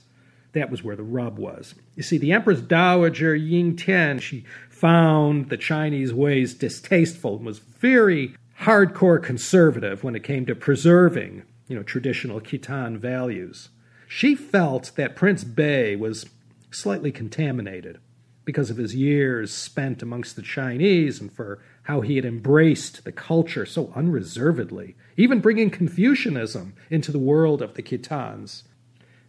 that 0.53 0.71
was 0.71 0.83
where 0.83 0.95
the 0.95 1.03
rub 1.03 1.37
was. 1.37 1.75
You 1.95 2.03
see, 2.03 2.17
the 2.17 2.31
Empress 2.31 2.61
Dowager 2.61 3.35
Ying 3.35 3.75
Tian, 3.75 4.19
she 4.19 4.45
found 4.69 5.49
the 5.49 5.57
Chinese 5.57 6.13
ways 6.13 6.53
distasteful 6.53 7.37
and 7.37 7.45
was 7.45 7.59
very 7.59 8.35
hardcore 8.63 9.21
conservative 9.21 10.03
when 10.03 10.15
it 10.15 10.23
came 10.23 10.45
to 10.45 10.55
preserving, 10.55 11.43
you 11.67 11.75
know, 11.75 11.83
traditional 11.83 12.41
Khitan 12.41 12.97
values. 12.97 13.69
She 14.07 14.35
felt 14.35 14.91
that 14.95 15.15
Prince 15.15 15.43
Bei 15.43 15.95
was 15.95 16.25
slightly 16.71 17.11
contaminated 17.11 17.99
because 18.45 18.69
of 18.69 18.77
his 18.77 18.95
years 18.95 19.53
spent 19.53 20.01
amongst 20.01 20.35
the 20.35 20.41
Chinese 20.41 21.19
and 21.21 21.31
for 21.31 21.61
how 21.83 22.01
he 22.01 22.15
had 22.15 22.25
embraced 22.25 23.03
the 23.03 23.11
culture 23.11 23.65
so 23.65 23.91
unreservedly, 23.95 24.95
even 25.17 25.39
bringing 25.39 25.69
Confucianism 25.69 26.73
into 26.89 27.11
the 27.11 27.19
world 27.19 27.61
of 27.61 27.73
the 27.73 27.83
Khitans. 27.83 28.63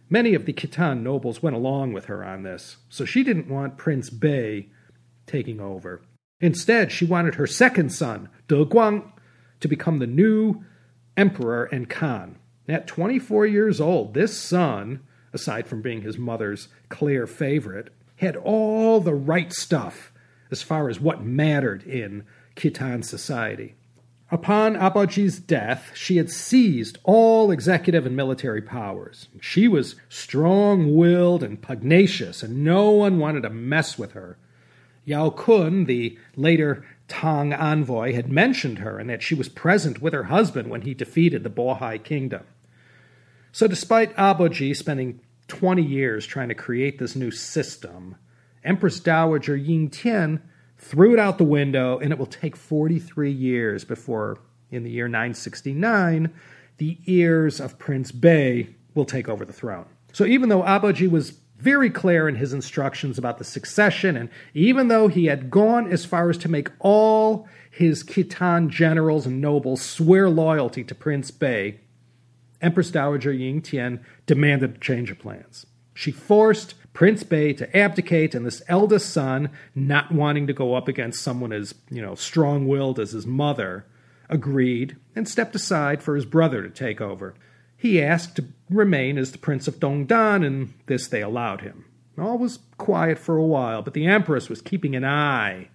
Many 0.09 0.33
of 0.33 0.45
the 0.45 0.53
Khitan 0.53 1.01
nobles 1.01 1.41
went 1.41 1.55
along 1.55 1.93
with 1.93 2.05
her 2.05 2.23
on 2.23 2.43
this, 2.43 2.77
so 2.89 3.05
she 3.05 3.23
didn't 3.23 3.49
want 3.49 3.77
Prince 3.77 4.09
Bei 4.09 4.67
taking 5.25 5.59
over. 5.59 6.01
Instead, 6.39 6.91
she 6.91 7.05
wanted 7.05 7.35
her 7.35 7.47
second 7.47 7.91
son, 7.91 8.29
De 8.47 8.63
Guang, 8.65 9.11
to 9.65 9.69
become 9.69 9.97
the 9.97 10.05
new 10.05 10.63
emperor 11.17 11.65
and 11.65 11.89
Khan. 11.89 12.37
At 12.69 12.85
24 12.85 13.47
years 13.47 13.81
old, 13.81 14.13
this 14.13 14.37
son, 14.37 14.99
aside 15.33 15.65
from 15.65 15.81
being 15.81 16.03
his 16.03 16.19
mother's 16.19 16.67
clear 16.89 17.25
favorite, 17.25 17.91
had 18.17 18.35
all 18.35 18.99
the 18.99 19.15
right 19.15 19.51
stuff 19.51 20.11
as 20.51 20.61
far 20.61 20.87
as 20.87 20.99
what 20.99 21.23
mattered 21.23 21.81
in 21.81 22.25
Khitan 22.55 23.03
society. 23.03 23.73
Upon 24.29 24.75
Abaoji's 24.75 25.39
death, 25.39 25.91
she 25.95 26.17
had 26.17 26.29
seized 26.29 26.99
all 27.03 27.49
executive 27.49 28.05
and 28.05 28.15
military 28.15 28.61
powers. 28.61 29.29
She 29.41 29.67
was 29.67 29.95
strong 30.09 30.95
willed 30.95 31.41
and 31.41 31.59
pugnacious, 31.59 32.43
and 32.43 32.63
no 32.63 32.91
one 32.91 33.17
wanted 33.17 33.41
to 33.41 33.49
mess 33.49 33.97
with 33.97 34.11
her. 34.11 34.37
Yao 35.05 35.31
Kun, 35.31 35.85
the 35.85 36.19
later 36.35 36.85
Tang 37.07 37.53
envoy, 37.53 38.13
had 38.13 38.31
mentioned 38.31 38.79
her 38.79 38.97
and 38.97 39.09
that 39.09 39.21
she 39.21 39.35
was 39.35 39.49
present 39.49 40.01
with 40.01 40.13
her 40.13 40.23
husband 40.23 40.69
when 40.69 40.81
he 40.81 40.93
defeated 40.93 41.43
the 41.43 41.49
Bohai 41.49 42.03
kingdom. 42.03 42.43
So, 43.51 43.67
despite 43.67 44.15
Abaoji 44.15 44.75
spending 44.75 45.21
20 45.47 45.81
years 45.81 46.25
trying 46.25 46.49
to 46.49 46.55
create 46.55 46.99
this 46.99 47.15
new 47.15 47.31
system, 47.31 48.15
Empress 48.63 48.99
Dowager 48.99 49.55
Ying 49.55 49.89
Tian 49.89 50.41
threw 50.77 51.13
it 51.13 51.19
out 51.19 51.37
the 51.37 51.43
window, 51.43 51.99
and 51.99 52.11
it 52.11 52.19
will 52.19 52.25
take 52.25 52.55
43 52.55 53.31
years 53.31 53.85
before, 53.85 54.39
in 54.71 54.83
the 54.83 54.89
year 54.89 55.07
969, 55.07 56.33
the 56.77 56.97
heirs 57.07 57.61
of 57.61 57.79
Prince 57.79 58.11
Bei 58.11 58.75
will 58.93 59.05
take 59.05 59.29
over 59.29 59.45
the 59.45 59.53
throne. 59.53 59.85
So, 60.11 60.25
even 60.25 60.49
though 60.49 60.63
Abaoji 60.63 61.09
was 61.09 61.39
very 61.57 61.89
clear 61.89 62.27
in 62.27 62.35
his 62.35 62.53
instructions 62.53 63.17
about 63.17 63.37
the 63.37 63.43
succession, 63.43 64.17
and 64.17 64.29
even 64.53 64.87
though 64.87 65.07
he 65.07 65.25
had 65.25 65.49
gone 65.49 65.91
as 65.91 66.05
far 66.05 66.29
as 66.29 66.37
to 66.39 66.49
make 66.49 66.69
all 66.79 67.47
his 67.71 68.03
Khitan 68.03 68.69
generals 68.69 69.25
and 69.25 69.41
nobles 69.41 69.81
swear 69.81 70.29
loyalty 70.29 70.83
to 70.83 70.95
Prince 70.95 71.31
Bei, 71.31 71.79
Empress 72.61 72.91
Dowager 72.91 73.33
Ying 73.33 73.61
Tian 73.61 74.03
demanded 74.25 74.75
a 74.75 74.79
change 74.79 75.11
of 75.11 75.19
plans. 75.19 75.65
She 75.93 76.11
forced 76.11 76.75
Prince 76.93 77.23
Bei 77.23 77.53
to 77.53 77.77
abdicate, 77.77 78.35
and 78.35 78.45
this 78.45 78.61
eldest 78.67 79.09
son, 79.11 79.49
not 79.73 80.11
wanting 80.11 80.47
to 80.47 80.53
go 80.53 80.73
up 80.73 80.87
against 80.87 81.21
someone 81.21 81.53
as, 81.53 81.75
you 81.89 82.01
know, 82.01 82.15
strong-willed 82.15 82.99
as 82.99 83.11
his 83.11 83.25
mother, 83.25 83.85
agreed 84.29 84.95
and 85.15 85.27
stepped 85.27 85.55
aside 85.55 86.01
for 86.01 86.15
his 86.15 86.25
brother 86.25 86.63
to 86.63 86.69
take 86.69 86.99
over. 86.99 87.35
He 87.85 88.01
asked 88.01 88.37
to 88.37 88.45
remain 88.67 89.15
as 89.15 89.31
the 89.31 89.37
Prince 89.37 89.67
of 89.67 89.79
Dongdan, 89.79 90.43
and 90.43 90.73
this 90.87 91.07
they 91.07 91.21
allowed 91.21 91.61
him. 91.61 91.85
All 92.17 92.39
was 92.39 92.57
quiet 92.79 93.19
for 93.19 93.37
a 93.37 93.45
while, 93.45 93.83
but 93.83 93.93
the 93.93 94.07
Empress 94.07 94.49
was 94.49 94.59
keeping 94.59 94.95
an 94.95 95.05
eye 95.05 95.67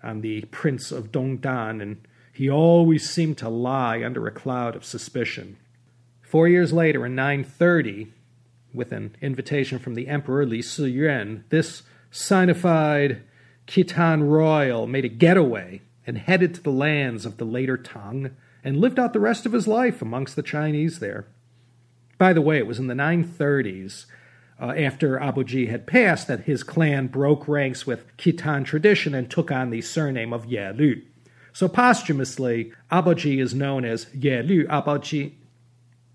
on 0.00 0.20
the 0.20 0.42
Prince 0.52 0.92
of 0.92 1.10
Dongdan, 1.10 1.82
and 1.82 2.06
he 2.32 2.48
always 2.48 3.10
seemed 3.10 3.36
to 3.38 3.48
lie 3.48 4.04
under 4.04 4.28
a 4.28 4.30
cloud 4.30 4.76
of 4.76 4.84
suspicion. 4.84 5.56
Four 6.22 6.46
years 6.46 6.72
later, 6.72 7.04
in 7.04 7.16
930, 7.16 8.12
with 8.72 8.92
an 8.92 9.16
invitation 9.20 9.80
from 9.80 9.96
the 9.96 10.06
Emperor 10.06 10.46
Li 10.46 10.60
Siyuan, 10.60 11.42
this 11.48 11.82
Sinified 12.12 13.22
Khitan 13.66 14.28
royal 14.28 14.86
made 14.86 15.04
a 15.04 15.08
getaway 15.08 15.82
and 16.06 16.16
headed 16.16 16.54
to 16.54 16.62
the 16.62 16.70
lands 16.70 17.26
of 17.26 17.38
the 17.38 17.44
later 17.44 17.76
Tang 17.76 18.36
and 18.62 18.80
lived 18.80 19.00
out 19.00 19.12
the 19.12 19.18
rest 19.18 19.46
of 19.46 19.52
his 19.52 19.66
life 19.66 20.00
amongst 20.00 20.36
the 20.36 20.44
Chinese 20.44 21.00
there. 21.00 21.26
By 22.20 22.34
the 22.34 22.42
way, 22.42 22.58
it 22.58 22.66
was 22.66 22.78
in 22.78 22.86
the 22.86 22.92
930s, 22.92 24.04
uh, 24.60 24.74
after 24.76 25.18
Abaoji 25.18 25.70
had 25.70 25.86
passed, 25.86 26.28
that 26.28 26.40
his 26.40 26.62
clan 26.62 27.06
broke 27.06 27.48
ranks 27.48 27.86
with 27.86 28.14
Khitan 28.18 28.66
tradition 28.66 29.14
and 29.14 29.30
took 29.30 29.50
on 29.50 29.70
the 29.70 29.80
surname 29.80 30.34
of 30.34 30.44
Ye 30.44 31.02
So 31.54 31.66
posthumously, 31.66 32.74
Abaoji 32.92 33.40
is 33.40 33.54
known 33.54 33.86
as 33.86 34.04
Yelü 34.14 34.66
Abaoji. 34.66 35.32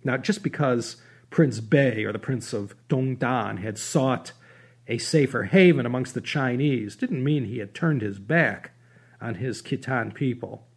Now, 0.03 0.17
just 0.17 0.43
because 0.43 0.97
Prince 1.31 1.59
Bei, 1.59 2.05
or 2.05 2.11
the 2.11 2.19
Prince 2.19 2.53
of 2.53 2.75
Dongdan, 2.87 3.63
had 3.63 3.79
sought 3.79 4.33
a 4.87 4.99
safer 4.99 5.45
haven 5.45 5.87
amongst 5.87 6.13
the 6.13 6.21
Chinese 6.21 6.95
didn't 6.95 7.23
mean 7.23 7.45
he 7.45 7.57
had 7.57 7.73
turned 7.73 8.03
his 8.03 8.19
back 8.19 8.73
on 9.19 9.35
his 9.35 9.59
Khitan 9.63 10.13
people. 10.13 10.67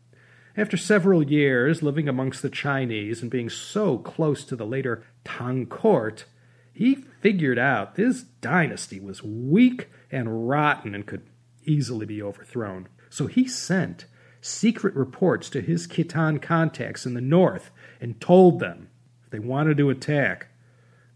After 0.58 0.76
several 0.76 1.22
years 1.22 1.84
living 1.84 2.08
amongst 2.08 2.42
the 2.42 2.50
Chinese 2.50 3.22
and 3.22 3.30
being 3.30 3.48
so 3.48 3.96
close 3.96 4.44
to 4.44 4.56
the 4.56 4.66
later 4.66 5.04
Tang 5.24 5.66
court, 5.66 6.24
he 6.72 6.96
figured 6.96 7.60
out 7.60 7.94
this 7.94 8.24
dynasty 8.40 8.98
was 8.98 9.22
weak 9.22 9.88
and 10.10 10.48
rotten 10.48 10.96
and 10.96 11.06
could 11.06 11.22
easily 11.64 12.06
be 12.06 12.20
overthrown. 12.20 12.88
So 13.08 13.28
he 13.28 13.46
sent 13.46 14.06
secret 14.40 14.96
reports 14.96 15.48
to 15.50 15.60
his 15.60 15.86
Khitan 15.86 16.42
contacts 16.42 17.06
in 17.06 17.14
the 17.14 17.20
north 17.20 17.70
and 18.00 18.20
told 18.20 18.58
them 18.58 18.88
if 19.22 19.30
they 19.30 19.38
wanted 19.38 19.76
to 19.76 19.90
attack, 19.90 20.48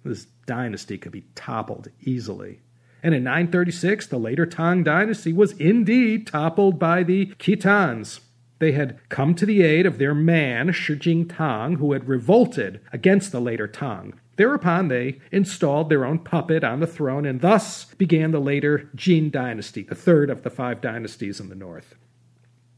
this 0.04 0.26
dynasty 0.46 0.98
could 0.98 1.10
be 1.10 1.24
toppled 1.34 1.88
easily. 2.00 2.60
And 3.02 3.12
in 3.12 3.24
936, 3.24 4.06
the 4.06 4.18
later 4.18 4.46
Tang 4.46 4.84
dynasty 4.84 5.32
was 5.32 5.50
indeed 5.54 6.28
toppled 6.28 6.78
by 6.78 7.02
the 7.02 7.26
Khitans. 7.40 8.20
They 8.62 8.70
had 8.70 9.00
come 9.08 9.34
to 9.34 9.44
the 9.44 9.62
aid 9.62 9.86
of 9.86 9.98
their 9.98 10.14
man, 10.14 10.70
Shi 10.70 10.94
Jing 10.94 11.26
Tang, 11.26 11.78
who 11.78 11.94
had 11.94 12.06
revolted 12.06 12.80
against 12.92 13.32
the 13.32 13.40
later 13.40 13.66
Tang. 13.66 14.14
Thereupon, 14.36 14.86
they 14.86 15.18
installed 15.32 15.88
their 15.88 16.04
own 16.04 16.20
puppet 16.20 16.62
on 16.62 16.78
the 16.78 16.86
throne, 16.86 17.26
and 17.26 17.40
thus 17.40 17.86
began 17.86 18.30
the 18.30 18.38
later 18.38 18.88
Jin 18.94 19.32
dynasty, 19.32 19.82
the 19.82 19.96
third 19.96 20.30
of 20.30 20.44
the 20.44 20.48
five 20.48 20.80
dynasties 20.80 21.40
in 21.40 21.48
the 21.48 21.56
north. 21.56 21.96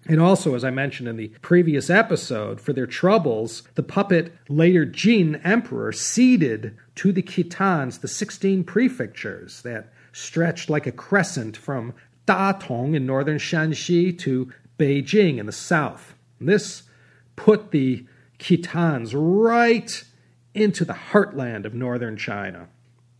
And 0.06 0.22
also, 0.22 0.54
as 0.54 0.64
I 0.64 0.70
mentioned 0.70 1.06
in 1.06 1.18
the 1.18 1.28
previous 1.42 1.90
episode, 1.90 2.62
for 2.62 2.72
their 2.72 2.86
troubles, 2.86 3.62
the 3.74 3.82
puppet 3.82 4.32
later 4.48 4.86
Jin 4.86 5.36
emperor 5.44 5.92
ceded 5.92 6.78
to 6.94 7.12
the 7.12 7.22
Khitans 7.22 8.00
the 8.00 8.08
16 8.08 8.64
prefectures 8.64 9.60
that 9.60 9.92
stretched 10.14 10.70
like 10.70 10.86
a 10.86 10.92
crescent 10.92 11.58
from 11.58 11.92
Datong 12.26 12.96
in 12.96 13.04
northern 13.04 13.36
Shanxi 13.36 14.18
to 14.20 14.50
Beijing 14.78 15.38
in 15.38 15.46
the 15.46 15.52
south. 15.52 16.14
This 16.40 16.84
put 17.36 17.70
the 17.70 18.06
Khitans 18.38 19.12
right 19.14 20.04
into 20.54 20.84
the 20.84 20.94
heartland 20.94 21.64
of 21.64 21.74
northern 21.74 22.16
China. 22.16 22.68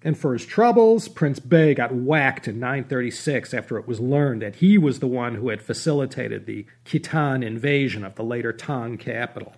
And 0.02 0.18
for 0.18 0.34
his 0.34 0.44
troubles, 0.44 1.09
Prince 1.09 1.40
Bei 1.40 1.72
got 1.72 1.94
whacked 1.94 2.46
in 2.46 2.61
936 2.61 3.55
after 3.55 3.78
it 3.78 3.88
was 3.88 4.00
learned 4.00 4.42
that 4.42 4.57
he 4.57 4.76
was 4.76 5.00
the 5.00 5.07
one 5.07 5.36
who 5.36 5.48
had 5.48 5.62
facilitated 5.62 6.44
the 6.44 6.66
Khitan 6.84 7.42
invasion 7.42 8.05
of 8.05 8.14
the 8.14 8.22
later 8.22 8.52
Tang 8.52 8.98
capital. 8.98 9.55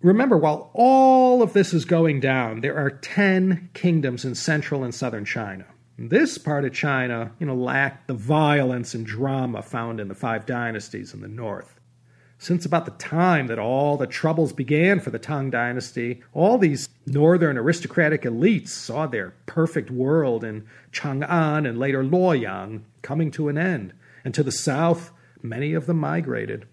Remember, 0.00 0.38
while 0.38 0.70
all 0.72 1.42
of 1.42 1.52
this 1.52 1.74
is 1.74 1.84
going 1.84 2.20
down, 2.20 2.62
there 2.62 2.78
are 2.78 2.88
10 2.88 3.68
kingdoms 3.74 4.24
in 4.24 4.34
central 4.34 4.82
and 4.82 4.94
southern 4.94 5.26
China. 5.26 5.66
This 6.02 6.38
part 6.38 6.64
of 6.64 6.72
China, 6.72 7.32
you 7.38 7.44
know, 7.44 7.54
lacked 7.54 8.08
the 8.08 8.14
violence 8.14 8.94
and 8.94 9.04
drama 9.04 9.60
found 9.60 10.00
in 10.00 10.08
the 10.08 10.14
five 10.14 10.46
dynasties 10.46 11.12
in 11.12 11.20
the 11.20 11.28
north. 11.28 11.78
Since 12.38 12.64
about 12.64 12.86
the 12.86 12.92
time 12.92 13.48
that 13.48 13.58
all 13.58 13.98
the 13.98 14.06
troubles 14.06 14.54
began 14.54 15.00
for 15.00 15.10
the 15.10 15.18
Tang 15.18 15.50
dynasty, 15.50 16.22
all 16.32 16.56
these 16.56 16.88
northern 17.04 17.58
aristocratic 17.58 18.22
elites 18.22 18.68
saw 18.68 19.06
their 19.06 19.34
perfect 19.44 19.90
world 19.90 20.42
in 20.42 20.64
Chang'an 20.90 21.68
and 21.68 21.78
later 21.78 22.02
Luoyang 22.02 22.80
coming 23.02 23.30
to 23.32 23.50
an 23.50 23.58
end, 23.58 23.92
and 24.24 24.32
to 24.32 24.42
the 24.42 24.50
south, 24.50 25.10
many 25.42 25.74
of 25.74 25.84
them 25.84 25.98
migrated. 25.98 26.66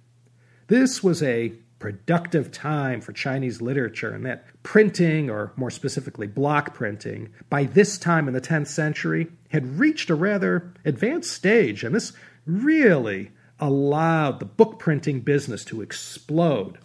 This 0.68 1.04
was 1.04 1.22
a 1.22 1.52
productive 1.80 2.52
time 2.52 3.02
for 3.02 3.14
Chinese 3.14 3.62
literature, 3.62 4.12
and 4.12 4.26
that 4.26 4.46
printing, 4.64 5.30
or 5.30 5.54
more 5.56 5.70
specifically 5.70 6.28
block 6.28 6.74
printing, 6.74 7.30
by 7.50 7.64
this 7.64 7.98
time 7.98 8.28
in 8.28 8.34
the 8.34 8.42
10th 8.42 8.68
century 8.68 9.28
had 9.50 9.80
reached 9.80 10.10
a 10.10 10.16
rather 10.16 10.74
advanced 10.86 11.32
stage, 11.32 11.84
and 11.84 11.94
this 11.94 12.14
really 12.46 13.32
allowed 13.60 14.40
the 14.40 14.46
book 14.46 14.80
printing 14.80 15.20
business 15.22 15.64
to 15.66 15.82
explode. 15.82 16.78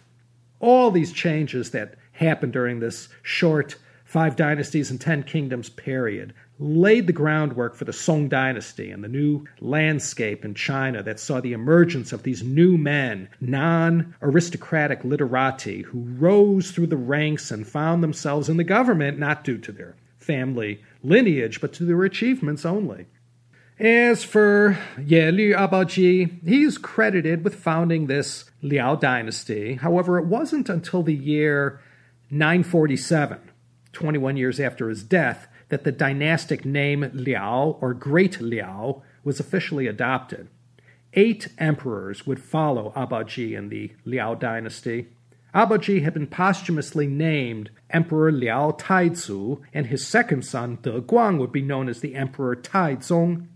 All 0.59 0.91
these 0.91 1.11
changes 1.11 1.71
that 1.71 1.95
happened 2.13 2.53
during 2.53 2.79
this 2.79 3.09
short 3.21 3.75
Five 4.05 4.35
Dynasties 4.35 4.91
and 4.91 5.01
Ten 5.01 5.23
Kingdoms 5.23 5.69
period 5.69 6.35
laid 6.59 7.07
the 7.07 7.13
groundwork 7.13 7.75
for 7.75 7.85
the 7.85 7.93
Song 7.93 8.29
Dynasty 8.29 8.91
and 8.91 9.03
the 9.03 9.07
new 9.07 9.45
landscape 9.59 10.45
in 10.45 10.53
China 10.53 11.01
that 11.03 11.19
saw 11.19 11.41
the 11.41 11.53
emergence 11.53 12.13
of 12.13 12.23
these 12.23 12.43
new 12.43 12.77
men, 12.77 13.29
non 13.41 14.15
aristocratic 14.21 15.03
literati, 15.03 15.81
who 15.81 15.99
rose 16.17 16.71
through 16.71 16.87
the 16.87 16.97
ranks 16.97 17.51
and 17.51 17.67
found 17.67 18.03
themselves 18.03 18.49
in 18.49 18.57
the 18.57 18.63
government 18.63 19.19
not 19.19 19.43
due 19.43 19.57
to 19.57 19.71
their 19.71 19.95
family 20.17 20.81
lineage, 21.03 21.59
but 21.59 21.73
to 21.73 21.85
their 21.85 22.03
achievements 22.03 22.65
only. 22.65 23.07
As 23.79 24.23
for 24.23 24.77
Yelü 24.97 25.55
Abaoji, 25.57 26.47
he's 26.47 26.77
credited 26.77 27.43
with 27.43 27.55
founding 27.55 28.05
this 28.05 28.45
Liao 28.61 28.95
dynasty. 28.95 29.73
However, 29.73 30.19
it 30.19 30.25
wasn't 30.25 30.69
until 30.69 31.01
the 31.01 31.15
year 31.15 31.81
947, 32.29 33.39
21 33.91 34.37
years 34.37 34.59
after 34.59 34.89
his 34.89 35.03
death, 35.03 35.47
that 35.73 35.85
the 35.85 35.91
dynastic 35.91 36.65
name 36.65 37.09
Liao, 37.15 37.79
or 37.81 37.95
Great 37.95 38.39
Liao, 38.39 39.01
was 39.23 39.39
officially 39.39 39.87
adopted. 39.87 40.47
Eight 41.13 41.47
emperors 41.57 42.27
would 42.27 42.39
follow 42.39 42.93
Abaoji 42.95 43.57
in 43.57 43.69
the 43.69 43.91
Liao 44.05 44.35
dynasty. 44.35 45.07
Abaoji 45.55 46.03
had 46.03 46.13
been 46.13 46.27
posthumously 46.27 47.07
named 47.07 47.71
Emperor 47.89 48.31
Liao 48.31 48.69
Taizu, 48.69 49.61
and 49.73 49.87
his 49.87 50.05
second 50.05 50.45
son, 50.45 50.77
De 50.83 51.01
Guang, 51.01 51.39
would 51.39 51.51
be 51.51 51.63
known 51.63 51.89
as 51.89 52.01
the 52.01 52.13
Emperor 52.13 52.55
Taizong. 52.55 53.47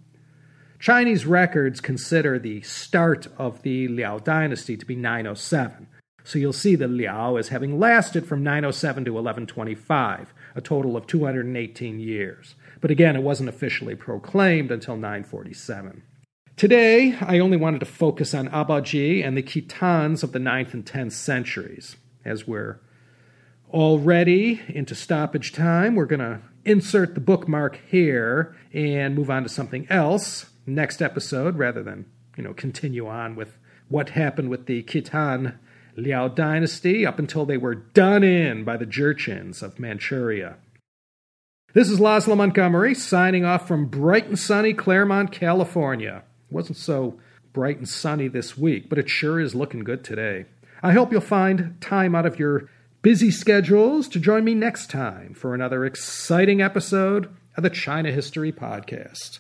Chinese 0.80 1.28
records 1.28 1.80
consider 1.80 2.40
the 2.40 2.62
start 2.62 3.28
of 3.38 3.62
the 3.62 3.88
Liao 3.88 4.18
dynasty 4.18 4.76
to 4.76 4.88
be 4.88 4.96
907. 4.96 5.88
So 6.24 6.40
you'll 6.40 6.52
see 6.52 6.76
the 6.76 6.88
Liao 6.88 7.36
as 7.36 7.50
having 7.50 7.78
lasted 7.78 8.26
from 8.26 8.42
907 8.42 9.06
to 9.06 9.14
1125 9.14 10.34
a 10.58 10.62
total 10.62 10.98
of 10.98 11.06
218 11.06 12.00
years. 12.00 12.56
But 12.82 12.92
again, 12.92 13.16
it 13.16 13.22
wasn't 13.22 13.50
officially 13.50 13.96
proclaimed 13.96 14.72
until 14.72 14.96
947. 14.96 16.02
Today, 16.58 17.16
I 17.22 17.38
only 17.38 17.58
wanted 17.58 17.80
to 17.82 17.86
focus 17.86 18.34
on 18.34 18.50
Abaoji 18.50 19.24
and 19.24 19.38
the 19.38 19.44
Khitans 19.44 20.24
of 20.24 20.32
the 20.32 20.40
9th 20.40 20.74
and 20.74 20.84
10th 20.84 21.12
centuries. 21.12 21.96
As 22.26 22.48
we're 22.48 22.80
already 23.70 24.62
into 24.68 24.96
stoppage 24.96 25.54
time, 25.54 25.96
we're 25.96 26.06
going 26.06 26.20
to 26.20 26.42
insert 26.66 27.14
the 27.14 27.22
bookmark 27.22 27.80
here 27.88 28.58
and 28.74 29.16
move 29.16 29.30
on 29.30 29.44
to 29.44 29.50
something 29.50 29.86
else 29.92 30.48
next 30.66 31.02
episode 31.02 31.58
rather 31.58 31.84
than, 31.84 32.06
you 32.36 32.44
know, 32.44 32.54
continue 32.54 33.08
on 33.08 33.36
with 33.36 33.58
what 33.90 34.10
happened 34.10 34.50
with 34.50 34.66
the 34.66 34.82
Khitan 34.84 35.58
Liao 35.98 36.28
dynasty 36.28 37.06
up 37.06 37.18
until 37.18 37.46
they 37.46 37.58
were 37.58 37.74
done 37.74 38.24
in 38.24 38.64
by 38.64 38.78
the 38.78 38.86
Jurchens 38.86 39.64
of 39.64 39.80
Manchuria. 39.80 40.58
This 41.74 41.90
is 41.90 42.00
Laszlo 42.00 42.38
Montgomery 42.38 42.94
signing 42.94 43.44
off 43.44 43.68
from 43.68 43.88
bright 43.88 44.28
and 44.28 44.38
sunny 44.38 44.74
Claremont, 44.74 45.32
California. 45.32 46.24
It 46.50 46.54
wasn't 46.54 46.78
so 46.78 47.20
bright 47.52 47.78
and 47.78 47.90
sunny 47.90 48.28
this 48.28 48.56
week, 48.56 48.90
but 48.90 49.00
it 49.00 49.10
sure 49.10 49.40
is 49.40 49.56
looking 49.56 49.84
good 49.84 50.04
today. 50.04 50.46
I 50.84 50.94
hope 50.94 51.12
you'll 51.12 51.22
find 51.22 51.76
time 51.82 52.14
out 52.14 52.28
of 52.28 52.38
your 52.38 52.70
busy 53.02 53.32
schedules 53.32 54.08
to 54.10 54.20
join 54.20 54.44
me 54.44 54.54
next 54.54 54.92
time 54.92 55.34
for 55.34 55.56
another 55.56 55.84
exciting 55.84 56.62
episode 56.62 57.28
of 57.56 57.64
the 57.64 57.70
China 57.72 58.12
History 58.12 58.52
Podcast. 58.52 59.40